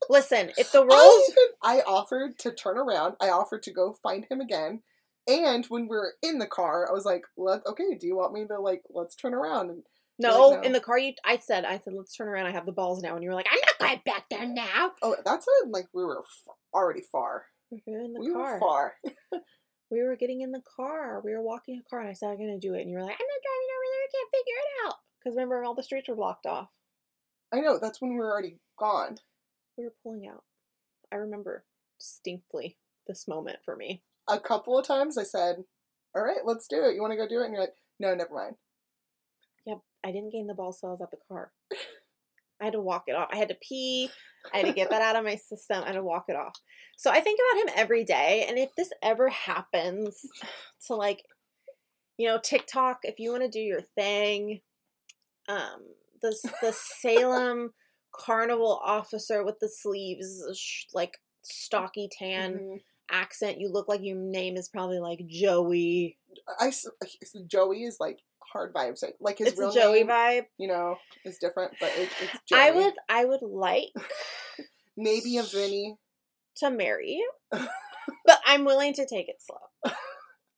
Listen, 0.09 0.53
if 0.57 0.71
the 0.71 0.81
roles 0.81 0.93
I, 0.93 1.27
even, 1.31 1.45
I 1.63 1.81
offered 1.81 2.39
to 2.41 2.53
turn 2.53 2.79
around. 2.79 3.17
I 3.21 3.31
offered 3.31 3.65
to 3.65 3.73
go 3.73 3.97
find 4.03 4.25
him 4.31 4.41
again. 4.41 4.83
And 5.29 5.65
when 5.67 5.83
we 5.83 5.97
were 5.97 6.15
in 6.23 6.39
the 6.39 6.47
car, 6.47 6.89
I 6.89 6.93
was 6.93 7.05
like, 7.05 7.23
"Let 7.37 7.67
okay, 7.67 7.97
do 7.99 8.07
you 8.07 8.17
want 8.17 8.33
me 8.33 8.47
to 8.47 8.61
like 8.61 8.83
let's 8.91 9.17
turn 9.17 9.35
around?" 9.35 9.71
And 9.71 9.83
no, 10.19 10.49
like, 10.49 10.61
no. 10.61 10.67
in 10.67 10.73
the 10.73 10.81
car 10.81 10.99
you 10.99 11.15
I 11.25 11.39
said 11.39 11.65
I 11.65 11.79
said 11.79 11.95
let's 11.95 12.15
turn 12.15 12.29
around. 12.29 12.47
I 12.47 12.53
have 12.53 12.67
the 12.67 12.73
balls 12.73 13.03
now, 13.03 13.15
and 13.15 13.23
you 13.25 13.31
were 13.31 13.35
like 13.35 13.49
I'm 13.51 13.59
not 13.59 13.79
going 13.79 14.01
back 14.05 14.29
there 14.31 14.47
now. 14.47 14.93
oh, 15.03 15.17
that's 15.25 15.47
when 15.63 15.73
like 15.73 15.89
we 15.93 16.05
were 16.05 16.21
f- 16.21 16.55
already 16.73 17.03
far. 17.03 17.47
We 17.71 17.83
were 17.87 18.01
in 18.01 18.13
the 18.13 18.21
we 18.21 18.33
car. 18.33 18.55
were 18.55 18.61
far. 18.61 18.95
We 19.89 20.03
were 20.03 20.17
getting 20.17 20.41
in 20.41 20.51
the 20.51 20.63
car. 20.77 21.21
We 21.25 21.33
were 21.33 21.43
walking 21.43 21.79
a 21.79 21.89
car, 21.89 22.01
and 22.01 22.09
I 22.09 22.13
said 22.13 22.31
I'm 22.31 22.39
gonna 22.39 22.59
do 22.59 22.75
it, 22.75 22.81
and 22.81 22.91
you 22.91 22.97
were 22.97 23.05
like 23.05 23.17
I'm 23.21 23.27
not 23.27 23.43
driving 23.43 23.69
over 23.77 23.87
there. 23.93 24.03
I 24.03 24.09
can't 24.13 24.31
figure 24.33 24.59
it 24.59 24.87
out 24.87 24.95
because 25.19 25.37
remember 25.37 25.63
all 25.65 25.75
the 25.75 25.83
streets 25.83 26.09
were 26.09 26.17
blocked 26.17 26.47
off. 26.47 26.69
I 27.53 27.61
know 27.61 27.79
that's 27.79 28.01
when 28.01 28.11
we 28.11 28.17
were 28.17 28.33
already 28.33 28.59
gone. 28.77 29.19
We 29.79 29.85
were 29.85 29.95
pulling 30.03 30.27
out. 30.27 30.43
I 31.13 31.17
remember 31.17 31.65
distinctly 32.01 32.79
this 33.07 33.29
moment 33.29 33.59
for 33.65 33.77
me. 33.77 34.03
A 34.29 34.41
couple 34.41 34.79
of 34.79 34.87
times 34.87 35.17
I 35.19 35.23
said, 35.23 35.65
"All 36.15 36.23
right, 36.23 36.45
let's 36.45 36.67
do 36.67 36.85
it. 36.85 36.95
You 36.95 37.01
want 37.01 37.13
to 37.13 37.17
go 37.17 37.29
do 37.29 37.41
it?" 37.41 37.47
And 37.47 37.53
you're 37.53 37.63
like, 37.63 37.77
"No, 37.99 38.15
never 38.15 38.35
mind." 38.35 38.57
Yep, 39.67 39.81
I 40.05 40.13
didn't 40.13 40.33
gain 40.33 40.47
the 40.47 40.55
ball 40.55 40.77
was 40.83 41.01
at 41.01 41.11
the 41.11 41.19
car. 41.29 41.53
I 42.61 42.65
had 42.65 42.73
to 42.73 42.81
walk 42.81 43.05
it 43.07 43.15
off. 43.15 43.29
I 43.33 43.37
had 43.37 43.49
to 43.49 43.57
pee. 43.61 44.11
I 44.53 44.59
had 44.59 44.67
to 44.67 44.73
get 44.73 44.91
that 44.91 45.03
out 45.03 45.17
of 45.17 45.25
my 45.25 45.37
system. 45.37 45.83
I 45.83 45.89
had 45.89 45.93
to 45.95 46.03
walk 46.03 46.27
it 46.29 46.37
off. 46.37 46.55
So 46.97 47.11
I 47.11 47.21
think 47.21 47.39
about 47.39 47.63
him 47.63 47.75
every 47.77 48.05
day. 48.05 48.47
And 48.49 48.59
if 48.59 48.75
this 48.77 48.91
ever 49.03 49.29
happens 49.29 50.25
to 50.87 50.95
like, 50.95 51.23
you 52.17 52.27
know, 52.29 52.39
TikTok, 52.43 53.01
if 53.03 53.19
you 53.19 53.31
want 53.31 53.43
to 53.43 53.51
do 53.51 53.61
your 53.61 53.83
thing, 53.83 54.63
um, 55.49 55.83
the 56.23 56.35
the 56.63 56.73
Salem 56.73 57.75
carnival 58.15 58.81
officer 58.83 59.45
with 59.45 59.59
the 59.61 59.69
sleeves, 59.69 60.43
like 60.95 61.19
stocky 61.43 62.09
tan 62.11 62.53
Mhm. 62.55 62.81
Accent, 63.11 63.61
you 63.61 63.69
look 63.71 63.89
like 63.89 64.01
your 64.03 64.17
name 64.17 64.57
is 64.57 64.69
probably 64.69 64.99
like 64.99 65.27
Joey. 65.27 66.19
I 66.61 66.73
Joey 67.47 67.85
is 67.85 67.99
like 68.01 68.21
hard 68.41 68.73
vibes. 68.75 69.03
Like, 69.03 69.17
like 69.21 69.39
his 69.39 69.49
it's 69.49 69.59
real 69.59 69.73
Joey 69.73 69.99
name, 70.05 70.09
vibe. 70.09 70.45
you 70.59 70.69
know, 70.69 70.97
is 71.25 71.39
different, 71.39 71.73
but 71.81 71.91
it, 71.97 72.09
it's 72.23 72.33
Joey. 72.49 72.59
I 72.61 72.71
would 72.71 72.95
I 73.09 73.25
would 73.25 73.43
like 73.43 73.89
maybe 74.97 75.37
a 75.39 75.43
Vinny. 75.43 75.97
to 76.59 76.71
marry 76.71 77.11
you, 77.13 77.31
but 77.51 78.41
I'm 78.47 78.65
willing 78.65 78.95
to 78.95 79.07
take 79.07 79.29
it 79.29 79.37
slow. 79.43 79.93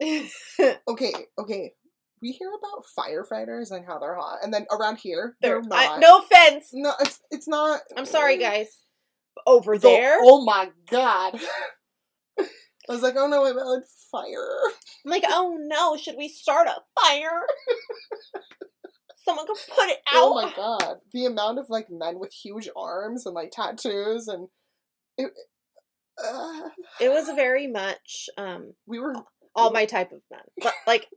Okay, 0.89 1.13
okay. 1.39 1.73
We 2.21 2.33
hear 2.33 2.51
about 2.51 2.85
firefighters 2.99 3.71
and 3.71 3.85
how 3.87 3.99
they're 3.99 4.17
hot, 4.17 4.39
and 4.43 4.53
then 4.53 4.67
around 4.73 4.97
here 4.99 5.37
they're, 5.41 5.61
They're- 5.61 5.69
not. 5.69 5.79
I- 5.79 5.99
no 5.99 6.19
offense. 6.19 6.71
no, 6.73 6.93
it's 7.01 7.21
it's 7.31 7.49
not. 7.49 7.81
I'm 7.97 8.07
sorry, 8.07 8.37
guys. 8.39 8.69
Over 9.47 9.79
The- 9.79 9.89
there, 9.89 10.19
oh 10.21 10.45
my 10.45 10.71
god. 10.91 11.39
I 12.89 12.93
was 12.95 13.03
like, 13.03 13.15
oh 13.17 13.27
no, 13.27 13.45
I 13.47 13.53
meant 13.53 13.67
like 13.67 13.83
fire. 14.11 14.49
I'm 15.05 15.11
like, 15.11 15.25
oh 15.27 15.57
no, 15.61 15.97
should 15.97 16.17
we 16.17 16.29
start 16.29 16.69
a 16.69 16.77
fire? 17.01 17.43
Someone 19.25 19.47
could 19.47 19.57
put 19.75 19.89
it 19.91 19.99
out. 20.09 20.15
Oh 20.15 20.35
my 20.35 20.53
god, 20.55 20.99
the 21.13 21.27
amount 21.27 21.59
of 21.59 21.69
like 21.69 21.89
men 21.91 22.19
with 22.19 22.33
huge 22.33 22.69
arms 22.77 23.27
and 23.27 23.35
like 23.35 23.51
tattoos 23.51 24.27
and 24.29 24.49
it, 25.19 25.33
uh, 26.25 26.69
It 27.01 27.11
was 27.11 27.29
very 27.37 27.67
much 27.67 28.31
um 28.39 28.73
we 28.87 28.99
were 28.99 29.15
all 29.55 29.71
my 29.71 29.85
type 29.85 30.13
of 30.13 30.21
men. 30.31 30.41
But 30.63 30.73
like, 30.87 31.09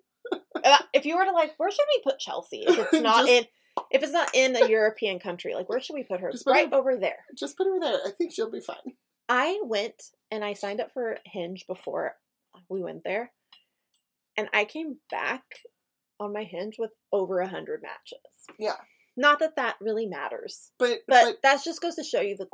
uh, 0.64 0.80
if 0.94 1.06
you 1.06 1.16
were 1.16 1.26
to 1.26 1.32
like, 1.32 1.54
where 1.58 1.72
should 1.72 1.86
we 1.96 2.02
put 2.04 2.20
Chelsea? 2.20 2.64
If 2.68 2.78
it's 2.80 2.94
not 3.02 3.28
Just- 3.28 3.30
in, 3.30 3.46
if 3.92 4.04
it's 4.04 4.12
not 4.12 4.30
in 4.34 4.56
a 4.58 4.68
European 4.68 5.20
country, 5.20 5.54
like 5.56 5.70
where 5.70 5.80
should 5.80 5.94
we 5.94 6.04
put 6.04 6.20
her? 6.20 6.32
Just 6.32 6.44
put 6.46 6.52
right 6.52 6.70
her- 6.70 6.76
over 6.76 6.98
there. 6.98 7.20
just 7.38 7.56
put 7.56 7.68
her 7.68 7.80
there. 7.80 8.00
I 8.06 8.10
think 8.18 8.34
she'll 8.34 8.52
be 8.52 8.60
fine. 8.60 8.96
I 9.30 9.60
went 9.64 10.02
and 10.32 10.44
I 10.44 10.54
signed 10.54 10.82
up 10.82 10.92
for 10.92 11.18
Hinge 11.26 11.66
before 11.68 12.16
we 12.70 12.82
went 12.82 13.04
there, 13.04 13.32
and 14.38 14.50
I 14.54 14.66
came 14.66 14.98
back 15.10 15.44
on 16.20 16.34
my 16.34 16.44
Hinge 16.44 16.76
with 16.80 16.92
over 17.12 17.40
a 17.40 17.48
hundred 17.48 17.82
matches. 17.82 18.20
Yeah. 18.58 18.78
Not 19.18 19.40
that 19.40 19.58
that 19.58 19.76
really 19.82 20.06
matters, 20.06 20.72
But 20.80 21.00
but, 21.08 21.26
but, 21.26 21.38
that 21.44 21.64
just 21.64 21.82
goes 21.82 21.96
to 21.96 22.04
show 22.04 22.22
you 22.22 22.38
the, 22.38 22.48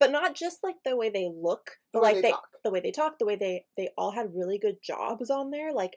but 0.00 0.10
not 0.10 0.34
just 0.34 0.58
like 0.64 0.74
the 0.84 0.96
way 0.96 1.08
they 1.08 1.30
look, 1.32 1.70
the 1.92 2.00
but 2.00 2.02
way 2.02 2.12
like 2.14 2.22
they 2.22 2.30
they, 2.30 2.36
the 2.64 2.70
way 2.70 2.80
they 2.80 2.90
talk, 2.90 3.18
the 3.18 3.26
way 3.26 3.36
they 3.36 3.64
they 3.76 3.90
all 3.96 4.10
had 4.10 4.34
really 4.34 4.58
good 4.58 4.78
jobs 4.82 5.30
on 5.30 5.50
there. 5.50 5.72
Like 5.72 5.96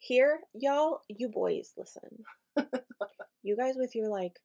here, 0.00 0.40
y'all, 0.52 1.00
you 1.08 1.30
boys, 1.30 1.72
listen, 1.78 2.24
you 3.42 3.56
guys 3.56 3.74
with 3.76 3.94
your 3.94 4.10
like 4.10 4.38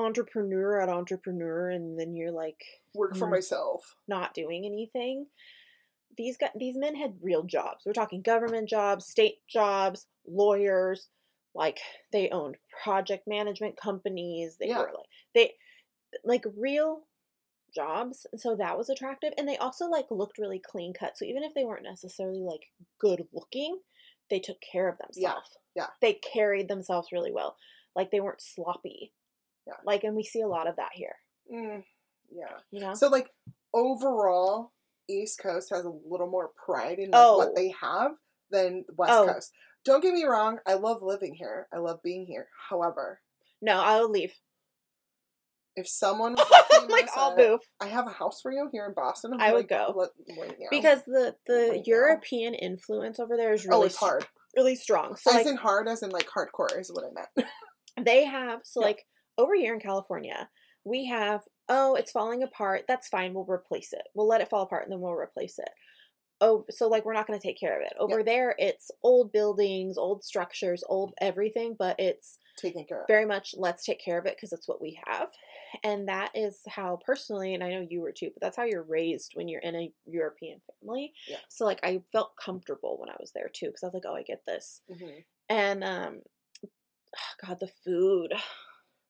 entrepreneur 0.00 0.80
at 0.80 0.88
entrepreneur, 0.88 1.70
and 1.70 1.98
then 1.98 2.14
you're 2.16 2.32
like 2.32 2.60
Work 2.94 3.16
for 3.16 3.28
myself. 3.28 3.96
not 4.08 4.34
doing 4.34 4.64
anything. 4.66 5.26
These 6.16 6.36
guys, 6.36 6.50
these 6.56 6.76
men 6.76 6.96
had 6.96 7.14
real 7.22 7.44
jobs. 7.44 7.84
We're 7.86 7.92
talking 7.92 8.22
government 8.22 8.68
jobs, 8.68 9.06
state 9.06 9.36
jobs, 9.48 10.06
lawyers. 10.26 11.08
Like 11.54 11.78
they 12.12 12.28
owned 12.30 12.56
project 12.84 13.26
management 13.26 13.76
companies. 13.76 14.56
They 14.58 14.68
Yeah. 14.68 14.78
were 14.80 14.92
like 14.94 15.06
they 15.34 15.54
like 16.24 16.44
real 16.56 17.06
jobs. 17.74 18.26
So 18.36 18.56
that 18.56 18.76
was 18.76 18.88
attractive. 18.90 19.32
And 19.38 19.48
they 19.48 19.56
also 19.56 19.86
like 19.86 20.06
looked 20.10 20.38
really 20.38 20.58
clean 20.60 20.92
cut. 20.92 21.16
So 21.16 21.24
even 21.24 21.42
if 21.44 21.54
they 21.54 21.64
weren't 21.64 21.84
necessarily 21.84 22.40
like 22.40 22.62
good 22.98 23.26
looking, 23.32 23.80
they 24.30 24.40
took 24.40 24.58
care 24.60 24.88
of 24.88 24.98
themselves. 24.98 25.50
yeah, 25.74 25.82
yeah. 25.84 25.86
They 26.00 26.14
carried 26.14 26.68
themselves 26.68 27.08
really 27.12 27.32
well. 27.32 27.56
Like 27.96 28.10
they 28.10 28.20
weren't 28.20 28.42
sloppy. 28.42 29.12
Yeah. 29.70 29.76
Like 29.84 30.04
and 30.04 30.16
we 30.16 30.24
see 30.24 30.40
a 30.42 30.48
lot 30.48 30.66
of 30.68 30.76
that 30.76 30.90
here. 30.94 31.14
Mm, 31.52 31.82
yeah. 32.32 32.56
You 32.70 32.80
know? 32.80 32.94
So 32.94 33.08
like 33.08 33.28
overall, 33.74 34.72
East 35.08 35.40
Coast 35.42 35.70
has 35.72 35.84
a 35.84 35.92
little 36.08 36.28
more 36.28 36.50
pride 36.64 36.98
in 36.98 37.10
like, 37.10 37.20
Oh. 37.20 37.38
what 37.38 37.54
they 37.56 37.72
have 37.80 38.12
than 38.50 38.84
West 38.96 39.12
Oh. 39.12 39.26
Coast. 39.32 39.52
Don't 39.84 40.02
get 40.02 40.12
me 40.12 40.24
wrong, 40.24 40.58
I 40.66 40.74
love 40.74 40.98
living 41.02 41.34
here. 41.34 41.66
I 41.72 41.78
love 41.78 42.00
being 42.04 42.26
here. 42.26 42.48
However, 42.68 43.20
no, 43.62 43.80
I'll 43.80 44.10
leave. 44.10 44.32
if 45.76 45.88
someone 45.88 46.34
was 46.38 46.86
like, 46.90 47.08
I'll 47.16 47.36
move. 47.36 47.60
I 47.80 47.86
have 47.86 48.06
a 48.06 48.10
house 48.10 48.40
for 48.42 48.52
you 48.52 48.68
here 48.72 48.84
in 48.86 48.92
Boston, 48.94 49.32
I'm 49.34 49.40
I 49.40 49.52
would 49.52 49.60
like, 49.60 49.68
go. 49.68 49.94
Let, 49.96 50.10
because 50.70 51.02
the 51.06 51.34
the. 51.46 51.82
European 51.86 52.54
influence 52.54 53.18
over 53.18 53.36
there 53.36 53.52
is 53.54 53.64
oh, 53.66 53.70
really 53.70 53.86
it's 53.86 53.96
hard. 53.96 54.26
really 54.56 54.74
strong. 54.74 55.16
So 55.16 55.30
as 55.30 55.36
like 55.38 55.46
in 55.46 55.56
hard, 55.56 55.88
as 55.88 56.02
in 56.02 56.10
like 56.10 56.28
hardcore 56.28 56.78
is 56.78 56.90
what 56.92 57.04
I 57.04 57.08
meant. 57.14 57.48
they 58.04 58.24
have 58.26 58.60
so 58.64 58.80
Yeah. 58.80 58.86
like 58.88 59.04
over 59.42 59.54
here 59.54 59.74
in 59.74 59.80
California, 59.80 60.48
we 60.84 61.06
have 61.06 61.42
oh 61.68 61.94
it's 61.94 62.12
falling 62.12 62.42
apart. 62.42 62.84
That's 62.88 63.08
fine. 63.08 63.34
We'll 63.34 63.44
replace 63.44 63.92
it. 63.92 64.02
We'll 64.14 64.28
let 64.28 64.40
it 64.40 64.48
fall 64.50 64.62
apart 64.62 64.84
and 64.84 64.92
then 64.92 65.00
we'll 65.00 65.12
replace 65.12 65.58
it. 65.58 65.70
Oh, 66.42 66.64
so 66.70 66.88
like 66.88 67.04
we're 67.04 67.12
not 67.12 67.26
going 67.26 67.38
to 67.38 67.46
take 67.46 67.60
care 67.60 67.76
of 67.78 67.82
it. 67.84 67.92
Over 67.98 68.22
there, 68.22 68.54
it's 68.56 68.90
old 69.02 69.30
buildings, 69.30 69.98
old 69.98 70.24
structures, 70.24 70.82
old 70.88 71.12
everything, 71.20 71.76
but 71.78 71.96
it's 72.00 72.38
Taken 72.56 72.84
care 72.86 73.02
of. 73.02 73.06
very 73.08 73.26
much 73.26 73.54
let's 73.56 73.84
take 73.84 74.02
care 74.02 74.18
of 74.18 74.24
it 74.26 74.36
because 74.36 74.52
it's 74.52 74.68
what 74.68 74.82
we 74.82 74.98
have 75.06 75.28
and 75.84 76.08
that 76.08 76.30
is 76.34 76.60
how 76.68 76.98
personally 77.06 77.54
and 77.54 77.62
i 77.64 77.70
know 77.70 77.86
you 77.88 78.02
were 78.02 78.12
too 78.12 78.28
but 78.34 78.40
that's 78.42 78.56
how 78.56 78.64
you're 78.64 78.82
raised 78.82 79.30
when 79.34 79.48
you're 79.48 79.62
in 79.62 79.74
a 79.76 79.90
european 80.04 80.60
family 80.82 81.12
Yeah. 81.26 81.36
so 81.48 81.64
like 81.64 81.78
i 81.84 82.02
felt 82.12 82.32
comfortable 82.36 82.98
when 82.98 83.08
i 83.08 83.14
was 83.18 83.30
there 83.34 83.48
too 83.50 83.66
because 83.66 83.82
i 83.82 83.86
was 83.86 83.94
like 83.94 84.02
oh 84.06 84.14
i 84.16 84.22
get 84.24 84.42
this 84.46 84.82
Mhm. 84.90 85.24
and 85.48 85.84
um 85.84 86.20
god 87.46 87.60
the 87.60 87.70
food 87.84 88.34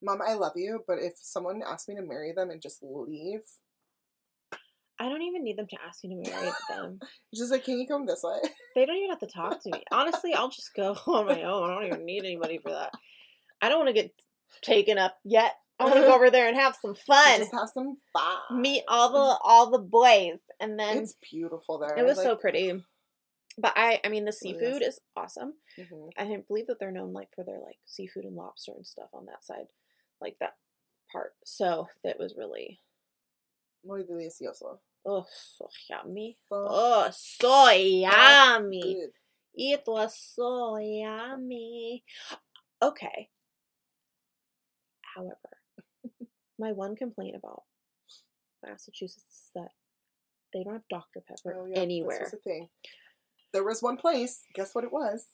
Mom, 0.02 0.20
I 0.26 0.34
love 0.34 0.52
you, 0.56 0.82
but 0.86 0.98
if 0.98 1.12
someone 1.16 1.62
asked 1.66 1.88
me 1.88 1.94
to 1.96 2.02
marry 2.02 2.32
them 2.32 2.50
and 2.50 2.60
just 2.62 2.82
leave, 2.82 3.40
i 4.98 5.08
don't 5.08 5.22
even 5.22 5.42
need 5.42 5.56
them 5.56 5.66
to 5.66 5.76
ask 5.86 6.04
me 6.04 6.10
to 6.10 6.30
marry 6.30 6.50
them 6.68 6.98
just 7.34 7.50
like, 7.50 7.64
can 7.64 7.78
you 7.78 7.86
come 7.86 8.04
this 8.06 8.22
way? 8.22 8.38
they 8.74 8.84
don't 8.84 8.96
even 8.96 9.08
have 9.10 9.18
to 9.20 9.26
talk 9.26 9.62
to 9.62 9.70
me 9.70 9.82
honestly 9.90 10.34
i'll 10.34 10.50
just 10.50 10.74
go 10.74 10.92
on 11.06 11.26
my 11.26 11.42
own 11.42 11.70
i 11.70 11.74
don't 11.74 11.86
even 11.86 12.04
need 12.04 12.24
anybody 12.24 12.58
for 12.58 12.70
that 12.70 12.92
i 13.62 13.68
don't 13.68 13.78
want 13.78 13.88
to 13.88 13.94
get 13.94 14.12
taken 14.62 14.98
up 14.98 15.16
yet 15.24 15.52
i 15.78 15.84
want 15.84 15.96
to 15.96 16.02
go 16.02 16.14
over 16.14 16.30
there 16.30 16.48
and 16.48 16.56
have 16.56 16.76
some 16.82 16.94
fun 16.94 17.38
Just 17.38 17.52
have 17.52 17.70
some 17.72 17.96
fun. 18.12 18.60
meet 18.60 18.82
all 18.88 19.10
the 19.12 19.38
all 19.42 19.70
the 19.70 19.78
boys 19.78 20.38
and 20.60 20.78
then 20.78 20.98
It's 20.98 21.14
beautiful 21.30 21.78
there. 21.78 21.96
It 21.96 22.04
was 22.04 22.18
so 22.18 22.36
pretty. 22.36 22.84
But 23.56 23.72
I 23.76 24.00
I 24.04 24.08
mean 24.08 24.26
the 24.26 24.36
really 24.44 24.52
is. 24.54 24.60
seafood 24.60 24.82
is 24.82 25.00
awesome. 25.16 25.54
mhm. 25.78 26.10
I 26.18 26.42
believe 26.46 26.66
that 26.66 26.78
they're 26.78 26.90
known 26.92 27.14
like 27.14 27.28
for 27.34 27.42
their 27.44 27.58
like 27.60 27.78
seafood 27.86 28.24
and 28.24 28.36
lobster 28.36 28.72
and 28.76 28.86
stuff 28.86 29.08
on 29.14 29.24
that 29.26 29.42
side. 29.44 29.66
Like 30.20 30.36
that 30.40 30.54
part. 31.12 31.32
So 31.44 31.88
that 32.04 32.18
was 32.18 32.34
really 32.36 32.80
Muy 33.84 34.02
delicioso. 34.02 34.78
oh 35.06 35.24
so 35.56 35.68
yummy. 35.88 36.36
So 36.48 36.66
Oh 36.68 37.08
so 37.12 37.70
yummy. 37.70 38.94
good. 38.94 39.10
It 39.54 39.82
was 39.86 40.14
so 40.16 40.76
yummy. 40.78 42.04
Okay. 42.82 43.28
However, 45.14 45.34
my 46.58 46.72
one 46.72 46.94
complaint 46.96 47.34
about 47.36 47.62
Massachusetts 48.64 49.24
is 49.24 49.50
that 49.54 49.70
they 50.52 50.62
don't 50.62 50.74
have 50.74 50.88
Dr. 50.90 51.20
Pepper 51.26 51.56
Oh, 51.58 51.66
yeah, 51.66 51.74
This 51.76 51.82
anywhere. 51.82 52.20
was 52.22 52.30
the 52.30 52.36
thing. 52.38 52.68
There 53.52 53.64
was 53.64 53.82
one 53.82 53.96
place. 53.96 54.42
Guess 54.54 54.74
what 54.74 54.84
it 54.84 54.92
was? 54.92 55.26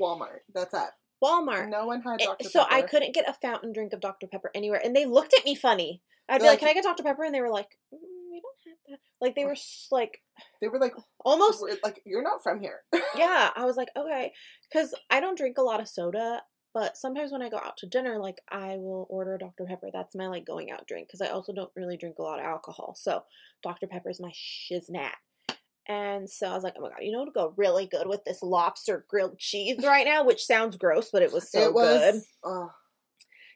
Walmart. 0.00 0.40
That's 0.52 0.74
it. 0.74 0.90
Walmart. 1.22 1.68
No 1.68 1.86
one 1.86 2.02
had 2.02 2.20
It- 2.20 2.24
Dr. 2.26 2.48
so 2.48 2.64
I 2.68 2.82
couldn't 2.82 3.14
get 3.14 3.28
a 3.28 3.32
fountain 3.34 3.72
drink 3.72 3.92
of 3.92 4.00
Dr. 4.00 4.26
Pepper 4.26 4.50
anywhere, 4.54 4.80
and 4.82 4.94
they 4.94 5.06
looked 5.06 5.34
at 5.38 5.44
me 5.44 5.54
funny. 5.54 6.02
I'd 6.28 6.38
be 6.38 6.42
They're 6.42 6.52
like, 6.52 6.60
"Can 6.60 6.68
I 6.68 6.74
get 6.74 6.84
Dr. 6.84 7.02
Pepper?" 7.02 7.24
And 7.24 7.34
they 7.34 7.40
were 7.40 7.50
like, 7.50 7.78
mm, 7.92 7.98
"We 8.30 8.40
don't 8.40 8.56
have 8.66 8.78
that." 8.88 8.98
Like 9.20 9.34
they 9.34 9.44
were 9.44 9.56
like 9.90 10.22
They 10.60 10.68
were 10.68 10.78
like, 10.78 10.94
almost. 11.24 11.62
like 11.84 12.00
you're 12.04 12.22
not 12.22 12.42
from 12.42 12.60
here. 12.60 12.82
Yeah, 13.16 13.50
I 13.54 13.64
was 13.66 13.76
like, 13.76 13.90
okay, 13.96 14.32
because 14.70 14.94
I 15.10 15.20
don't 15.20 15.36
drink 15.36 15.58
a 15.58 15.62
lot 15.62 15.80
of 15.80 15.88
soda, 15.88 16.42
but 16.72 16.96
sometimes 16.96 17.30
when 17.30 17.42
I 17.42 17.50
go 17.50 17.58
out 17.58 17.76
to 17.78 17.86
dinner, 17.86 18.18
like 18.18 18.40
I 18.50 18.76
will 18.78 19.06
order 19.10 19.34
a 19.34 19.38
Dr. 19.38 19.64
Pepper. 19.66 19.90
That's 19.92 20.14
my 20.14 20.26
like 20.28 20.46
going 20.46 20.70
out 20.70 20.86
drink 20.86 21.08
because 21.08 21.20
I 21.20 21.28
also 21.30 21.52
don't 21.52 21.70
really 21.76 21.96
drink 21.98 22.18
a 22.18 22.22
lot 22.22 22.38
of 22.38 22.46
alcohol. 22.46 22.94
So 22.96 23.24
Dr. 23.62 23.86
Pepper 23.86 24.08
is 24.10 24.20
my 24.20 24.30
shiznat. 24.32 25.12
And 25.88 26.28
so 26.30 26.46
I 26.48 26.54
was 26.54 26.62
like, 26.62 26.74
oh 26.78 26.82
my 26.82 26.88
god, 26.90 26.98
you 27.00 27.10
know 27.12 27.18
what 27.18 27.26
would 27.28 27.34
go 27.34 27.54
really 27.56 27.86
good 27.86 28.06
with 28.06 28.24
this 28.24 28.42
lobster 28.42 29.04
grilled 29.08 29.38
cheese 29.38 29.78
right 29.84 30.06
now, 30.06 30.24
which 30.24 30.44
sounds 30.44 30.76
gross, 30.76 31.10
but 31.12 31.22
it 31.22 31.32
was 31.32 31.50
so 31.50 31.60
it 31.60 31.74
was. 31.74 31.98
good. 32.12 32.22
Oh, 32.44 32.70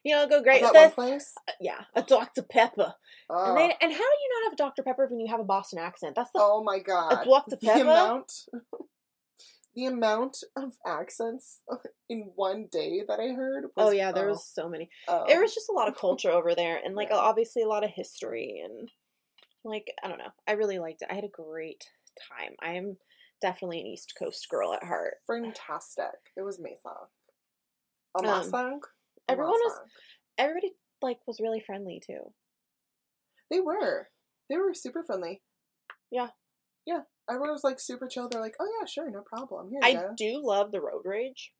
You 0.03 0.15
know, 0.15 0.27
go 0.27 0.41
great 0.43 0.61
that 0.61 0.73
with 0.73 0.81
this. 0.83 0.93
place. 0.93 1.33
Uh, 1.47 1.53
yeah, 1.61 1.81
a 1.95 2.01
Dr. 2.03 2.43
Pepper. 2.43 2.93
Oh, 3.29 3.45
And, 3.49 3.57
they, 3.57 3.75
and 3.81 3.91
how 3.91 3.97
do 3.97 4.03
you 4.03 4.29
not 4.41 4.43
have 4.45 4.53
a 4.53 4.57
Dr. 4.57 4.83
Pepper 4.83 5.07
when 5.09 5.19
you 5.19 5.31
have 5.31 5.39
a 5.39 5.43
Boston 5.45 5.79
accent? 5.79 6.15
That's 6.15 6.31
the 6.33 6.39
oh 6.41 6.63
my 6.63 6.79
god. 6.79 7.21
a 7.21 7.25
Dr. 7.25 7.55
Pepper. 7.57 7.77
The 7.79 7.81
amount. 7.81 8.31
The 9.75 9.85
amount 9.85 10.37
of 10.55 10.73
accents 10.87 11.59
in 12.09 12.31
one 12.33 12.67
day 12.71 13.03
that 13.07 13.19
I 13.19 13.27
heard. 13.33 13.65
Oh 13.65 13.85
was, 13.85 13.87
Oh 13.87 13.91
yeah, 13.91 14.11
there 14.11 14.25
oh, 14.25 14.29
was 14.31 14.43
so 14.51 14.67
many. 14.67 14.89
oh. 15.07 15.25
There 15.27 15.39
was 15.39 15.53
just 15.53 15.69
a 15.69 15.73
lot 15.73 15.87
of 15.87 15.95
culture 15.95 16.31
over 16.31 16.55
there 16.55 16.81
and 16.83 16.95
like 16.95 17.09
Yeah. 17.11 17.17
obviously 17.17 17.61
a 17.61 17.67
lot 17.67 17.83
of 17.83 17.91
history 17.91 18.59
and 18.65 18.89
like 19.63 19.93
I 20.03 20.07
don't 20.07 20.17
know. 20.17 20.31
I 20.47 20.53
really 20.53 20.79
liked 20.79 21.03
it. 21.03 21.09
I 21.11 21.13
had 21.13 21.25
a 21.25 21.27
great 21.29 21.85
time. 22.31 22.53
I'm 22.61 22.97
definitely 23.41 23.81
an 23.81 23.87
East 23.87 24.13
Coast 24.17 24.47
girl 24.49 24.73
at 24.73 24.83
heart. 24.83 25.15
fantastic. 25.27 26.05
It 26.35 26.41
was 26.41 26.59
amazing. 26.59 26.79
Um, 28.15 28.25
Amazing. 28.25 28.79
everyone 29.29 29.51
was- 29.53 29.79
Everybody 30.39 30.73
like 31.01 31.19
was 31.27 31.39
really 31.39 31.59
friendly 31.59 31.99
too. 32.05 32.33
They 33.51 33.59
were. 33.59 34.09
They 34.49 34.57
were 34.57 34.73
super 34.73 35.03
friendly. 35.03 35.41
Yeah. 36.11 36.29
Yeah. 36.85 37.01
Everyone 37.29 37.51
was 37.51 37.63
like 37.63 37.79
super 37.79 38.07
chill. 38.07 38.29
They're 38.29 38.41
like, 38.41 38.55
oh 38.59 38.67
yeah, 38.79 38.85
sure, 38.85 39.09
no 39.11 39.21
problem. 39.21 39.69
Here 39.69 39.79
I 39.83 39.93
go. 39.93 40.13
do 40.15 40.41
love 40.43 40.71
the 40.71 40.79
road 40.81 41.01
rage. 41.05 41.53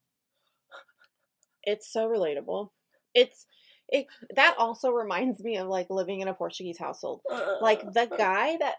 It's 1.63 1.91
so 1.91 2.07
relatable. 2.07 2.69
It's 3.13 3.45
it 3.89 4.07
that 4.35 4.55
also 4.57 4.91
reminds 4.91 5.41
me 5.43 5.57
of 5.57 5.67
like 5.67 5.87
living 5.89 6.21
in 6.21 6.27
a 6.27 6.33
Portuguese 6.33 6.77
household. 6.77 7.21
Like 7.61 7.81
the 7.93 8.05
guy 8.17 8.57
that 8.59 8.75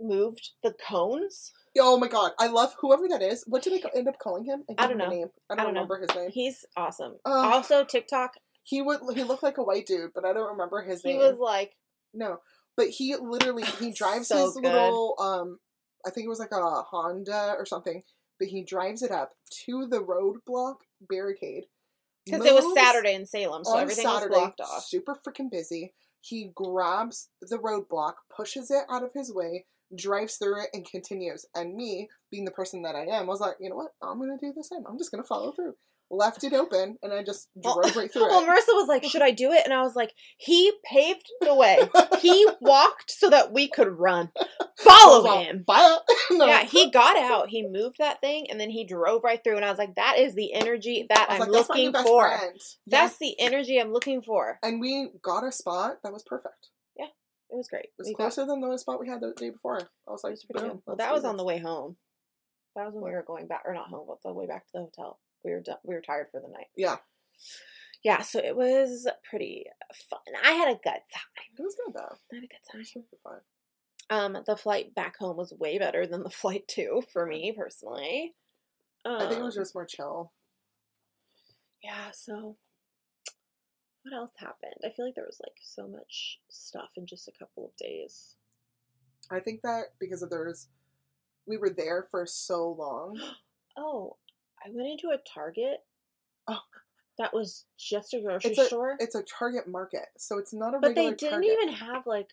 moved 0.00 0.50
the 0.62 0.74
cones, 0.88 1.52
Oh 1.80 1.96
my 1.96 2.08
god, 2.08 2.32
I 2.40 2.48
love 2.48 2.74
whoever 2.80 3.06
that 3.08 3.22
is. 3.22 3.44
What 3.46 3.62
did 3.62 3.72
they 3.74 3.98
end 3.98 4.08
up 4.08 4.18
calling 4.18 4.44
him? 4.44 4.64
I 4.68 4.74
can't 4.74 4.90
don't 4.90 4.98
know. 4.98 5.08
Name. 5.10 5.28
I 5.48 5.52
I 5.52 5.56
don't, 5.56 5.66
don't 5.66 5.74
know. 5.74 5.80
remember 5.82 6.00
his 6.08 6.16
name. 6.16 6.30
he's 6.32 6.64
awesome. 6.76 7.16
Ugh. 7.24 7.52
also 7.54 7.84
TikTok, 7.84 8.32
He 8.64 8.82
would. 8.82 9.00
He 9.14 9.22
looked 9.22 9.42
like 9.44 9.58
a 9.58 9.62
white 9.62 9.86
dude, 9.86 10.10
but 10.14 10.24
I 10.24 10.32
don't 10.32 10.48
remember 10.50 10.82
his 10.82 11.02
he 11.02 11.10
name. 11.10 11.20
He 11.20 11.26
was 11.26 11.38
like 11.38 11.76
No, 12.12 12.38
but 12.76 12.88
he 12.88 13.14
literally 13.16 13.64
he 13.78 13.92
drives 13.96 14.28
So 14.28 14.44
his 14.46 14.54
good. 14.54 14.64
little 14.64 15.14
um, 15.20 15.58
I 16.06 16.10
think 16.10 16.24
it 16.26 16.30
was 16.30 16.40
like 16.40 16.52
a 16.52 16.82
Honda 16.82 17.54
or 17.56 17.64
something, 17.66 18.02
but 18.40 18.48
he 18.48 18.64
drives 18.64 19.02
it 19.02 19.10
up 19.12 19.32
to 19.66 19.86
the 19.86 20.00
roadblock 20.00 20.76
barricade 21.08 21.64
because 22.24 22.44
it 22.44 22.54
was 22.54 22.74
Saturday 22.74 23.14
in 23.14 23.24
Salem, 23.26 23.64
so 23.64 23.76
everything 23.76 24.04
Saturday, 24.04 24.30
was 24.34 24.38
blocked 24.40 24.60
off. 24.60 24.84
super 24.84 25.16
freaking 25.26 25.50
busy. 25.50 25.94
He 26.20 26.50
grabs 26.54 27.28
the 27.40 27.58
roadblock, 27.58 28.14
pushes 28.34 28.70
it 28.72 28.82
out 28.90 29.02
of 29.04 29.12
his 29.14 29.32
way, 29.32 29.64
drives 29.96 30.36
through 30.36 30.62
it, 30.62 30.70
and 30.72 30.86
continues. 30.90 31.46
And 31.54 31.74
me, 31.74 32.08
being 32.30 32.44
the 32.44 32.50
person 32.50 32.82
that 32.82 32.94
I 32.94 33.02
am, 33.06 33.24
I 33.24 33.26
was 33.26 33.40
like, 33.40 33.56
you 33.60 33.70
know 33.70 33.76
what? 33.76 33.92
I'm 34.02 34.18
gonna 34.18 34.36
do 34.40 34.52
the 34.54 34.64
same. 34.64 34.84
I'm 34.88 34.98
just 34.98 35.10
gonna 35.10 35.24
follow 35.24 35.52
through. 35.52 35.74
Left 36.10 36.42
it 36.42 36.54
open, 36.54 36.96
and 37.02 37.12
I 37.12 37.22
just 37.22 37.48
Well- 37.54 37.82
drove 37.82 37.94
right 37.94 38.10
through 38.10 38.22
Well, 38.30 38.42
it. 38.42 38.46
Marissa 38.48 38.68
was 38.72 38.88
like, 38.88 39.04
"Should 39.04 39.20
I 39.20 39.30
do 39.30 39.52
it?" 39.52 39.62
And 39.66 39.74
I 39.74 39.82
was 39.82 39.94
like, 39.94 40.14
"He 40.38 40.72
paved 40.86 41.26
the 41.42 41.54
way. 41.54 41.80
He 42.20 42.48
walked 42.62 43.10
so 43.10 43.28
that 43.28 43.52
we 43.52 43.68
could 43.68 43.88
run. 43.88 44.30
follow 44.78 45.22
was 45.24 45.46
him. 45.46 45.64
Bye. 45.66 45.98
No. 46.30 46.46
Yeah, 46.46 46.62
he 46.64 46.90
got 46.90 47.16
out. 47.18 47.48
He 47.48 47.66
moved 47.66 47.96
that 47.98 48.20
thing, 48.20 48.46
and 48.50 48.58
then 48.60 48.70
he 48.70 48.86
drove 48.86 49.22
right 49.24 49.42
through. 49.42 49.56
And 49.56 49.64
I 49.64 49.70
was 49.70 49.78
like, 49.78 49.96
"That 49.96 50.18
is 50.18 50.34
the 50.34 50.52
energy 50.54 51.04
that 51.10 51.26
I'm 51.28 51.40
like, 51.40 51.50
that's 51.52 51.68
my 51.68 51.74
new 51.74 51.90
looking 51.90 52.02
for. 52.06 52.28
friend. 52.28 52.52
That's 52.86 53.12
Yes. 53.12 53.18
the 53.18 53.40
energy 53.40 53.78
I'm 53.78 53.92
looking 53.92 54.22
for." 54.22 54.58
And 54.62 54.80
we 54.80 55.10
got 55.22 55.44
a 55.44 55.52
spot 55.52 55.98
that 56.04 56.12
was 56.12 56.22
perfect. 56.22 56.68
It 57.50 57.56
was 57.56 57.68
great. 57.68 57.84
It 57.86 57.92
was 57.98 58.08
We 58.08 58.14
got- 58.14 58.24
closer 58.32 58.44
than 58.46 58.60
the 58.60 58.76
spot 58.78 59.00
we 59.00 59.08
had 59.08 59.20
the 59.20 59.32
day 59.34 59.50
before. 59.50 59.78
I 59.80 60.10
was 60.10 60.22
it 60.22 60.26
like, 60.26 60.30
was 60.32 60.44
pretty 60.44 60.68
good. 60.68 60.82
Well, 60.86 60.96
that 60.96 61.12
was 61.14 61.24
on 61.24 61.36
the 61.36 61.44
way 61.44 61.58
home. 61.58 61.96
That 62.76 62.84
was 62.86 62.94
when 62.94 63.04
we 63.04 63.10
were 63.10 63.22
going 63.22 63.46
back, 63.46 63.62
or 63.64 63.74
not 63.74 63.88
home, 63.88 64.06
but 64.06 64.18
the 64.22 64.32
way 64.34 64.46
back 64.46 64.66
to 64.66 64.70
the 64.74 64.78
hotel. 64.80 65.18
We 65.44 65.52
were 65.52 65.60
done, 65.60 65.76
we 65.84 65.94
were 65.94 66.00
tired 66.02 66.28
for 66.30 66.40
the 66.40 66.48
night. 66.48 66.66
Yeah, 66.76 66.96
Yeah, 68.04 68.20
so 68.22 68.38
it 68.38 68.54
was 68.56 69.08
pretty 69.28 69.64
fun. 70.10 70.20
I 70.44 70.52
had 70.52 70.68
a 70.68 70.74
good 70.74 70.84
time. 70.84 71.48
it 71.58 71.62
was 71.62 71.74
good 71.84 71.94
though. 71.94 72.16
I 72.32 72.34
had 72.34 72.44
a 72.44 72.46
good 72.46 72.56
It 72.56 72.70
time. 72.70 72.78
was 72.80 72.92
super 72.92 73.16
fun. 73.24 73.40
Um, 74.10 74.42
the 74.46 74.56
flight 74.56 74.94
back 74.94 75.16
home 75.18 75.36
was 75.36 75.52
way 75.52 75.78
better 75.78 76.06
than 76.06 76.22
the 76.22 76.30
flight 76.42 76.66
to 76.68 77.02
for 77.12 77.26
me 77.26 77.52
personally. 77.56 78.34
Um, 79.04 79.16
I 79.16 79.28
think 79.28 79.40
it 79.40 79.44
was 79.44 79.54
just 79.54 79.74
more 79.74 79.86
chill. 79.86 80.32
yeah. 81.82 82.10
So, 82.12 82.56
what 84.10 84.16
else 84.16 84.32
happened? 84.36 84.74
I 84.84 84.90
feel 84.90 85.04
like 85.06 85.14
there 85.14 85.26
was 85.26 85.40
like 85.44 85.56
so 85.62 85.86
much 85.86 86.40
stuff 86.48 86.90
in 86.96 87.06
just 87.06 87.28
a 87.28 87.32
couple 87.38 87.64
of 87.66 87.76
days. 87.76 88.36
I 89.30 89.40
think 89.40 89.60
that 89.62 89.86
because 90.00 90.22
of 90.22 90.30
there 90.30 90.46
was, 90.46 90.68
we 91.46 91.56
were 91.56 91.70
there 91.70 92.06
for 92.10 92.26
so 92.26 92.70
long. 92.78 93.20
Oh, 93.80 94.16
I 94.66 94.70
went 94.72 94.88
into 94.88 95.10
a 95.10 95.18
Target. 95.18 95.84
Oh. 96.48 96.58
that 97.16 97.32
was 97.32 97.64
just 97.78 98.12
a 98.12 98.20
grocery 98.20 98.50
It's 98.50 98.58
a 98.58 98.66
store, 98.66 98.96
it's 98.98 99.14
a 99.14 99.22
Target 99.22 99.68
market, 99.68 100.06
so 100.16 100.36
it's 100.38 100.52
not 100.52 100.74
a 100.74 100.80
but 100.80 100.96
they 100.96 101.12
didn't 101.12 101.30
Target. 101.30 101.50
even 101.52 101.68
have 101.74 102.04
like 102.04 102.30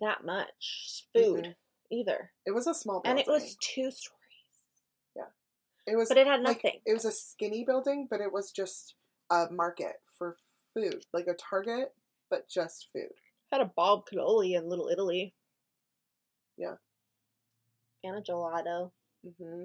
that 0.00 0.24
much 0.24 1.06
food 1.12 1.44
Mhm. 1.44 1.54
either, 1.90 2.30
It 2.44 2.52
was 2.52 2.68
a 2.68 2.74
small 2.74 3.00
and 3.04 3.16
building. 3.16 3.24
it 3.24 3.28
was 3.28 3.56
two 3.60 3.90
stories, 3.90 4.62
Yeah, 5.16 5.30
It 5.88 5.96
was 5.96 6.08
but 6.08 6.18
it 6.18 6.26
had 6.28 6.42
like, 6.42 6.62
nothing. 6.62 6.80
it 6.86 6.92
was 6.92 7.04
a 7.04 7.10
skinny 7.10 7.64
building, 7.64 8.06
but 8.08 8.20
it 8.20 8.30
was 8.32 8.52
just 8.52 8.94
a 9.30 9.48
market 9.50 10.00
for 10.16 10.36
food, 10.76 11.04
like 11.12 11.26
a 11.26 11.34
Target, 11.34 11.92
but 12.30 12.48
just 12.48 12.88
food. 12.92 13.10
had 13.50 13.60
a 13.60 13.70
Bob 13.76 14.04
Cannoli 14.06 14.56
in 14.56 14.68
Little 14.68 14.88
Italy. 14.88 15.32
Yeah. 16.58 16.74
And 18.04 18.16
a 18.16 18.20
gelato. 18.20 18.90
hmm 19.38 19.64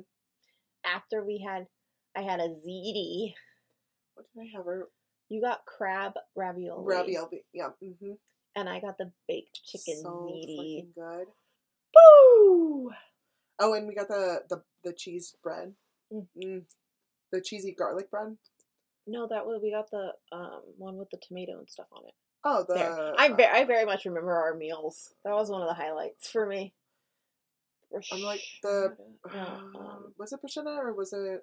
After 0.86 1.24
we 1.24 1.46
had, 1.46 1.68
I 2.16 2.22
had 2.22 2.40
a 2.40 2.50
ziti. 2.50 3.34
What 4.16 4.26
did 4.34 4.42
I 4.42 4.58
have? 4.58 4.66
You 5.30 5.42
got 5.42 5.66
crab 5.66 6.14
ravioli. 6.36 6.84
ravioli. 6.86 7.44
Yeah. 7.54 7.70
hmm 7.82 8.14
And 8.56 8.70
I 8.70 8.80
got 8.80 8.98
the 8.98 9.12
baked 9.28 9.62
chicken 9.66 10.02
so 10.02 10.28
ziti. 10.30 10.88
good. 10.96 11.28
Boo! 11.94 12.92
Oh, 13.60 13.74
and 13.74 13.88
we 13.88 13.94
got 13.96 14.08
the 14.08 14.44
the, 14.50 14.62
the 14.84 14.94
cheese 14.94 15.36
bread. 15.44 15.74
Mm. 16.12 16.28
Mm. 16.44 16.62
The 17.32 17.42
cheesy 17.42 17.74
garlic 17.78 18.10
bread. 18.10 18.36
No, 19.08 19.28
that 19.28 19.46
was 19.46 19.60
we 19.64 19.72
got 19.72 19.90
the 19.92 20.12
um 20.32 20.62
one 20.78 20.98
with 20.98 21.10
the 21.10 21.18
tomato 21.28 21.58
and 21.60 21.70
stuff 21.70 21.88
on 21.92 22.04
it. 22.08 22.14
Oh, 22.44 22.66
the 22.68 22.74
there, 22.76 23.14
I 23.18 23.30
ve- 23.30 23.44
uh, 23.44 23.54
I 23.54 23.66
very 23.66 23.86
much 23.86 24.06
remember 24.06 24.32
our 24.34 24.56
meals. 24.56 25.14
That 25.26 25.34
was 25.34 25.50
one 25.50 25.62
of 25.62 25.68
the 25.68 25.74
highlights 25.76 26.30
for 26.30 26.46
me. 26.46 26.74
I'm 28.12 28.22
like 28.22 28.42
the 28.64 28.96
um, 29.36 30.14
was 30.18 30.32
it 30.32 30.40
bruschetta 30.44 30.78
or 30.78 30.94
was 30.94 31.14
it? 31.14 31.42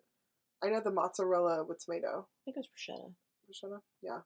I 0.65 0.71
know 0.71 0.81
the 0.83 0.91
mozzarella 0.91 1.65
with 1.65 1.85
tomato. 1.85 2.27
I 2.27 2.41
think 2.45 2.57
it 2.57 2.61
was 2.61 2.69
bruschetta. 2.69 3.13
Bruschetta. 3.49 3.81
Yeah. 4.03 4.21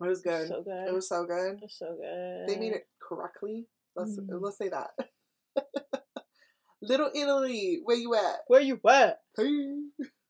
It 0.00 0.08
was 0.08 0.22
good. 0.22 0.48
So 0.48 0.62
good. 0.62 0.88
it 0.88 0.92
was 0.94 1.08
so 1.08 1.24
good. 1.24 1.52
It 1.54 1.62
was 1.62 1.76
so 1.78 1.96
good. 2.00 2.48
They 2.48 2.58
made 2.58 2.72
it 2.72 2.88
correctly. 3.00 3.66
Let's 3.94 4.18
Mm. 4.18 4.40
let's 4.40 4.58
say 4.58 4.70
that. 4.70 4.90
Little 6.82 7.10
Italy, 7.14 7.80
where 7.84 7.96
you 7.96 8.14
at? 8.14 8.40
Where 8.48 8.60
you 8.60 8.80
at? 8.88 9.20
Hey. 9.36 9.76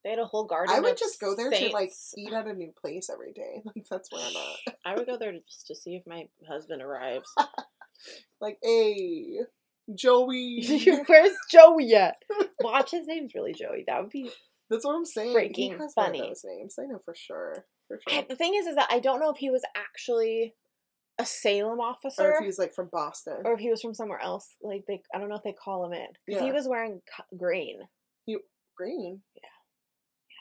They 0.05 0.11
had 0.11 0.19
a 0.19 0.27
whole 0.27 0.45
garden. 0.45 0.75
I 0.75 0.81
would 0.81 0.99
just 0.99 1.19
go 1.19 1.35
there 1.35 1.51
to 1.51 1.69
like 1.71 1.91
eat 2.17 2.33
at 2.33 2.47
a 2.47 2.53
new 2.53 2.73
place 2.79 3.09
every 3.11 3.33
day. 3.33 3.63
Like 3.65 3.87
that's 3.91 4.13
where 4.13 4.23
I'm 4.23 4.37
at. 4.37 4.77
I 4.85 4.95
would 4.95 5.07
go 5.07 5.17
there 5.17 5.33
to, 5.33 5.41
just 5.41 5.67
to 5.69 5.75
see 5.75 5.97
if 5.97 6.07
my 6.07 6.29
husband 6.49 6.83
arrives. 6.83 7.29
Like, 8.41 8.59
hey, 8.63 9.39
Joey. 9.95 10.63
Where's 11.07 11.37
Joey 11.51 11.95
at? 11.95 12.17
Watch 12.61 12.91
his 12.91 13.07
name's 13.07 13.35
really 13.35 13.55
Joey. 13.55 13.85
That 13.87 14.03
would 14.03 14.11
be. 14.11 14.31
That's 14.69 14.85
what 14.85 14.95
I'm 14.95 15.07
saying. 15.07 15.35
Freaking 15.35 15.79
funny. 15.95 16.21
those 16.21 16.45
names. 16.45 16.75
I 16.79 16.85
know 16.85 17.01
for 17.03 17.15
sure. 17.17 17.65
For 17.89 18.01
I, 18.09 18.13
sure. 18.13 18.25
the 18.29 18.37
thing 18.37 18.55
is, 18.57 18.67
is 18.67 18.77
that 18.77 18.89
I 18.91 18.99
don't 18.99 19.21
know 19.21 19.31
if 19.31 19.39
he 19.39 19.49
was 19.49 19.63
actually 19.75 20.55
a 21.19 21.25
Salem 21.25 21.81
officer, 21.81 22.25
Or 22.25 22.33
if 22.35 22.41
he 22.41 22.47
was 22.47 22.59
like 22.59 22.75
from 22.75 22.89
Boston. 22.93 23.39
or 23.45 23.53
if 23.55 23.61
he 23.61 23.71
was 23.71 23.81
from 23.81 23.95
somewhere 23.95 24.21
else. 24.21 24.55
Like 24.63 24.85
they, 24.87 25.01
I 25.15 25.19
don't 25.19 25.29
know 25.29 25.37
if 25.37 25.45
they 25.45 25.53
call 25.55 25.87
him 25.87 25.93
in 25.93 26.09
because 26.27 26.43
he 26.43 26.53
was 26.53 26.69
wearing 26.69 27.01
green. 27.39 27.79
Green. 28.77 29.21
Yeah, 29.37 29.49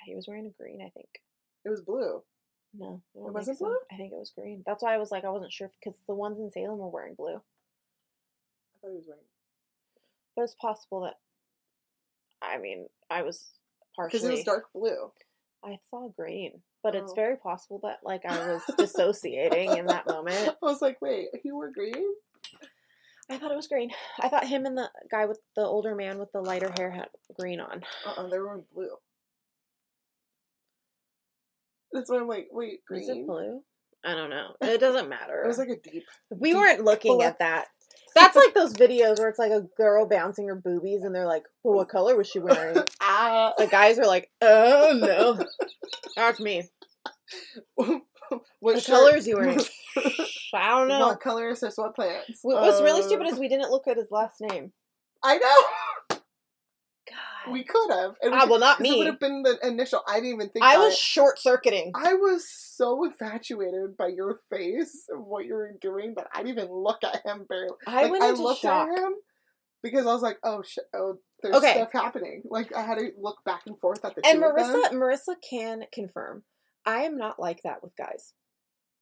he 0.06 0.16
was 0.16 0.28
wearing 0.28 0.45
a 0.45 0.62
green. 0.62 0.82
I 0.82 0.89
think. 0.89 1.10
It 1.66 1.70
was 1.70 1.82
blue. 1.82 2.22
No, 2.76 3.01
It 3.16 3.22
wasn't 3.22 3.60
blue? 3.60 3.78
I 3.91 3.95
think 3.97 4.12
it 4.12 4.18
was 4.20 4.32
green. 4.36 4.64
That's 4.66 4.82
why 4.82 4.95
I 4.95 4.97
was 4.97 5.12
like, 5.12 5.24
I 5.26 5.30
wasn't 5.30 5.54
sure 5.54 5.70
because 5.80 5.97
the 6.08 6.16
ones 6.16 6.39
in 6.39 6.49
Salem 6.51 6.80
were 6.80 6.88
wearing 6.89 7.14
blue. 7.14 7.36
I 7.36 8.80
thought 8.82 8.89
he 8.89 8.95
was 8.95 9.06
wearing. 9.08 9.22
But 10.36 10.41
it's 10.43 10.56
possible 10.56 11.01
that. 11.01 11.20
I 12.41 12.58
mean, 12.58 12.88
I 13.12 13.22
was 13.22 13.45
partially 13.95 14.18
Because 14.20 14.28
it 14.30 14.32
was 14.32 14.43
dark 14.43 14.66
blue. 14.74 15.12
I 15.64 15.78
saw 15.91 16.10
green, 16.10 16.62
but 16.82 16.95
it's 16.95 17.12
Oh. 17.12 17.16
very 17.16 17.38
possible 17.38 17.80
that 17.84 17.99
like 18.04 18.26
I 18.26 18.54
was 18.54 18.64
dissociating 18.78 19.78
in 19.78 19.86
that 19.86 20.08
moment. 20.08 20.49
I 20.49 20.66
was 20.66 20.82
like, 20.82 20.99
wait, 21.01 21.28
you 21.43 21.56
were 21.56 21.70
green? 21.72 21.93
I 23.30 23.38
thought 23.38 23.51
it 23.51 23.56
was 23.56 23.68
green. 23.68 23.91
I 24.20 24.28
thought 24.30 24.45
him 24.47 24.66
and 24.66 24.78
the 24.78 24.89
guy 25.10 25.26
with 25.28 25.39
the 25.56 25.62
older 25.62 25.95
man 25.95 26.18
with 26.20 26.32
the 26.34 26.41
lighter 26.41 26.74
hair 26.76 26.91
had 26.91 27.08
green 27.39 27.60
on. 27.62 27.84
Uh 28.06 28.14
uh 28.18 28.28
they 28.28 28.39
were 28.39 28.47
wearing 28.47 28.66
blue. 28.74 28.89
That's 31.93 32.09
why 32.09 32.17
I'm 32.17 32.27
like, 32.27 32.47
wait, 32.51 32.79
Is 32.91 33.07
it 33.07 33.13
green? 33.13 33.25
blue? 33.27 33.61
I 34.05 34.15
don't 34.15 34.29
know. 34.29 34.49
It 34.61 34.79
doesn't 34.79 35.07
matter. 35.09 35.43
It 35.43 35.47
was 35.47 35.57
like 35.57 35.69
a 35.69 35.77
deep. 35.79 36.03
we 36.29 36.49
deep 36.49 36.57
weren't 36.57 36.83
looking 36.83 37.17
blue. 37.17 37.25
at 37.25 37.39
that. 37.39 37.67
That's 38.15 38.35
like 38.35 38.53
those 38.53 38.73
videos 38.73 39.17
where 39.19 39.29
it's 39.29 39.39
like 39.39 39.51
a 39.51 39.65
girl 39.77 40.05
bouncing 40.07 40.47
her 40.47 40.55
boobies 40.55 41.03
and 41.03 41.15
they're 41.15 41.25
like, 41.27 41.43
well, 41.63 41.75
what 41.77 41.89
color 41.89 42.15
was 42.15 42.27
she 42.27 42.39
wearing? 42.39 42.77
ah. 43.01 43.53
the 43.57 43.65
guys 43.67 43.97
are 43.97 44.05
like, 44.05 44.29
oh 44.41 44.91
no. 45.39 45.45
That's 46.15 46.39
me. 46.39 46.63
what 47.75 48.01
What 48.59 48.75
shirt? 48.81 48.85
color 48.85 49.15
is 49.15 49.25
he 49.25 49.33
wearing? 49.33 49.59
I 50.53 50.69
don't 50.69 50.87
know. 50.87 51.07
What 51.07 51.21
color 51.21 51.49
is 51.49 51.59
this? 51.61 51.77
What 51.77 51.95
pants? 51.95 52.39
What- 52.43 52.61
What's 52.61 52.81
really 52.81 53.01
Uh, 53.01 53.07
stupid 53.07 53.27
is 53.27 53.39
we 53.39 53.47
didn't 53.49 53.71
look 53.71 53.87
at 53.87 53.97
his 53.97 54.11
last 54.11 54.35
name. 54.41 54.71
I 55.23 55.37
know. 55.37 55.55
We 57.51 57.63
could 57.63 57.89
have. 57.91 58.15
And 58.21 58.31
we 58.31 58.37
Ah, 58.37 58.41
could- 58.41 58.49
well, 58.51 58.59
not 58.59 58.77
'cause 58.77 58.87
It 58.87 58.91
me. 58.91 58.97
would 58.99 59.07
have 59.07 59.19
been 59.19 59.43
the 59.43 59.57
initial. 59.67 60.01
I 60.07 60.15
didn't 60.19 60.35
even 60.35 60.49
think. 60.49 60.63
I 60.63 60.77
was 60.77 60.97
short 60.97 61.39
circuiting. 61.39 61.91
I 61.95 62.13
was 62.13 62.47
so 62.49 63.03
infatuated 63.03 63.97
by 63.97 64.07
your 64.07 64.41
face 64.49 65.05
and 65.09 65.25
what 65.25 65.45
you 65.45 65.55
were 65.55 65.71
doing 65.81 66.13
that 66.15 66.27
I 66.33 66.43
didn't 66.43 66.57
even 66.63 66.71
look 66.73 67.03
at 67.03 67.25
him 67.25 67.45
barely. 67.47 67.75
I 67.87 68.03
like, 68.03 68.11
went 68.11 68.23
I 68.23 68.29
into 68.29 68.43
looked 68.43 68.61
shock. 68.61 68.89
at 68.89 68.97
him 68.97 69.15
because 69.81 70.05
I 70.07 70.13
was 70.13 70.21
like, 70.21 70.39
"Oh 70.43 70.61
shit! 70.63 70.85
Oh, 70.93 71.17
there's 71.41 71.55
Okay. 71.55 71.73
stuff 71.73 71.91
happening." 71.91 72.43
Like 72.45 72.73
I 72.73 72.81
had 72.81 72.97
to 72.99 73.11
look 73.17 73.43
back 73.45 73.63
and 73.67 73.79
forth 73.79 74.03
at 74.05 74.15
the 74.15 74.25
And 74.25 74.39
two 74.39 74.45
of 74.45 74.55
them. 74.55 74.75
And 74.91 75.01
marissa, 75.01 75.31
Marissa 75.31 75.35
can 75.49 75.83
confirm. 75.93 76.43
I 76.85 77.03
am 77.03 77.17
not 77.17 77.39
like 77.39 77.61
that 77.63 77.83
with 77.83 77.95
guys. 77.95 78.33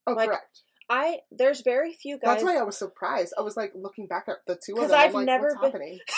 Oh, 0.08 0.14
like, 0.14 0.30
correct. 0.30 0.62
I 0.90 1.20
there's 1.32 1.62
very 1.62 1.94
few 1.94 2.18
guys. 2.18 2.36
That's 2.36 2.44
why 2.44 2.58
I 2.58 2.64
was 2.64 2.78
surprised. 2.78 3.34
I 3.38 3.42
was 3.42 3.56
like 3.56 3.72
looking 3.76 4.08
back 4.08 4.26
at 4.28 4.38
the 4.48 4.56
two 4.56 4.74
of 4.74 4.78
them. 4.80 4.88
Because 4.88 4.92
I've 4.92 5.14
like, 5.14 5.26
never 5.26 5.46
What's 5.48 5.56
been- 5.62 5.72
happening? 5.72 6.00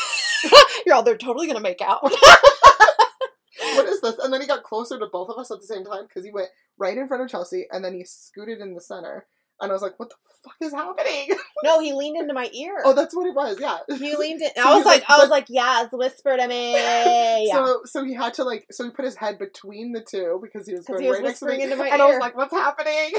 You're 0.86 0.96
all 0.96 1.04
they're 1.04 1.18
totally 1.18 1.48
gonna 1.48 1.60
make 1.60 1.82
out. 1.82 2.04
what 2.04 3.86
is 3.88 4.02
this? 4.02 4.18
And 4.20 4.34
then 4.34 4.42
he 4.42 4.48
got 4.48 4.64
closer 4.64 5.00
to 5.00 5.08
both 5.12 5.30
of 5.30 5.38
us 5.38 5.52
at 5.52 5.60
the 5.60 5.68
same 5.68 5.84
time 5.86 6.04
because 6.08 6.26
he 6.26 6.32
went 6.32 6.50
right 6.78 6.98
in 6.98 7.08
front 7.08 7.24
of 7.24 7.30
Chelsea 7.30 7.68
and 7.72 7.84
then 7.84 7.94
he 7.94 8.04
scooted 8.04 8.60
in 8.60 8.74
the 8.76 8.82
center. 8.82 9.26
And 9.62 9.72
I 9.72 9.74
was 9.74 9.82
like, 9.84 9.98
"What 10.00 10.10
the 10.10 10.16
fuck 10.44 10.56
is 10.62 10.74
happening?" 10.74 11.30
no, 11.64 11.80
he 11.80 11.94
leaned 11.94 12.18
into 12.20 12.34
my 12.34 12.50
ear. 12.54 12.82
oh, 12.84 12.94
that's 12.94 13.16
what 13.16 13.28
it 13.28 13.36
was. 13.36 13.60
Yeah. 13.62 13.78
he 13.98 14.16
leaned 14.16 14.42
in. 14.42 14.50
So 14.56 14.64
I 14.64 14.76
was 14.76 14.84
like, 14.84 15.02
like- 15.08 15.10
I 15.10 15.22
was 15.22 15.30
like, 15.30 15.46
yes, 15.48 15.90
whisper 15.94 16.36
to 16.36 16.48
me. 16.48 16.74
Yeah. 16.74 17.54
So 17.54 17.82
so 17.86 18.04
he 18.04 18.14
had 18.14 18.34
to 18.36 18.44
like 18.44 18.66
so 18.72 18.84
he 18.84 18.90
put 18.90 19.06
his 19.06 19.16
head 19.16 19.38
between 19.40 19.94
the 19.94 20.02
two 20.02 20.40
because 20.42 20.68
he 20.68 20.74
was 20.74 20.86
going 20.86 21.02
he 21.04 21.08
was 21.08 21.20
right 21.20 21.28
next 21.28 21.40
to 21.40 21.46
me. 21.46 21.62
into 21.62 21.76
my 21.76 21.88
and 21.88 22.02
I 22.02 22.06
was 22.08 22.20
like, 22.20 22.36
"What's 22.36 22.54
happening?" 22.54 23.12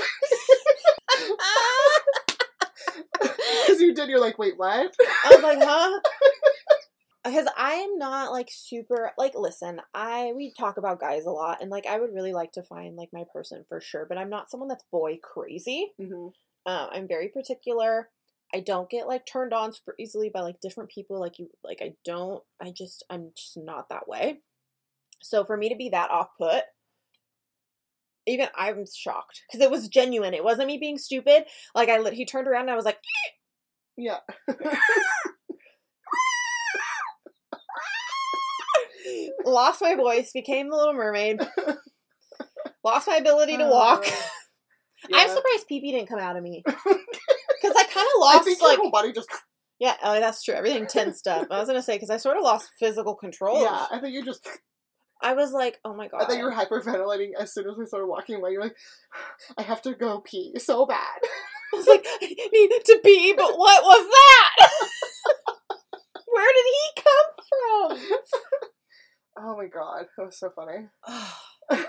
Because 3.21 3.81
you 3.81 3.95
did. 3.95 4.09
You're 4.09 4.21
like, 4.21 4.39
"Wait, 4.39 4.55
what?" 4.57 4.95
I 5.25 5.31
was 5.31 5.43
like, 5.43 5.59
huh? 5.61 6.01
Because 7.25 7.49
I'm 7.57 7.97
not 7.97 8.33
like 8.33 8.49
super 8.53 9.13
like 9.17 9.35
listen, 9.35 9.81
I 9.95 10.33
we 10.37 10.53
talk 10.53 10.77
about 10.77 11.01
guys 11.01 11.25
a 11.25 11.31
lot 11.31 11.63
and 11.63 11.71
like 11.71 11.87
I 11.87 11.99
would 11.99 12.13
really 12.15 12.35
like 12.35 12.53
to 12.53 12.63
find 12.63 12.97
like 12.97 13.09
my 13.15 13.25
person 13.33 13.65
for 13.69 13.81
sure, 13.81 14.05
but 14.07 14.19
I'm 14.19 14.29
not 14.29 14.51
someone 14.51 14.69
that's 14.69 14.85
boy 14.93 15.19
crazy. 15.23 15.93
hmm 15.99 16.29
Um, 16.67 16.89
I'm 16.93 17.09
very 17.09 17.29
particular. 17.29 18.11
I 18.55 18.61
don't 18.61 18.91
get 18.91 19.09
like 19.09 19.25
turned 19.27 19.53
on 19.55 19.73
super 19.73 19.95
easily 19.99 20.29
by 20.29 20.41
like 20.41 20.61
different 20.61 20.91
people. 20.91 21.19
Like 21.19 21.39
you, 21.39 21.49
like 21.65 21.81
I 21.83 21.95
don't. 22.05 22.43
I 22.61 22.71
just 22.71 23.05
I'm 23.11 23.31
just 23.37 23.57
not 23.57 23.89
that 23.89 24.07
way. 24.07 24.41
So 25.23 25.45
for 25.45 25.57
me 25.57 25.69
to 25.71 25.77
be 25.77 25.91
that 25.91 26.11
off 26.11 26.31
put, 26.39 26.65
even 28.27 28.49
I'm 28.57 28.85
shocked 28.87 29.43
because 29.47 29.61
it 29.65 29.71
was 29.71 29.89
genuine. 29.89 30.33
It 30.35 30.45
wasn't 30.45 30.69
me 30.69 30.79
being 30.79 30.99
stupid. 30.99 31.45
Like 31.75 31.89
I, 31.91 31.99
lit- 31.99 32.15
he 32.15 32.25
turned 32.25 32.49
around 32.49 32.63
and 32.63 32.71
I 32.71 32.77
was 32.77 32.85
like, 32.87 32.99
Yeah. 33.97 34.19
lost 39.45 39.81
my 39.83 39.95
voice, 39.95 40.33
became 40.33 40.71
the 40.71 40.77
Little 40.77 40.95
Mermaid, 40.95 41.41
lost 42.85 43.07
my 43.09 43.17
ability 43.17 43.57
to 43.59 43.67
walk. 43.67 44.07
Uh, 44.07 44.11
I'm 45.15 45.29
surprised 45.29 45.67
pee 45.69 45.81
pee 45.81 45.93
didn't 45.93 46.09
come 46.09 46.19
out 46.19 46.37
of 46.37 46.43
me 46.43 46.63
because 46.67 46.83
I 47.77 47.85
kind 47.85 48.07
of 48.07 48.13
I 48.17 48.19
lost 48.21 48.45
think 48.45 48.63
like 48.63 48.77
your 48.77 48.83
whole 48.85 48.91
body 48.91 49.13
just. 49.13 49.29
yeah. 49.79 49.97
Oh, 50.03 50.19
that's 50.19 50.43
true. 50.43 50.55
Everything 50.55 50.87
tensed 50.87 51.27
up. 51.27 51.49
I 51.51 51.59
was 51.59 51.69
gonna 51.69 51.83
say 51.83 51.97
because 51.97 52.11
I 52.11 52.17
sort 52.17 52.37
of 52.37 52.43
lost 52.43 52.71
physical 52.79 53.15
control. 53.15 53.63
Yeah, 53.63 53.87
I 53.91 53.99
think 54.01 54.15
you 54.15 54.25
just. 54.25 54.47
I 55.23 55.33
was 55.35 55.53
like, 55.53 55.79
oh 55.85 55.95
my 55.95 56.09
god. 56.09 56.23
I 56.23 56.27
think 56.27 56.39
you 56.39 56.45
were 56.45 56.53
hyperventilating 56.53 57.31
as 57.39 57.53
soon 57.55 57.69
as 57.69 57.77
we 57.79 57.87
started 57.87 58.07
walking 58.07 58.37
away. 58.37 58.51
You're 58.53 58.63
like, 58.63 58.77
I 59.57 59.63
have 59.63 59.81
to 59.83 59.95
go 59.95 60.21
pee 60.21 60.53
so 60.59 60.85
bad. 60.85 60.99
I 61.73 61.77
was 61.77 61.87
like, 61.87 62.05
I 62.07 62.49
need 62.53 62.71
to 62.85 63.01
pee, 63.03 63.33
but 63.37 63.57
what 63.57 63.83
was 63.85 64.07
that? 64.11 64.69
Where 66.27 66.53
did 66.53 66.67
he 66.67 67.03
come 67.03 67.99
from? 67.99 68.19
Oh 69.39 69.57
my 69.57 69.67
god, 69.67 70.07
that 70.17 70.25
was 70.25 70.39
so 70.39 70.51
funny. 70.55 70.89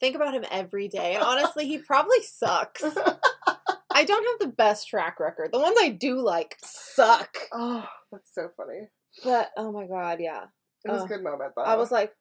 Think 0.00 0.14
about 0.16 0.34
him 0.34 0.44
every 0.50 0.86
day. 0.88 1.14
And 1.14 1.24
honestly, 1.24 1.66
he 1.66 1.78
probably 1.86 2.22
sucks. 2.22 2.84
I 2.84 4.04
don't 4.04 4.24
have 4.40 4.48
the 4.48 4.54
best 4.54 4.88
track 4.88 5.18
record. 5.18 5.50
The 5.52 5.58
ones 5.58 5.76
I 5.80 5.88
do 5.88 6.20
like 6.20 6.56
suck. 6.62 7.36
Oh, 7.52 7.84
that's 8.12 8.32
so 8.34 8.48
funny. 8.56 8.88
But 9.24 9.50
oh 9.56 9.72
my 9.72 9.86
god, 9.86 10.18
yeah. 10.20 10.44
It 10.84 10.90
was 10.92 11.02
Oh. 11.02 11.04
a 11.06 11.08
good 11.08 11.22
moment 11.24 11.52
though. 11.56 11.62
I 11.62 11.74
was 11.76 11.90
like, 11.90 12.12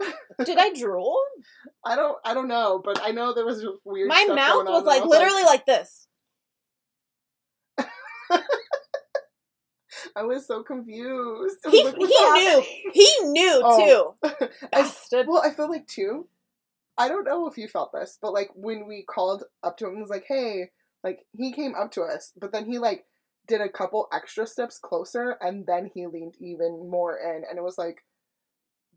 did 0.44 0.58
I 0.58 0.72
drool? 0.74 1.16
I 1.84 1.96
don't, 1.96 2.18
I 2.24 2.34
don't 2.34 2.48
know, 2.48 2.80
but 2.84 3.00
I 3.02 3.12
know 3.12 3.32
there 3.32 3.46
was 3.46 3.64
weird. 3.84 4.08
My 4.08 4.22
stuff 4.24 4.36
mouth 4.36 4.64
was 4.66 4.84
like 4.84 5.04
literally 5.04 5.44
like 5.44 5.64
this. 5.64 6.06
I 10.16 10.22
was 10.24 10.46
so 10.46 10.62
confused. 10.62 11.58
Was 11.64 11.72
He, 11.72 11.84
like, 11.84 11.96
he 11.96 12.04
knew. 12.04 12.62
He 12.92 13.14
knew 13.24 13.60
Oh. 13.64 14.16
too. 14.22 14.28
I, 14.72 14.90
well, 15.26 15.42
I 15.44 15.50
feel 15.50 15.68
like 15.70 15.86
too. 15.86 16.28
I 16.98 17.08
don't 17.08 17.24
know 17.24 17.46
if 17.48 17.56
you 17.56 17.68
felt 17.68 17.92
this, 17.92 18.18
but 18.20 18.32
like 18.32 18.50
when 18.54 18.86
we 18.86 19.02
called 19.02 19.44
up 19.62 19.76
to 19.78 19.86
him, 19.86 19.92
and 19.92 20.00
was 20.00 20.10
like, 20.10 20.24
"Hey," 20.28 20.70
like 21.02 21.24
he 21.32 21.52
came 21.52 21.74
up 21.74 21.90
to 21.92 22.02
us, 22.02 22.32
but 22.38 22.52
then 22.52 22.66
he 22.66 22.78
like 22.78 23.06
did 23.48 23.60
a 23.62 23.68
couple 23.68 24.08
extra 24.12 24.46
steps 24.46 24.78
closer, 24.78 25.36
and 25.40 25.66
then 25.66 25.90
he 25.94 26.06
leaned 26.06 26.36
even 26.38 26.88
more 26.90 27.16
in, 27.18 27.44
and 27.48 27.58
it 27.58 27.62
was 27.64 27.78
like 27.78 28.04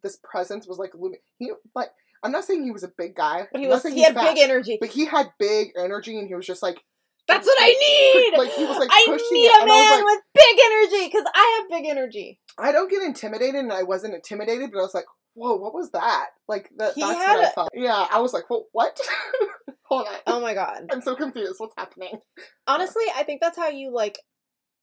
this 0.04 0.18
presence 0.24 0.68
was 0.68 0.78
like 0.78 0.92
looming. 0.94 1.20
He 1.40 1.52
like 1.74 1.90
I'm 2.22 2.32
not 2.34 2.44
saying 2.44 2.64
he 2.64 2.72
was 2.72 2.84
a 2.84 2.92
big 2.98 3.16
guy, 3.16 3.48
But 3.52 3.60
he 3.62 3.66
I'm 3.68 3.72
was 3.72 3.84
he 3.84 4.04
had 4.04 4.14
fat, 4.14 4.34
big 4.36 4.44
energy. 4.44 4.78
but 4.80 4.90
he 4.90 5.06
had 5.06 5.32
big 5.40 5.72
energy, 5.78 6.20
and 6.20 6.28
he 6.28 6.36
was 6.36 6.46
just 6.46 6.62
like 6.62 6.78
That's 7.28 7.46
what 7.48 7.58
I 7.60 7.68
need. 7.68 8.38
Like, 8.38 8.52
he 8.54 8.66
was, 8.66 8.78
like, 8.78 8.90
I 8.92 9.04
pushing 9.08 9.28
need 9.32 9.46
it, 9.48 9.58
a 9.58 9.62
and 9.64 9.72
I 9.72 9.76
was 9.76 9.90
man 9.90 10.04
like- 10.06 10.16
with 10.16 10.24
big 10.34 10.58
energy 10.64 11.06
because 11.12 11.32
I 11.34 11.60
have 11.62 11.70
big 11.82 11.90
energy. 11.90 12.40
I 12.58 12.72
don't 12.72 12.90
get 12.90 13.02
intimidated, 13.04 13.56
and 13.56 13.74
I 13.74 13.84
wasn't 13.84 14.14
intimidated, 14.14 14.72
but 14.72 14.80
I 14.80 14.84
was 14.84 14.94
like, 14.94 15.06
"Whoa, 15.34 15.56
what 15.56 15.74
was 15.74 15.92
that?" 15.92 16.28
Like 16.48 16.70
that, 16.78 16.94
He 16.94 17.02
that's 17.02 17.18
had 17.18 17.36
what 17.36 17.46
I 17.46 17.50
a- 17.50 17.52
felt. 17.52 17.70
Yeah, 17.74 18.08
I 18.12 18.20
was 18.22 18.34
like, 18.34 18.50
"Well, 18.50 18.66
what?" 18.72 19.00
Hold 19.88 20.08
on, 20.08 20.16
Oh 20.28 20.40
my 20.42 20.54
god. 20.56 20.88
I'm 20.92 21.02
so 21.02 21.16
confused. 21.16 21.56
What's 21.60 21.76
happening? 21.78 22.20
Honestly, 22.66 23.04
I 23.16 23.24
think 23.24 23.42
that's 23.42 23.58
how 23.58 23.70
you 23.70 23.92
like. 23.94 24.18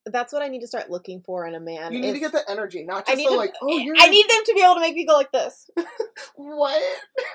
That's 0.06 0.32
what 0.32 0.42
I 0.42 0.48
need 0.48 0.60
to 0.60 0.66
start 0.66 0.90
looking 0.90 1.20
for 1.20 1.46
in 1.46 1.54
a 1.54 1.60
man. 1.60 1.92
you 1.92 2.00
need 2.00 2.12
to 2.14 2.18
get 2.18 2.32
the 2.32 2.42
energy, 2.50 2.82
not 2.84 3.04
I 3.08 3.12
just 3.12 3.18
need 3.18 3.26
the 3.26 3.30
to- 3.32 3.36
like, 3.36 3.54
"Oh, 3.62 3.76
you're." 3.78 3.94
I 3.96 4.08
need 4.08 4.28
them 4.28 4.40
to 4.46 4.54
be 4.54 4.62
able 4.62 4.74
to 4.74 4.80
make 4.80 4.94
me 4.94 5.06
go 5.06 5.14
like 5.14 5.30
this, 5.30 5.70
what? 6.34 6.82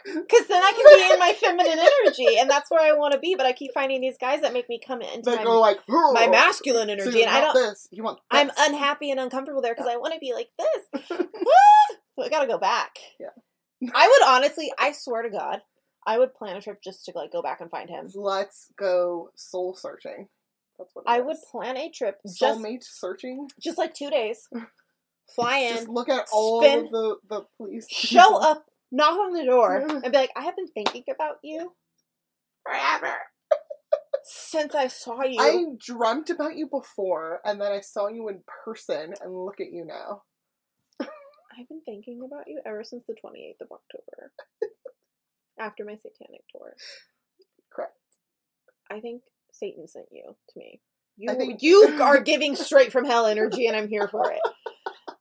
because 0.05 0.47
then 0.47 0.61
I 0.61 0.71
can 0.71 0.97
be 0.97 1.13
in 1.13 1.19
my 1.19 1.33
feminine 1.33 1.79
energy, 1.79 2.37
and 2.39 2.49
that's 2.49 2.69
where 2.69 2.81
I 2.81 2.97
want 2.97 3.13
to 3.13 3.19
be. 3.19 3.35
But 3.35 3.45
I 3.45 3.53
keep 3.53 3.73
finding 3.73 4.01
these 4.01 4.17
guys 4.17 4.41
that 4.41 4.53
make 4.53 4.67
me 4.67 4.79
come 4.85 5.01
into 5.01 5.29
That 5.29 5.37
my, 5.37 5.43
go 5.43 5.59
like 5.61 5.79
my 5.87 6.27
masculine 6.29 6.87
So 6.87 6.93
energy, 6.93 7.19
you 7.19 7.23
and 7.23 7.31
I 7.31 7.41
want 7.41 7.53
don't. 7.55 7.69
This. 7.69 7.87
You 7.91 8.03
want. 8.03 8.19
I'm 8.29 8.51
unhappy 8.57 9.11
and 9.11 9.19
uncomfortable 9.19 9.61
there 9.61 9.73
because 9.73 9.89
I 9.89 9.97
want 9.97 10.13
to 10.13 10.19
be 10.19 10.33
like 10.33 10.49
this. 10.57 11.07
so 11.17 12.23
I 12.23 12.29
gotta 12.29 12.47
go 12.47 12.57
back. 12.57 12.97
Yeah. 13.19 13.27
I 13.93 14.07
would 14.07 14.27
honestly, 14.27 14.71
I 14.79 14.91
swear 14.91 15.21
to 15.21 15.29
God, 15.29 15.61
I 16.05 16.17
would 16.17 16.33
plan 16.33 16.55
a 16.55 16.61
trip 16.61 16.81
just 16.83 17.05
to 17.05 17.11
like 17.15 17.31
go 17.31 17.41
back 17.41 17.61
and 17.61 17.69
find 17.69 17.89
him. 17.89 18.09
Let's 18.15 18.71
go 18.77 19.29
soul 19.35 19.75
searching. 19.75 20.27
That's 20.77 20.93
what 20.93 21.05
I 21.07 21.19
would 21.21 21.37
plan 21.51 21.75
a 21.77 21.89
trip 21.89 22.19
just 22.25 22.41
soulmate 22.41 22.83
searching. 22.83 23.47
just 23.59 23.77
like 23.77 23.93
two 23.93 24.09
days. 24.09 24.47
Fly 25.35 25.57
in, 25.57 25.75
Just 25.75 25.89
look 25.89 26.07
at 26.07 26.25
all 26.31 26.61
spin- 26.61 26.85
of 26.85 26.91
the 26.91 27.15
the 27.29 27.41
police. 27.57 27.87
show 27.89 28.35
up, 28.41 28.65
knock 28.91 29.13
on 29.19 29.33
the 29.33 29.43
door, 29.43 29.75
and 30.03 30.03
be 30.03 30.09
like, 30.17 30.31
I 30.37 30.43
have 30.43 30.55
been 30.55 30.67
thinking 30.69 31.03
about 31.13 31.37
you 31.43 31.73
forever. 32.63 33.13
since 34.23 34.73
I 34.75 34.87
saw 34.87 35.23
you. 35.23 35.37
I 35.39 35.65
dreamt 35.79 36.29
about 36.29 36.55
you 36.55 36.67
before, 36.67 37.41
and 37.43 37.59
then 37.59 37.71
I 37.73 37.81
saw 37.81 38.07
you 38.07 38.29
in 38.29 38.41
person, 38.63 39.13
and 39.21 39.45
look 39.45 39.59
at 39.59 39.71
you 39.73 39.83
now. 39.85 40.23
I've 41.01 41.67
been 41.69 41.81
thinking 41.85 42.21
about 42.23 42.47
you 42.47 42.61
ever 42.65 42.83
since 42.83 43.03
the 43.05 43.13
28th 43.13 43.61
of 43.61 43.71
October. 43.71 44.31
After 45.59 45.83
my 45.83 45.95
satanic 45.95 46.43
tour. 46.51 46.75
Correct. 47.73 47.93
I 48.91 48.99
think 48.99 49.23
Satan 49.57 49.87
sent 49.87 50.07
you 50.11 50.23
to 50.23 50.59
me. 50.59 50.81
You, 51.17 51.31
I 51.31 51.35
think- 51.35 51.61
you 51.61 51.97
are 52.01 52.19
giving 52.21 52.55
straight 52.55 52.91
from 52.91 53.05
hell 53.05 53.25
energy, 53.25 53.67
and 53.67 53.75
I'm 53.75 53.87
here 53.89 54.07
for 54.07 54.31
it. 54.31 54.39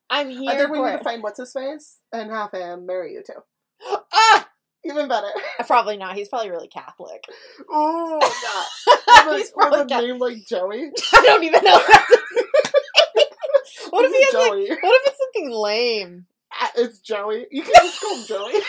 I'm 0.09 0.28
I 0.28 0.30
here 0.32 0.57
think 0.59 0.70
we 0.70 0.78
for 0.78 0.87
need 0.87 0.95
it. 0.95 0.99
to 0.99 1.05
find 1.05 1.22
what's 1.22 1.39
his 1.39 1.53
face 1.53 1.99
and 2.12 2.30
have 2.30 2.53
him 2.53 2.87
marry 2.87 3.12
you 3.14 3.22
too. 3.26 3.41
ah! 4.12 4.49
Even 4.84 5.09
better. 5.09 5.30
Probably 5.66 5.97
not. 5.97 6.14
He's 6.14 6.28
probably 6.28 6.51
really 6.51 6.68
Catholic. 6.68 7.24
Oh 7.68 8.20
yeah. 8.22 9.26
With 9.28 9.39
He's 9.39 9.51
a, 9.51 9.53
probably 9.53 9.78
with 9.80 9.91
a 9.91 10.01
name 10.01 10.18
like 10.18 10.37
Joey. 10.49 10.91
I 11.12 11.22
don't 11.24 11.43
even 11.43 11.64
know. 11.64 11.80
What, 13.91 14.05
if 14.05 14.12
he 14.12 14.22
has 14.24 14.34
like? 14.34 14.51
Joey? 14.53 14.68
What 14.68 15.01
if 15.03 15.09
it's 15.09 15.18
something 15.18 15.51
lame? 15.51 16.26
It's 16.77 16.99
Joey. 16.99 17.47
You 17.51 17.63
can 17.63 17.73
just 17.75 18.01
call 18.01 18.17
him 18.17 18.25
Joey. 18.27 18.61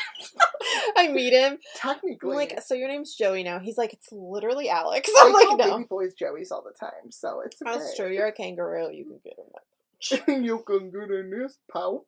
I 0.98 1.10
meet 1.10 1.34
him. 1.34 1.54
I'm 1.54 1.60
Technically, 1.76 2.36
like, 2.36 2.62
so 2.62 2.74
your 2.74 2.88
name's 2.88 3.16
Joey 3.16 3.44
now. 3.44 3.60
He's 3.60 3.78
like, 3.78 3.94
it's 3.94 4.10
literally 4.12 4.70
Alex. 4.70 5.10
I'm 5.20 5.34
like, 5.34 5.48
call 5.48 5.58
no. 5.58 5.78
baby 5.78 5.88
boys 5.90 6.14
Joeys 6.16 6.52
all 6.52 6.64
the 6.64 6.74
time, 6.80 7.12
so 7.12 7.42
it's 7.46 7.62
okay. 7.62 7.72
That's 7.72 7.96
true. 7.96 8.12
You're 8.12 8.28
a 8.28 8.32
kangaroo. 8.32 8.92
You 8.92 9.06
can 9.06 9.20
get 9.24 9.38
him. 9.38 10.44
you 10.44 10.64
can 10.66 10.90
get 10.90 11.12
in 11.12 11.32
this 11.32 11.58
pouch. 11.72 12.04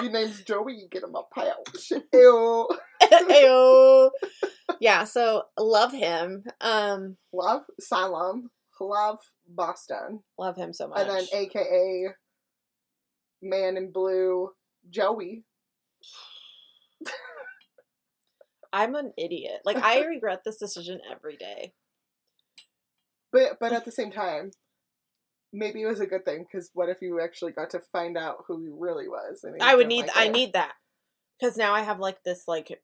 Your 0.00 0.10
name's 0.10 0.42
Joey. 0.42 0.74
You 0.74 0.88
get 0.90 1.02
him 1.04 1.14
a 1.14 1.22
pouch. 1.32 1.92
Ew. 2.12 2.68
Ayo. 3.02 4.10
Yeah. 4.80 5.04
So 5.04 5.44
love 5.58 5.92
him. 5.92 6.44
Um, 6.60 7.16
Love 7.32 7.62
Salem. 7.78 8.50
Love 8.80 9.18
Boston. 9.46 10.24
love 10.38 10.56
him 10.56 10.72
so 10.72 10.88
much. 10.88 11.00
And 11.00 11.10
then 11.10 11.24
AKA 11.32 12.08
Man 13.42 13.76
in 13.76 13.92
Blue 13.92 14.50
Joey. 14.88 15.44
I'm 18.72 18.94
an 18.94 19.12
idiot. 19.18 19.60
Like 19.64 19.76
I 19.76 20.00
regret 20.06 20.42
this 20.44 20.56
decision 20.56 21.00
every 21.10 21.36
day. 21.36 21.74
But 23.32 23.58
but 23.60 23.72
at 23.72 23.84
the 23.84 23.92
same 23.92 24.10
time, 24.10 24.50
maybe 25.52 25.82
it 25.82 25.86
was 25.86 26.00
a 26.00 26.06
good 26.06 26.24
thing 26.24 26.46
because 26.50 26.70
what 26.74 26.88
if 26.88 26.98
you 27.02 27.20
actually 27.20 27.52
got 27.52 27.70
to 27.70 27.80
find 27.92 28.16
out 28.16 28.44
who 28.46 28.60
he 28.60 28.70
really 28.70 29.08
was? 29.08 29.44
I 29.60 29.74
would 29.74 29.88
need. 29.88 30.06
like 30.06 30.16
I 30.16 30.28
need 30.28 30.54
that 30.54 30.72
because 31.40 31.56
now 31.56 31.72
I 31.72 31.82
have 31.82 31.98
like 31.98 32.22
this 32.24 32.44
like 32.46 32.80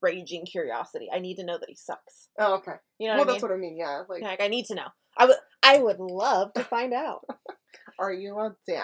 raging 0.00 0.46
curiosity. 0.46 1.08
I 1.12 1.18
need 1.18 1.36
to 1.36 1.44
know 1.44 1.58
that 1.58 1.68
he 1.68 1.76
sucks. 1.76 2.28
Oh, 2.38 2.54
okay. 2.56 2.72
You 2.98 3.08
know 3.08 3.14
well, 3.14 3.24
what 3.24 3.28
I 3.28 3.32
that's 3.32 3.42
mean? 3.42 3.50
what 3.50 3.56
I 3.56 3.60
mean. 3.60 3.76
Yeah. 3.78 4.02
Like, 4.08 4.22
Like 4.22 4.40
I 4.40 4.48
need 4.48 4.66
to 4.66 4.74
know. 4.74 4.88
I 5.16 5.26
would. 5.26 5.36
I 5.66 5.78
would 5.78 5.98
love 5.98 6.52
to 6.54 6.64
find 6.64 6.92
out. 6.94 7.24
are 7.98 8.12
you 8.12 8.38
a 8.38 8.54
dick? 8.66 8.80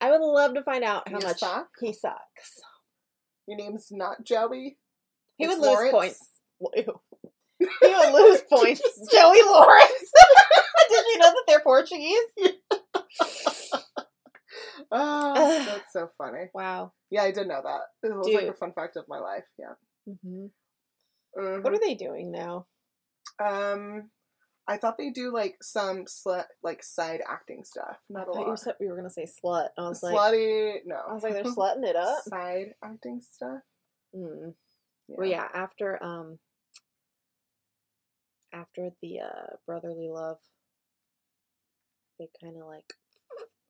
I 0.00 0.10
would 0.10 0.20
love 0.20 0.54
to 0.54 0.62
find 0.62 0.84
out 0.84 1.08
how 1.08 1.18
You 1.18 1.24
much 1.24 1.38
suck? 1.38 1.68
he 1.80 1.92
sucks. 1.92 2.60
Your 3.48 3.58
name's 3.58 3.88
not 3.90 4.24
Joey. 4.24 4.78
He 5.38 5.44
It's 5.44 5.54
would 5.54 5.62
lose 5.62 5.72
Lawrence? 5.72 5.92
points. 5.92 6.28
He 7.60 7.88
would 7.88 8.12
lose 8.12 8.42
points. 8.50 8.82
Joey 9.10 9.42
Lawrence. 9.42 10.10
Did 10.90 11.04
you 11.06 11.18
know 11.18 11.30
that 11.30 11.44
they're 11.46 11.60
Portuguese? 11.60 12.20
Oh, 14.92 15.64
that's 15.66 15.92
so 15.92 16.08
funny. 16.18 16.46
Wow. 16.54 16.92
Yeah, 17.10 17.22
I 17.22 17.32
did 17.32 17.48
know 17.48 17.60
that. 17.62 18.08
It 18.08 18.14
was 18.16 18.28
like 18.34 18.48
a 18.48 18.54
fun 18.54 18.72
fact 18.72 18.96
of 18.96 19.04
my 19.08 19.18
life. 19.18 19.44
Yeah. 19.58 19.74
hmm 20.22 20.46
Mhm. 21.38 21.62
What 21.62 21.72
are 21.74 21.80
they 21.80 21.94
doing 21.94 22.30
now? 22.30 22.66
Um, 23.44 24.10
I 24.68 24.76
thought 24.78 24.98
they 24.98 25.10
do 25.10 25.32
like 25.32 25.56
some 25.62 26.06
slut, 26.06 26.44
like 26.62 26.82
side 26.82 27.20
acting 27.28 27.62
stuff. 27.64 27.98
Not 28.10 28.28
a 28.28 28.32
thought 28.32 28.40
you 28.42 28.48
lot. 28.48 28.58
said 28.60 28.74
we 28.80 28.88
were 28.88 28.96
gonna 28.96 29.10
say 29.10 29.26
slut. 29.26 29.68
I 29.78 29.82
was 29.88 30.02
like, 30.02 30.16
Slutty, 30.16 30.78
no. 30.84 30.96
I 31.08 31.14
was 31.14 31.22
like, 31.22 31.34
they're 31.34 31.44
slutting 31.44 31.84
it 31.84 31.94
up. 31.96 32.24
Side 32.24 32.74
acting 32.82 33.20
stuff. 33.20 33.60
Mm. 34.14 34.54
Well, 35.08 35.28
yeah. 35.28 35.46
After 35.54 36.02
um, 36.02 36.38
after 38.52 38.90
the 39.02 39.20
uh 39.20 39.56
brotherly 39.66 40.08
love, 40.08 40.38
they 42.18 42.28
kind 42.42 42.56
of 42.60 42.66
like 42.66 42.92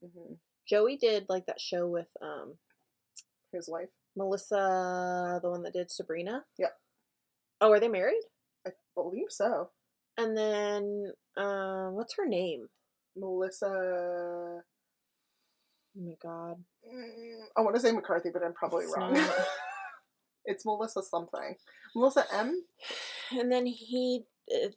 hmm 0.03 0.35
Joey 0.67 0.97
did 0.97 1.27
like 1.29 1.47
that 1.47 1.61
show 1.61 1.87
with 1.87 2.09
um 2.23 2.55
His 3.53 3.69
wife. 3.69 3.89
Melissa, 4.17 5.41
the 5.43 5.51
one 5.51 5.63
that 5.65 5.75
did 5.75 5.91
Sabrina. 5.91 6.43
Yep. 6.59 6.73
Oh, 7.61 7.71
are 7.71 7.81
they 7.81 7.89
married? 7.89 8.23
I 8.67 8.71
believe 8.95 9.27
so. 9.29 9.71
And 10.19 10.37
then, 10.37 11.13
um, 11.37 11.95
what's 11.95 12.15
her 12.17 12.27
name? 12.27 12.69
Melissa 13.17 14.63
Oh 15.99 16.03
my 16.05 16.15
god. 16.23 16.63
Mm, 16.87 17.47
I 17.57 17.61
want 17.63 17.75
to 17.75 17.81
say 17.81 17.91
McCarthy, 17.93 18.29
but 18.31 18.43
I'm 18.45 18.53
probably 18.53 18.85
It's 18.85 18.95
wrong. 18.97 19.15
not. 19.15 19.35
it's 20.45 20.65
Melissa 20.67 21.03
something. 21.03 21.57
Melissa 21.95 22.25
M. 22.33 22.63
And 23.33 23.51
then 23.51 23.67
he 23.67 24.25
uh, 24.55 24.69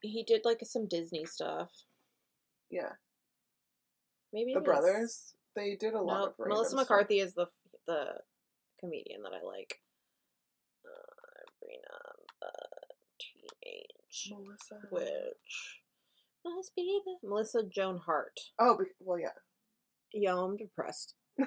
he 0.00 0.22
did 0.22 0.42
like 0.44 0.60
some 0.64 0.86
Disney 0.86 1.24
stuff. 1.24 1.70
Yeah, 2.70 2.92
Maybe 4.32 4.54
the 4.54 4.60
brothers. 4.60 5.34
They 5.56 5.74
did 5.74 5.94
a 5.94 6.00
lot 6.02 6.18
No, 6.18 6.26
of 6.26 6.34
random 6.38 6.56
Melissa 6.56 6.70
stuff. 6.70 6.80
McCarthy 6.82 7.18
is 7.20 7.34
the 7.34 7.46
the 7.86 8.04
comedian 8.78 9.22
that 9.22 9.32
I 9.32 9.44
like. 9.44 9.80
Uh, 10.84 11.42
the 11.62 11.66
Teenage 11.66 12.77
Melissa. 14.30 14.80
Witch. 14.90 15.80
Must 16.44 16.74
be 16.74 17.00
the 17.04 17.28
Melissa 17.28 17.62
Joan 17.68 18.00
Hart. 18.04 18.38
Oh, 18.58 18.76
be- 18.78 18.84
well, 19.00 19.18
yeah. 19.18 19.28
Yo, 20.12 20.44
I'm 20.44 20.56
depressed. 20.56 21.14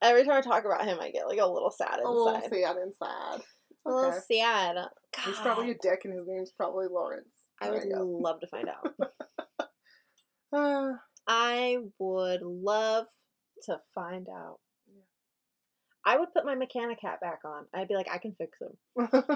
Every 0.00 0.24
time 0.24 0.36
I 0.36 0.40
talk 0.40 0.64
about 0.64 0.86
him, 0.86 0.98
I 1.00 1.10
get 1.10 1.26
like 1.26 1.40
a 1.40 1.46
little 1.46 1.70
sad 1.70 1.98
inside. 1.98 2.04
A 2.04 2.10
little 2.10 2.34
inside. 2.34 2.50
sad 2.50 2.76
and 2.76 2.94
sad. 2.94 3.40
A 3.86 3.90
little 3.90 4.10
okay. 4.10 4.20
sad. 4.38 4.76
He's 5.24 5.38
probably 5.38 5.70
a 5.72 5.76
dick, 5.80 6.02
and 6.04 6.14
his 6.14 6.26
name's 6.26 6.52
probably 6.52 6.86
Lawrence. 6.90 7.26
I 7.60 7.70
would 7.70 7.82
There 7.82 8.02
love 8.02 8.40
to 8.40 8.46
find 8.46 8.68
out. 8.68 8.94
go. 10.52 10.94
I 11.26 11.76
would 11.98 12.42
love 12.42 13.06
to 13.64 13.78
find 13.94 14.28
out. 14.28 14.60
I 16.08 16.18
would 16.18 16.32
put 16.32 16.46
my 16.46 16.54
mechanic 16.54 16.98
hat 17.02 17.20
back 17.20 17.40
on. 17.44 17.66
I'd 17.74 17.88
be 17.88 17.94
like, 17.94 18.08
I 18.10 18.18
can 18.18 18.34
fix 18.38 18.58
him. 18.60 18.76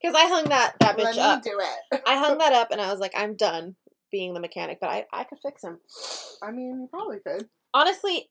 Because 0.00 0.14
I 0.14 0.28
hung 0.28 0.44
that, 0.50 0.74
that 0.80 0.98
Let 0.98 1.14
bitch 1.14 1.16
me 1.16 1.22
up. 1.22 1.42
do 1.42 1.58
it. 1.58 2.02
I 2.06 2.18
hung 2.18 2.36
that 2.38 2.52
up 2.52 2.68
and 2.72 2.80
I 2.80 2.90
was 2.90 3.00
like, 3.00 3.12
I'm 3.16 3.36
done 3.36 3.74
being 4.12 4.34
the 4.34 4.40
mechanic, 4.40 4.78
but 4.78 4.90
I, 4.90 5.06
I 5.12 5.24
could 5.24 5.38
fix 5.42 5.64
him. 5.64 5.78
I 6.42 6.50
mean, 6.50 6.82
you 6.82 6.88
probably 6.90 7.18
could. 7.26 7.48
Honestly, 7.72 8.28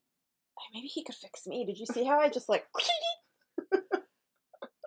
maybe 0.73 0.87
he 0.87 1.03
could 1.03 1.15
fix 1.15 1.47
me. 1.47 1.65
Did 1.65 1.79
you 1.79 1.87
see 1.87 2.03
how 2.03 2.19
I 2.19 2.29
just 2.29 2.47
like. 2.47 2.65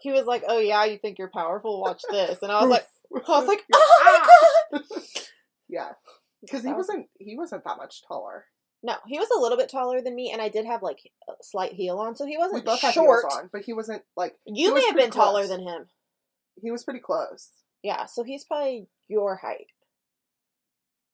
he 0.01 0.13
was 0.13 0.27
like, 0.27 0.45
Oh, 0.47 0.61
yeah, 0.61 0.85
you 0.85 0.99
think 0.99 1.19
you're 1.19 1.31
powerful? 1.35 1.81
Watch 1.83 2.03
this. 2.09 2.39
And 2.43 2.53
I 2.53 2.63
was 2.63 2.71
like, 2.71 2.87
I 3.27 3.39
was 3.41 3.49
like, 3.49 3.65
Oh 3.75 4.29
my 4.73 4.81
god! 4.81 4.83
yeah, 5.69 5.89
because 6.41 6.63
he 6.63 6.73
wasn't 6.73 7.07
he 7.19 7.37
wasn't 7.37 7.65
that 7.65 7.79
much 7.79 8.03
taller. 8.07 8.45
No, 8.87 8.95
he 9.09 9.19
was 9.19 9.29
a 9.37 9.41
little 9.41 9.59
bit 9.59 9.69
taller 9.69 10.01
than 10.01 10.15
me, 10.15 10.31
and 10.33 10.41
I 10.41 10.49
did 10.49 10.65
have 10.65 10.81
like 10.83 11.01
a 11.29 11.33
slight 11.43 11.73
heel 11.73 11.99
on, 11.99 12.15
so 12.15 12.25
he 12.25 12.39
wasn't 12.39 12.55
we 12.55 12.61
both 12.71 12.81
had 12.81 12.95
heels 12.95 13.25
on, 13.33 13.51
but 13.53 13.63
he 13.63 13.73
wasn't 13.73 14.03
like 14.17 14.37
You 14.47 14.73
was 14.73 14.83
may 14.83 14.87
have 14.87 14.97
been 14.97 15.11
taller 15.11 15.47
than 15.47 15.63
him. 15.63 15.87
he 16.63 16.71
was 16.71 16.85
pretty 16.85 17.01
close. 17.01 17.51
Yeah, 17.83 18.07
so 18.07 18.23
he's 18.23 18.45
probably 18.45 18.89
your 19.09 19.37
height. 19.37 19.67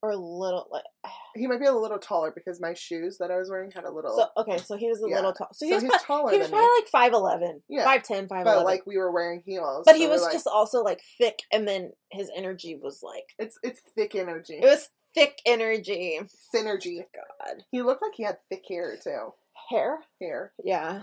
Or 0.02 0.10
a 0.10 0.16
little 0.16 0.66
like 0.70 0.82
He 1.36 1.46
might 1.46 1.60
be 1.60 1.66
a 1.66 1.72
little 1.72 1.98
taller 1.98 2.30
because 2.34 2.60
my 2.60 2.74
shoes 2.74 3.18
that 3.18 3.30
I 3.30 3.38
was 3.38 3.48
wearing 3.48 3.70
had 3.70 3.84
a 3.84 3.90
little. 3.90 4.16
so 4.16 4.42
okay, 4.42 4.58
so 4.58 4.76
he 4.76 4.88
was 4.88 5.02
a 5.02 5.08
Yeah. 5.08 5.16
little 5.16 5.32
tall. 5.32 5.48
So 5.52 5.64
so 5.64 5.66
he 5.66 5.72
was, 5.74 5.82
he's 5.82 5.90
prob- 5.92 6.02
taller 6.02 6.32
he 6.32 6.38
was 6.38 6.48
than 6.48 6.58
me. 6.58 6.60
probably 6.62 6.80
like 6.80 6.88
five 6.88 7.12
eleven. 7.12 7.62
Yeah. 7.68 7.84
Five 7.84 8.02
ten, 8.02 8.28
five 8.28 8.44
but 8.44 8.50
eleven. 8.54 8.64
like 8.66 8.86
we 8.86 8.98
were 8.98 9.12
wearing 9.12 9.42
heels. 9.46 9.84
but 9.86 9.92
so 9.94 9.98
he 9.98 10.08
was 10.08 10.22
like, 10.22 10.32
just 10.32 10.46
also 10.46 10.82
like 10.82 11.00
thick 11.18 11.38
and 11.52 11.66
then 11.68 11.92
his 12.10 12.30
energy 12.36 12.76
was 12.82 13.00
like 13.02 13.24
It's 13.38 13.58
it's 13.62 13.80
thick 13.94 14.14
energy. 14.16 14.54
it 14.60 14.64
was 14.64 14.88
thick 15.14 15.40
energy. 15.46 16.20
synergy. 16.54 17.04
God. 17.14 17.62
He 17.70 17.82
looked 17.82 18.02
like 18.02 18.12
he 18.14 18.22
had 18.24 18.38
thick 18.48 18.64
hair 18.68 18.96
too. 19.02 19.34
Hair? 19.70 19.98
Hair. 20.20 20.52
Yeah. 20.64 21.02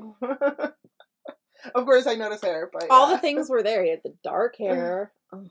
of 0.22 1.84
course, 1.84 2.06
I 2.06 2.14
noticed 2.14 2.44
hair, 2.44 2.70
but 2.72 2.86
All 2.90 3.08
yeah. 3.10 3.16
the 3.16 3.20
things 3.20 3.50
were 3.50 3.62
there. 3.62 3.82
He 3.84 3.90
had 3.90 4.00
the 4.04 4.14
dark 4.24 4.56
hair. 4.58 5.12
Oh. 5.32 5.44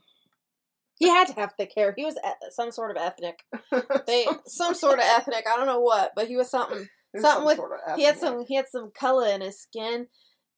He 0.98 1.08
had 1.08 1.28
to 1.28 1.32
have 1.34 1.54
thick 1.56 1.72
hair. 1.74 1.94
He 1.96 2.04
was 2.04 2.16
e- 2.16 2.46
some 2.50 2.70
sort 2.70 2.90
of 2.94 3.02
ethnic. 3.02 3.40
They 4.06 4.26
some 4.46 4.74
sort 4.74 4.98
of 4.98 5.04
ethnic. 5.06 5.46
I 5.46 5.56
don't 5.56 5.66
know 5.66 5.80
what, 5.80 6.12
but 6.14 6.28
he 6.28 6.36
was 6.36 6.50
something. 6.50 6.86
There's 7.12 7.22
something 7.24 7.38
some 7.40 7.46
with- 7.46 7.56
sort 7.56 7.80
of 7.88 7.96
He 7.96 8.04
had 8.04 8.18
some. 8.18 8.44
He 8.46 8.54
had 8.54 8.68
some 8.68 8.90
color 8.92 9.26
in 9.28 9.40
his 9.40 9.58
skin, 9.58 10.08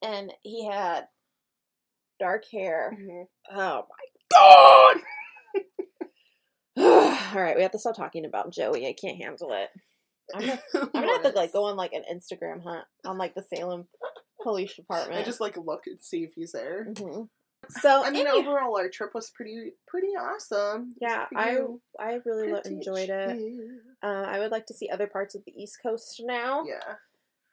and 0.02 0.32
he 0.42 0.66
had 0.66 1.04
dark 2.18 2.42
hair. 2.50 2.92
Mhm. 3.00 3.24
Oh 3.52 3.84
my 3.88 4.26
god! 4.34 4.96
All 7.34 7.40
right, 7.40 7.56
we 7.56 7.62
have 7.62 7.72
to 7.72 7.78
stop 7.78 7.96
talking 7.96 8.24
about 8.24 8.52
Joey. 8.52 8.86
I 8.86 8.92
can't 8.94 9.18
handle 9.18 9.52
it. 9.52 9.68
I'm 10.34 10.40
gonna, 10.40 10.62
I'm 10.74 10.88
gonna 10.92 11.12
have 11.12 11.22
to 11.22 11.28
like 11.30 11.52
go 11.52 11.64
on 11.64 11.76
like 11.76 11.92
an 11.92 12.04
Instagram 12.12 12.62
hunt 12.62 12.84
on 13.04 13.18
like 13.18 13.34
the 13.34 13.42
Salem 13.42 13.86
Police 14.42 14.74
Department. 14.74 15.20
I 15.20 15.24
just 15.24 15.40
like 15.40 15.56
look 15.56 15.82
and 15.86 16.00
see 16.00 16.24
if 16.24 16.32
he's 16.34 16.52
there. 16.52 16.86
Mhm. 16.90 17.28
So 17.80 18.02
I 18.04 18.10
mean, 18.10 18.26
any- 18.26 18.38
overall, 18.38 18.76
our 18.76 18.88
trip 18.88 19.14
was 19.14 19.30
pretty 19.30 19.72
pretty 19.86 20.08
awesome. 20.08 20.94
Yeah, 21.00 21.26
I 21.36 21.58
I 21.98 22.18
really 22.24 22.52
lo- 22.52 22.60
enjoyed 22.64 23.08
it. 23.10 23.40
Uh, 24.02 24.06
I 24.26 24.38
would 24.40 24.50
like 24.50 24.66
to 24.66 24.74
see 24.74 24.88
other 24.88 25.06
parts 25.06 25.34
of 25.34 25.44
the 25.44 25.52
East 25.52 25.78
Coast 25.82 26.20
now. 26.24 26.64
Yeah, 26.66 26.94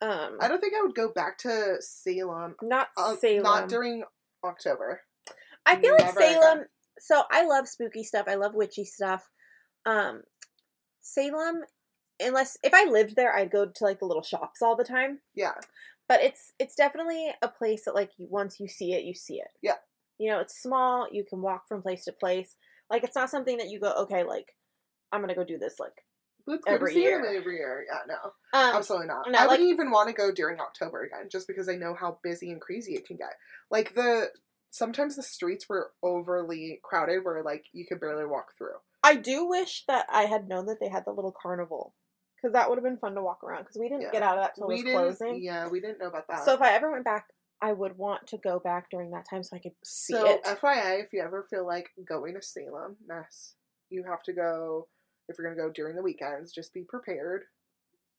Um, 0.01 0.37
I 0.39 0.47
don't 0.47 0.59
think 0.61 0.73
I 0.75 0.81
would 0.81 0.95
go 0.95 1.09
back 1.09 1.37
to 1.39 1.77
Salem. 1.81 2.55
not 2.61 2.87
Uh, 2.97 3.15
Salem. 3.17 3.43
Not 3.43 3.69
during 3.69 4.03
October. 4.43 5.01
I 5.65 5.75
feel 5.75 5.93
like 5.99 6.13
Salem. 6.13 6.57
again. 6.59 6.67
So 6.99 7.23
I 7.31 7.45
love 7.45 7.67
spooky 7.67 8.03
stuff. 8.03 8.25
I 8.27 8.35
love 8.35 8.53
witchy 8.55 8.85
stuff. 8.85 9.29
Um, 9.85 10.21
Salem, 11.01 11.61
unless 12.19 12.57
if 12.63 12.73
I 12.73 12.85
lived 12.85 13.15
there, 13.15 13.33
I'd 13.35 13.51
go 13.51 13.65
to 13.65 13.83
like 13.83 13.99
the 13.99 14.05
little 14.05 14.23
shops 14.23 14.61
all 14.61 14.75
the 14.75 14.83
time. 14.83 15.19
Yeah, 15.35 15.53
But 16.07 16.21
it's 16.21 16.53
it's 16.59 16.75
definitely 16.75 17.29
a 17.41 17.47
place 17.47 17.85
that 17.85 17.95
like 17.95 18.11
once 18.17 18.59
you 18.59 18.67
see 18.67 18.93
it, 18.93 19.03
you 19.03 19.13
see 19.13 19.35
it. 19.35 19.47
Yeah. 19.61 19.75
You 20.17 20.29
know, 20.31 20.39
it's 20.39 20.61
small. 20.61 21.07
You 21.11 21.23
can 21.23 21.41
walk 21.41 21.67
from 21.67 21.81
place 21.81 22.03
to 22.05 22.11
place. 22.11 22.55
Like 22.89 23.03
it's 23.03 23.15
not 23.15 23.29
something 23.29 23.57
that 23.57 23.69
you 23.69 23.79
go, 23.79 23.93
okay, 24.03 24.23
like 24.23 24.53
I'm 25.11 25.21
gonna 25.21 25.35
go 25.35 25.43
do 25.45 25.57
this. 25.57 25.75
Like, 25.79 26.03
let's 26.45 26.63
Every 26.67 26.93
year. 26.95 27.23
every 27.25 27.55
year. 27.55 27.85
Yeah, 27.89 27.99
no, 28.07 28.59
um, 28.59 28.75
absolutely 28.75 29.07
not. 29.07 29.25
no, 29.29 29.37
I 29.39 29.41
like- 29.43 29.51
wouldn't 29.51 29.69
even 29.69 29.89
want 29.91 30.09
to 30.09 30.13
go 30.13 30.31
during 30.31 30.59
October 30.59 31.03
again, 31.03 31.29
just 31.31 31.47
because 31.47 31.69
I 31.69 31.75
know 31.75 31.93
how 31.93 32.19
busy 32.23 32.51
and 32.51 32.59
crazy 32.59 32.93
it 32.95 33.05
can 33.07 33.15
get. 33.17 33.33
Like 33.71 33.95
the 33.95 34.27
sometimes 34.71 35.15
the 35.15 35.23
streets 35.23 35.67
were 35.69 35.91
overly 36.03 36.79
crowded, 36.83 37.23
where 37.23 37.43
like 37.43 37.65
you 37.73 37.85
could 37.85 37.99
barely 37.99 38.25
walk 38.25 38.57
through. 38.57 38.77
I 39.03 39.15
do 39.15 39.45
wish 39.47 39.85
that 39.87 40.05
I 40.11 40.23
had 40.23 40.47
known 40.49 40.65
that 40.67 40.79
they 40.79 40.89
had 40.89 41.05
the 41.05 41.11
little 41.11 41.31
carnival 41.41 41.93
because 42.35 42.53
that 42.53 42.69
would 42.69 42.77
have 42.77 42.83
been 42.83 42.97
fun 42.97 43.15
to 43.15 43.21
walk 43.21 43.43
around 43.43 43.63
because 43.63 43.77
we 43.79 43.87
didn't 43.89 44.01
Yeah. 44.03 44.11
get 44.11 44.23
out 44.23 44.37
of 44.37 44.43
that 44.43 44.55
till 44.55 44.69
it 44.69 44.73
was 44.73 44.83
closing. 44.83 45.41
Yeah, 45.41 45.67
we 45.69 45.79
didn't 45.79 45.99
know 45.99 46.07
about 46.07 46.27
that. 46.27 46.45
So 46.45 46.53
if 46.53 46.61
I 46.61 46.73
ever 46.73 46.91
went 46.91 47.05
back, 47.05 47.27
I 47.61 47.73
would 47.73 47.97
want 47.97 48.27
to 48.27 48.37
go 48.37 48.59
back 48.59 48.89
during 48.89 49.11
that 49.11 49.25
time 49.29 49.43
so 49.43 49.55
I 49.55 49.59
could 49.59 49.75
see 49.83 50.13
So, 50.13 50.25
it. 50.25 50.43
FYI, 50.45 51.01
if 51.03 51.11
you 51.11 51.21
ever 51.21 51.43
feel 51.49 51.65
like 51.65 51.89
going 52.07 52.35
to 52.35 52.41
Salem, 52.41 52.95
Mass, 53.05 53.55
you 53.89 54.03
have 54.03 54.23
to 54.23 54.33
go. 54.33 54.87
If 55.27 55.37
you're 55.37 55.53
gonna 55.53 55.67
go 55.67 55.71
during 55.71 55.95
the 55.95 56.01
weekends, 56.01 56.51
just 56.53 56.73
be 56.73 56.83
prepared 56.83 57.43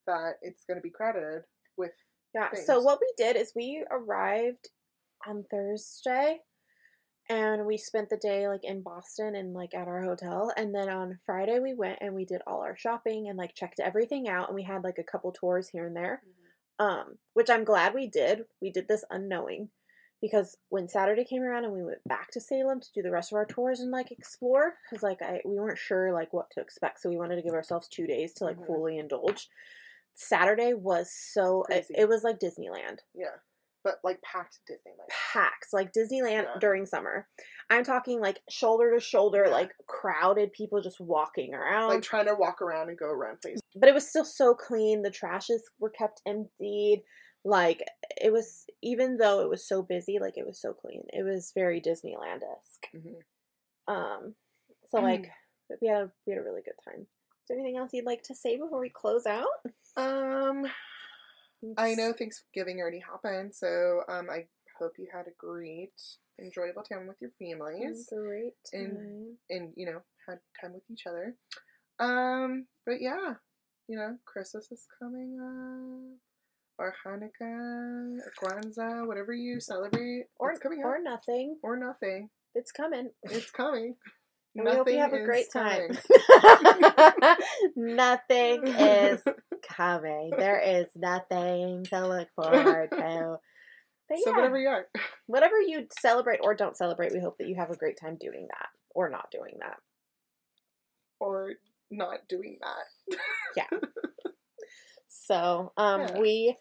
that 0.07 0.35
it's 0.43 0.65
gonna 0.65 0.81
be 0.81 0.91
crowded 0.91 1.45
with. 1.77 1.93
yeah. 2.35 2.53
So 2.55 2.81
what 2.81 3.01
we 3.01 3.13
did 3.17 3.37
is 3.37 3.53
we 3.55 3.85
arrived 3.91 4.69
on 5.27 5.45
Thursday, 5.51 6.41
and 7.29 7.65
we 7.67 7.77
spent 7.77 8.09
the 8.11 8.17
day 8.17 8.49
like 8.49 8.65
in 8.65 8.83
Boston 8.83 9.35
and 9.37 9.53
like 9.55 9.75
at 9.75 9.87
our 9.89 10.03
hotel, 10.03 10.53
and 10.57 10.75
then 10.75 10.89
on 10.89 11.19
Friday 11.27 11.59
we 11.61 11.75
went 11.75 11.99
and 12.01 12.15
we 12.15 12.25
did 12.25 12.43
all 12.47 12.63
our 12.63 12.77
shopping 12.77 13.29
and 13.29 13.39
like 13.39 13.55
checked 13.55 13.81
everything 13.81 14.29
out, 14.29 14.49
and 14.49 14.55
we 14.57 14.63
had 14.65 14.83
like 14.85 14.99
a 14.99 15.05
couple 15.11 15.33
tours 15.33 15.69
here 15.69 15.87
and 15.87 15.97
there. 15.97 16.23
um, 16.79 17.19
which 17.35 17.51
I'm 17.51 17.65
glad 17.65 17.93
we 17.95 18.07
did. 18.07 18.45
We 18.63 18.71
did 18.71 18.89
this 18.89 19.05
unknowing 19.11 19.69
because 20.23 20.57
when 20.71 20.89
Saturday 20.89 21.25
came 21.25 21.43
around 21.43 21.65
and 21.65 21.75
we 21.75 21.83
went 21.85 22.03
back 22.07 22.31
to 22.33 22.41
Salem 22.41 22.81
to 22.81 22.89
do 22.95 23.03
the 23.03 23.11
rest 23.11 23.33
of 23.33 23.37
our 23.37 23.45
tours 23.47 23.81
and 23.81 23.91
like 23.91 24.11
explore, 24.11 24.75
because 24.91 25.03
like 25.03 25.21
I 25.23 25.41
we 25.45 25.59
weren't 25.61 25.79
sure 25.79 26.13
like 26.13 26.33
what 26.33 26.51
to 26.53 26.61
expect, 26.61 27.01
so 27.01 27.11
we 27.11 27.17
wanted 27.19 27.37
to 27.37 27.43
give 27.43 27.55
ourselves 27.55 27.87
two 27.89 28.07
days 28.07 28.33
to 28.35 28.45
like 28.45 28.57
Mhm. 28.59 28.67
fully 28.67 28.97
indulge. 28.99 29.49
Saturday 30.15 30.75
was 30.75 31.11
so 31.13 31.65
it, 31.69 31.87
it 31.91 32.09
was 32.09 32.25
like 32.25 32.39
Disneyland 32.41 32.99
Yeah, 33.15 33.37
but 33.85 33.95
like 34.05 34.21
packed 34.23 34.59
Disneyland. 34.71 35.09
packed 35.33 35.67
like 35.73 35.93
Disneyland 35.93 36.45
Yeah. 36.45 36.59
during 36.61 36.87
summer. 36.87 37.27
I'm 37.71 37.85
talking 37.85 38.21
like 38.21 38.41
shoulder 38.51 38.93
to 38.95 39.01
shoulder, 39.01 39.45
Yeah. 39.47 39.53
like 39.53 39.73
crowded 39.87 40.53
people 40.53 40.81
just 40.83 41.01
walking 41.01 41.55
around. 41.55 41.89
Like 41.89 42.03
trying 42.03 42.27
to 42.27 42.35
walk 42.35 42.61
around 42.63 42.89
and 42.89 42.99
go 42.99 43.07
around 43.07 43.41
places. 43.41 43.63
but 43.77 43.89
it 43.89 43.95
was 43.95 44.09
still 44.09 44.25
so 44.25 44.55
clean. 44.55 45.03
The 45.03 45.11
trashes 45.11 45.61
were 45.79 45.91
kept 45.91 46.21
emptied. 46.27 47.05
Like 47.45 47.83
it 48.21 48.33
was, 48.33 48.67
even 48.83 49.17
though 49.17 49.41
it 49.41 49.49
was 49.49 49.67
so 49.67 49.83
busy, 49.83 50.19
like 50.19 50.37
it 50.37 50.47
was 50.47 50.61
so 50.61 50.75
clean. 50.75 51.05
It 51.13 51.23
was 51.23 51.53
very 51.55 51.81
Disneyland 51.81 52.41
esque. 52.43 52.87
Mhm. 52.95 53.15
Um, 53.89 54.35
so 54.91 54.99
like 55.01 55.31
we 55.81 55.89
had 55.89 56.03
a 56.03 56.13
we 56.27 56.33
had 56.35 56.41
a 56.41 56.45
really 56.45 56.63
good 56.63 56.75
time. 56.85 57.01
Is 57.03 57.47
there 57.49 57.59
anything 57.59 57.79
else 57.79 57.91
you'd 57.95 58.05
like 58.05 58.23
to 58.25 58.35
say 58.35 58.57
before 58.59 58.79
we 58.81 58.91
close 58.91 59.25
out? 59.27 59.47
Um, 59.97 60.67
I 61.77 61.95
know 61.95 62.13
Thanksgiving 62.13 62.81
already 62.81 63.01
happened, 63.01 63.55
so 63.55 64.03
um, 64.09 64.29
I 64.31 64.47
hope 64.79 64.93
you 64.99 65.09
had 65.13 65.27
a 65.27 65.35
great, 65.39 65.93
enjoyable 66.41 66.83
time 66.83 67.07
with 67.07 67.17
your 67.21 67.31
families. 67.39 68.09
Great 68.13 68.55
And- 68.73 68.97
time. 68.97 69.39
and 69.51 69.73
you 69.77 69.87
know 69.87 70.01
had 70.29 70.39
time 70.61 70.73
with 70.75 70.83
each 70.91 71.07
other. 71.07 71.35
Um, 71.99 72.67
but 72.87 73.01
yeah, 73.01 73.35
you 73.89 73.97
know, 73.97 74.17
Christmas 74.25 74.71
is 74.73 74.87
coming 74.99 75.39
up, 75.41 76.19
or 76.79 76.95
Hanukkah, 77.05 78.19
or 78.21 78.33
Kwanzaa, 78.41 79.07
whatever 79.07 79.35
you 79.35 79.61
celebrate, 79.61 80.27
Or 80.39 80.51
it's 80.53 80.61
coming 80.61 80.83
or 80.83 80.99
nothing. 81.03 81.59
or 81.63 81.77
nothing. 81.77 82.31
It's 82.55 82.73
coming. 82.73 83.11
It's 83.25 83.51
coming. 83.51 83.97
And 84.57 84.65
we 84.65 84.73
hope 84.73 84.89
you 84.91 84.99
have 84.99 85.13
a 85.13 85.25
great 85.25 85.51
time. 85.53 85.91
nothing 87.77 88.67
is 88.67 89.23
coming. 89.69 90.31
There 90.31 90.61
is 90.61 90.87
nothing 90.97 91.85
to 91.85 92.07
look 92.09 92.29
forward 92.35 92.91
to. 92.91 93.37
But 94.09 94.19
So 94.19 94.31
yeah, 94.31 94.37
whatever 94.37 94.59
you 94.59 94.69
are. 94.69 94.87
whatever 95.27 95.61
you 95.61 95.87
celebrate 96.01 96.41
or 96.43 96.55
don't 96.55 96.77
celebrate, 96.77 97.13
we 97.13 97.21
hope 97.21 97.39
that 97.39 97.49
you 97.49 97.55
have 97.57 97.71
a 97.71 97.77
great 97.77 97.97
time 98.01 98.17
doing 98.21 98.49
that 98.51 98.69
or 98.93 99.09
not 99.09 99.31
doing 99.31 99.55
that. 99.61 99.77
Or 101.21 101.53
not 101.91 102.27
doing 102.29 102.59
that. 102.61 103.19
Yeah. 103.57 103.79
So, 105.13 105.73
um, 105.77 106.01
Yeah. 106.03 106.19
we, 106.21 106.57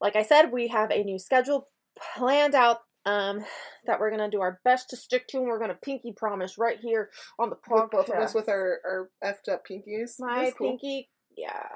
like 0.00 0.16
I 0.16 0.22
said, 0.22 0.50
we 0.50 0.68
have 0.68 0.90
a 0.90 1.02
new 1.04 1.18
schedule 1.18 1.68
planned 2.16 2.54
out. 2.54 2.78
Um, 3.04 3.44
that 3.86 3.98
we're 4.00 4.10
gonna 4.10 4.30
do 4.30 4.40
our 4.40 4.60
best 4.64 4.90
to 4.90 4.96
stick 4.96 5.26
to, 5.28 5.38
and 5.38 5.46
we're 5.46 5.58
gonna 5.58 5.78
pinky 5.82 6.12
promise 6.12 6.56
right 6.58 6.78
here 6.80 7.10
on 7.38 7.50
the 7.50 7.56
podcast. 7.56 7.82
With 7.82 7.90
both 7.90 8.08
of 8.10 8.16
us 8.16 8.34
with 8.34 8.48
our, 8.48 8.80
our 8.84 9.10
effed 9.24 9.52
up 9.52 9.64
pinkies. 9.66 10.20
my 10.20 10.52
cool. 10.56 10.70
pinky, 10.70 11.10
yeah, 11.36 11.68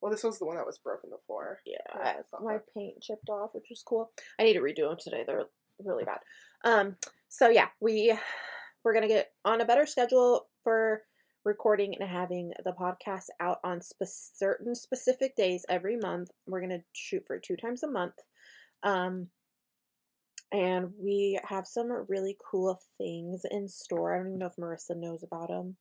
Well, 0.00 0.10
this 0.12 0.24
was 0.24 0.38
the 0.38 0.46
one 0.46 0.56
that 0.56 0.66
was 0.66 0.78
broken 0.78 1.10
before. 1.10 1.60
yeah, 1.66 1.76
Yeah, 1.94 2.00
I- 2.02 2.10
I 2.10 2.22
saw 2.30 2.40
my 2.42 2.54
that. 2.54 2.64
paint 2.74 3.00
chipped 3.02 3.28
off, 3.28 3.50
which 3.54 3.66
was 3.70 3.82
cool. 3.86 4.10
I 4.38 4.44
need 4.44 4.54
to 4.54 4.60
redo 4.60 4.88
them 4.88 4.96
today. 4.98 5.24
They're 5.26 5.46
really 5.84 6.04
bad. 6.04 6.18
Um, 6.64 6.96
so 7.28 7.48
yeah, 7.48 7.68
we 7.80 8.16
we're 8.84 8.94
gonna 8.94 9.08
get 9.08 9.32
on 9.44 9.60
a 9.60 9.64
better 9.66 9.86
schedule 9.86 10.48
for 10.64 11.02
recording 11.44 11.94
and 11.98 12.08
having 12.08 12.52
the 12.64 12.72
podcast 12.72 13.26
out 13.40 13.58
on 13.62 13.80
spe- 13.80 14.02
certain 14.34 14.74
specific 14.74 15.36
days 15.36 15.64
every 15.68 15.96
month. 15.96 16.30
We're 16.46 16.60
gonna 16.60 16.82
shoot 16.94 17.24
for 17.26 17.38
two 17.38 17.56
times 17.56 17.82
a 17.84 17.90
month. 17.90 18.14
Um, 18.82 19.28
and 20.52 20.90
we 20.98 21.38
have 21.44 21.66
some 21.66 21.90
really 22.08 22.36
cool 22.50 22.80
things 22.96 23.42
in 23.50 23.68
store. 23.68 24.14
I 24.14 24.18
don't 24.18 24.28
even 24.28 24.38
know 24.38 24.46
if 24.46 24.56
Marissa 24.56 24.96
knows 24.96 25.22
about 25.22 25.48
them, 25.48 25.76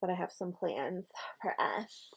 but 0.00 0.10
I 0.10 0.14
have 0.14 0.32
some 0.32 0.52
plans 0.52 1.04
for 1.40 1.54
us 1.60 2.08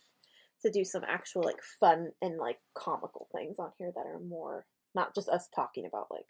to 0.63 0.71
do 0.71 0.83
some 0.83 1.03
actual 1.07 1.43
like 1.43 1.61
fun 1.79 2.09
and 2.21 2.37
like 2.37 2.57
comical 2.73 3.27
things 3.35 3.57
on 3.59 3.71
here 3.77 3.91
that 3.95 4.05
are 4.07 4.19
more 4.19 4.65
not 4.95 5.13
just 5.13 5.29
us 5.29 5.47
talking 5.55 5.85
about 5.85 6.07
like 6.11 6.25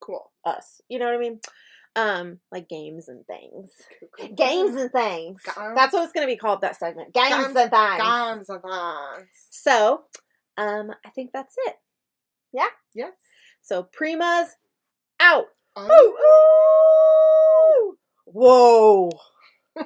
Cool. 0.00 0.30
us. 0.44 0.80
You 0.88 0.98
know 0.98 1.06
what 1.06 1.14
I 1.14 1.18
mean? 1.18 1.40
Um, 1.96 2.38
like 2.52 2.68
games 2.68 3.08
and 3.08 3.26
things. 3.26 3.70
Games 4.34 4.74
and 4.80 4.90
things. 4.92 5.42
Games. 5.42 5.72
That's 5.74 5.92
what 5.92 6.04
it's 6.04 6.12
gonna 6.12 6.26
be 6.26 6.36
called. 6.36 6.60
That 6.62 6.76
segment. 6.76 7.12
Games, 7.12 7.28
Games- 7.28 7.56
and 7.56 7.70
things. 7.70 7.98
Guns 7.98 8.48
and 8.48 8.62
guns. 8.62 9.26
So, 9.50 10.02
um, 10.56 10.90
I 11.04 11.10
think 11.10 11.30
that's 11.32 11.54
it. 11.66 11.76
Yeah. 12.52 12.68
Yes. 12.94 13.12
So 13.62 13.82
Prima's 13.82 14.56
out. 15.20 15.46
Um, 15.76 15.90
Ooh, 15.90 16.16
ooh. 16.20 17.96
Whoa. 18.26 19.10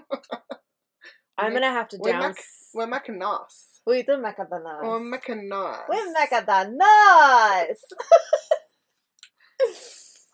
I'm 1.38 1.52
gonna 1.52 1.70
have 1.70 1.88
to 1.88 1.98
we 2.00 2.10
down. 2.10 2.20
mac- 2.22 2.44
We're 2.72 2.86
making 2.86 3.18
nos. 3.18 3.66
We 3.86 4.02
do 4.02 4.16
nuts. 4.16 4.38
We're 4.82 5.00
making 5.00 5.48
nos. 5.48 5.78
We 5.90 5.96
make 6.12 6.30
the 6.30 6.64
nuts. 6.70 7.84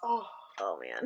Oh, 0.03 0.26
Oh 0.59 0.78
man. 0.80 1.05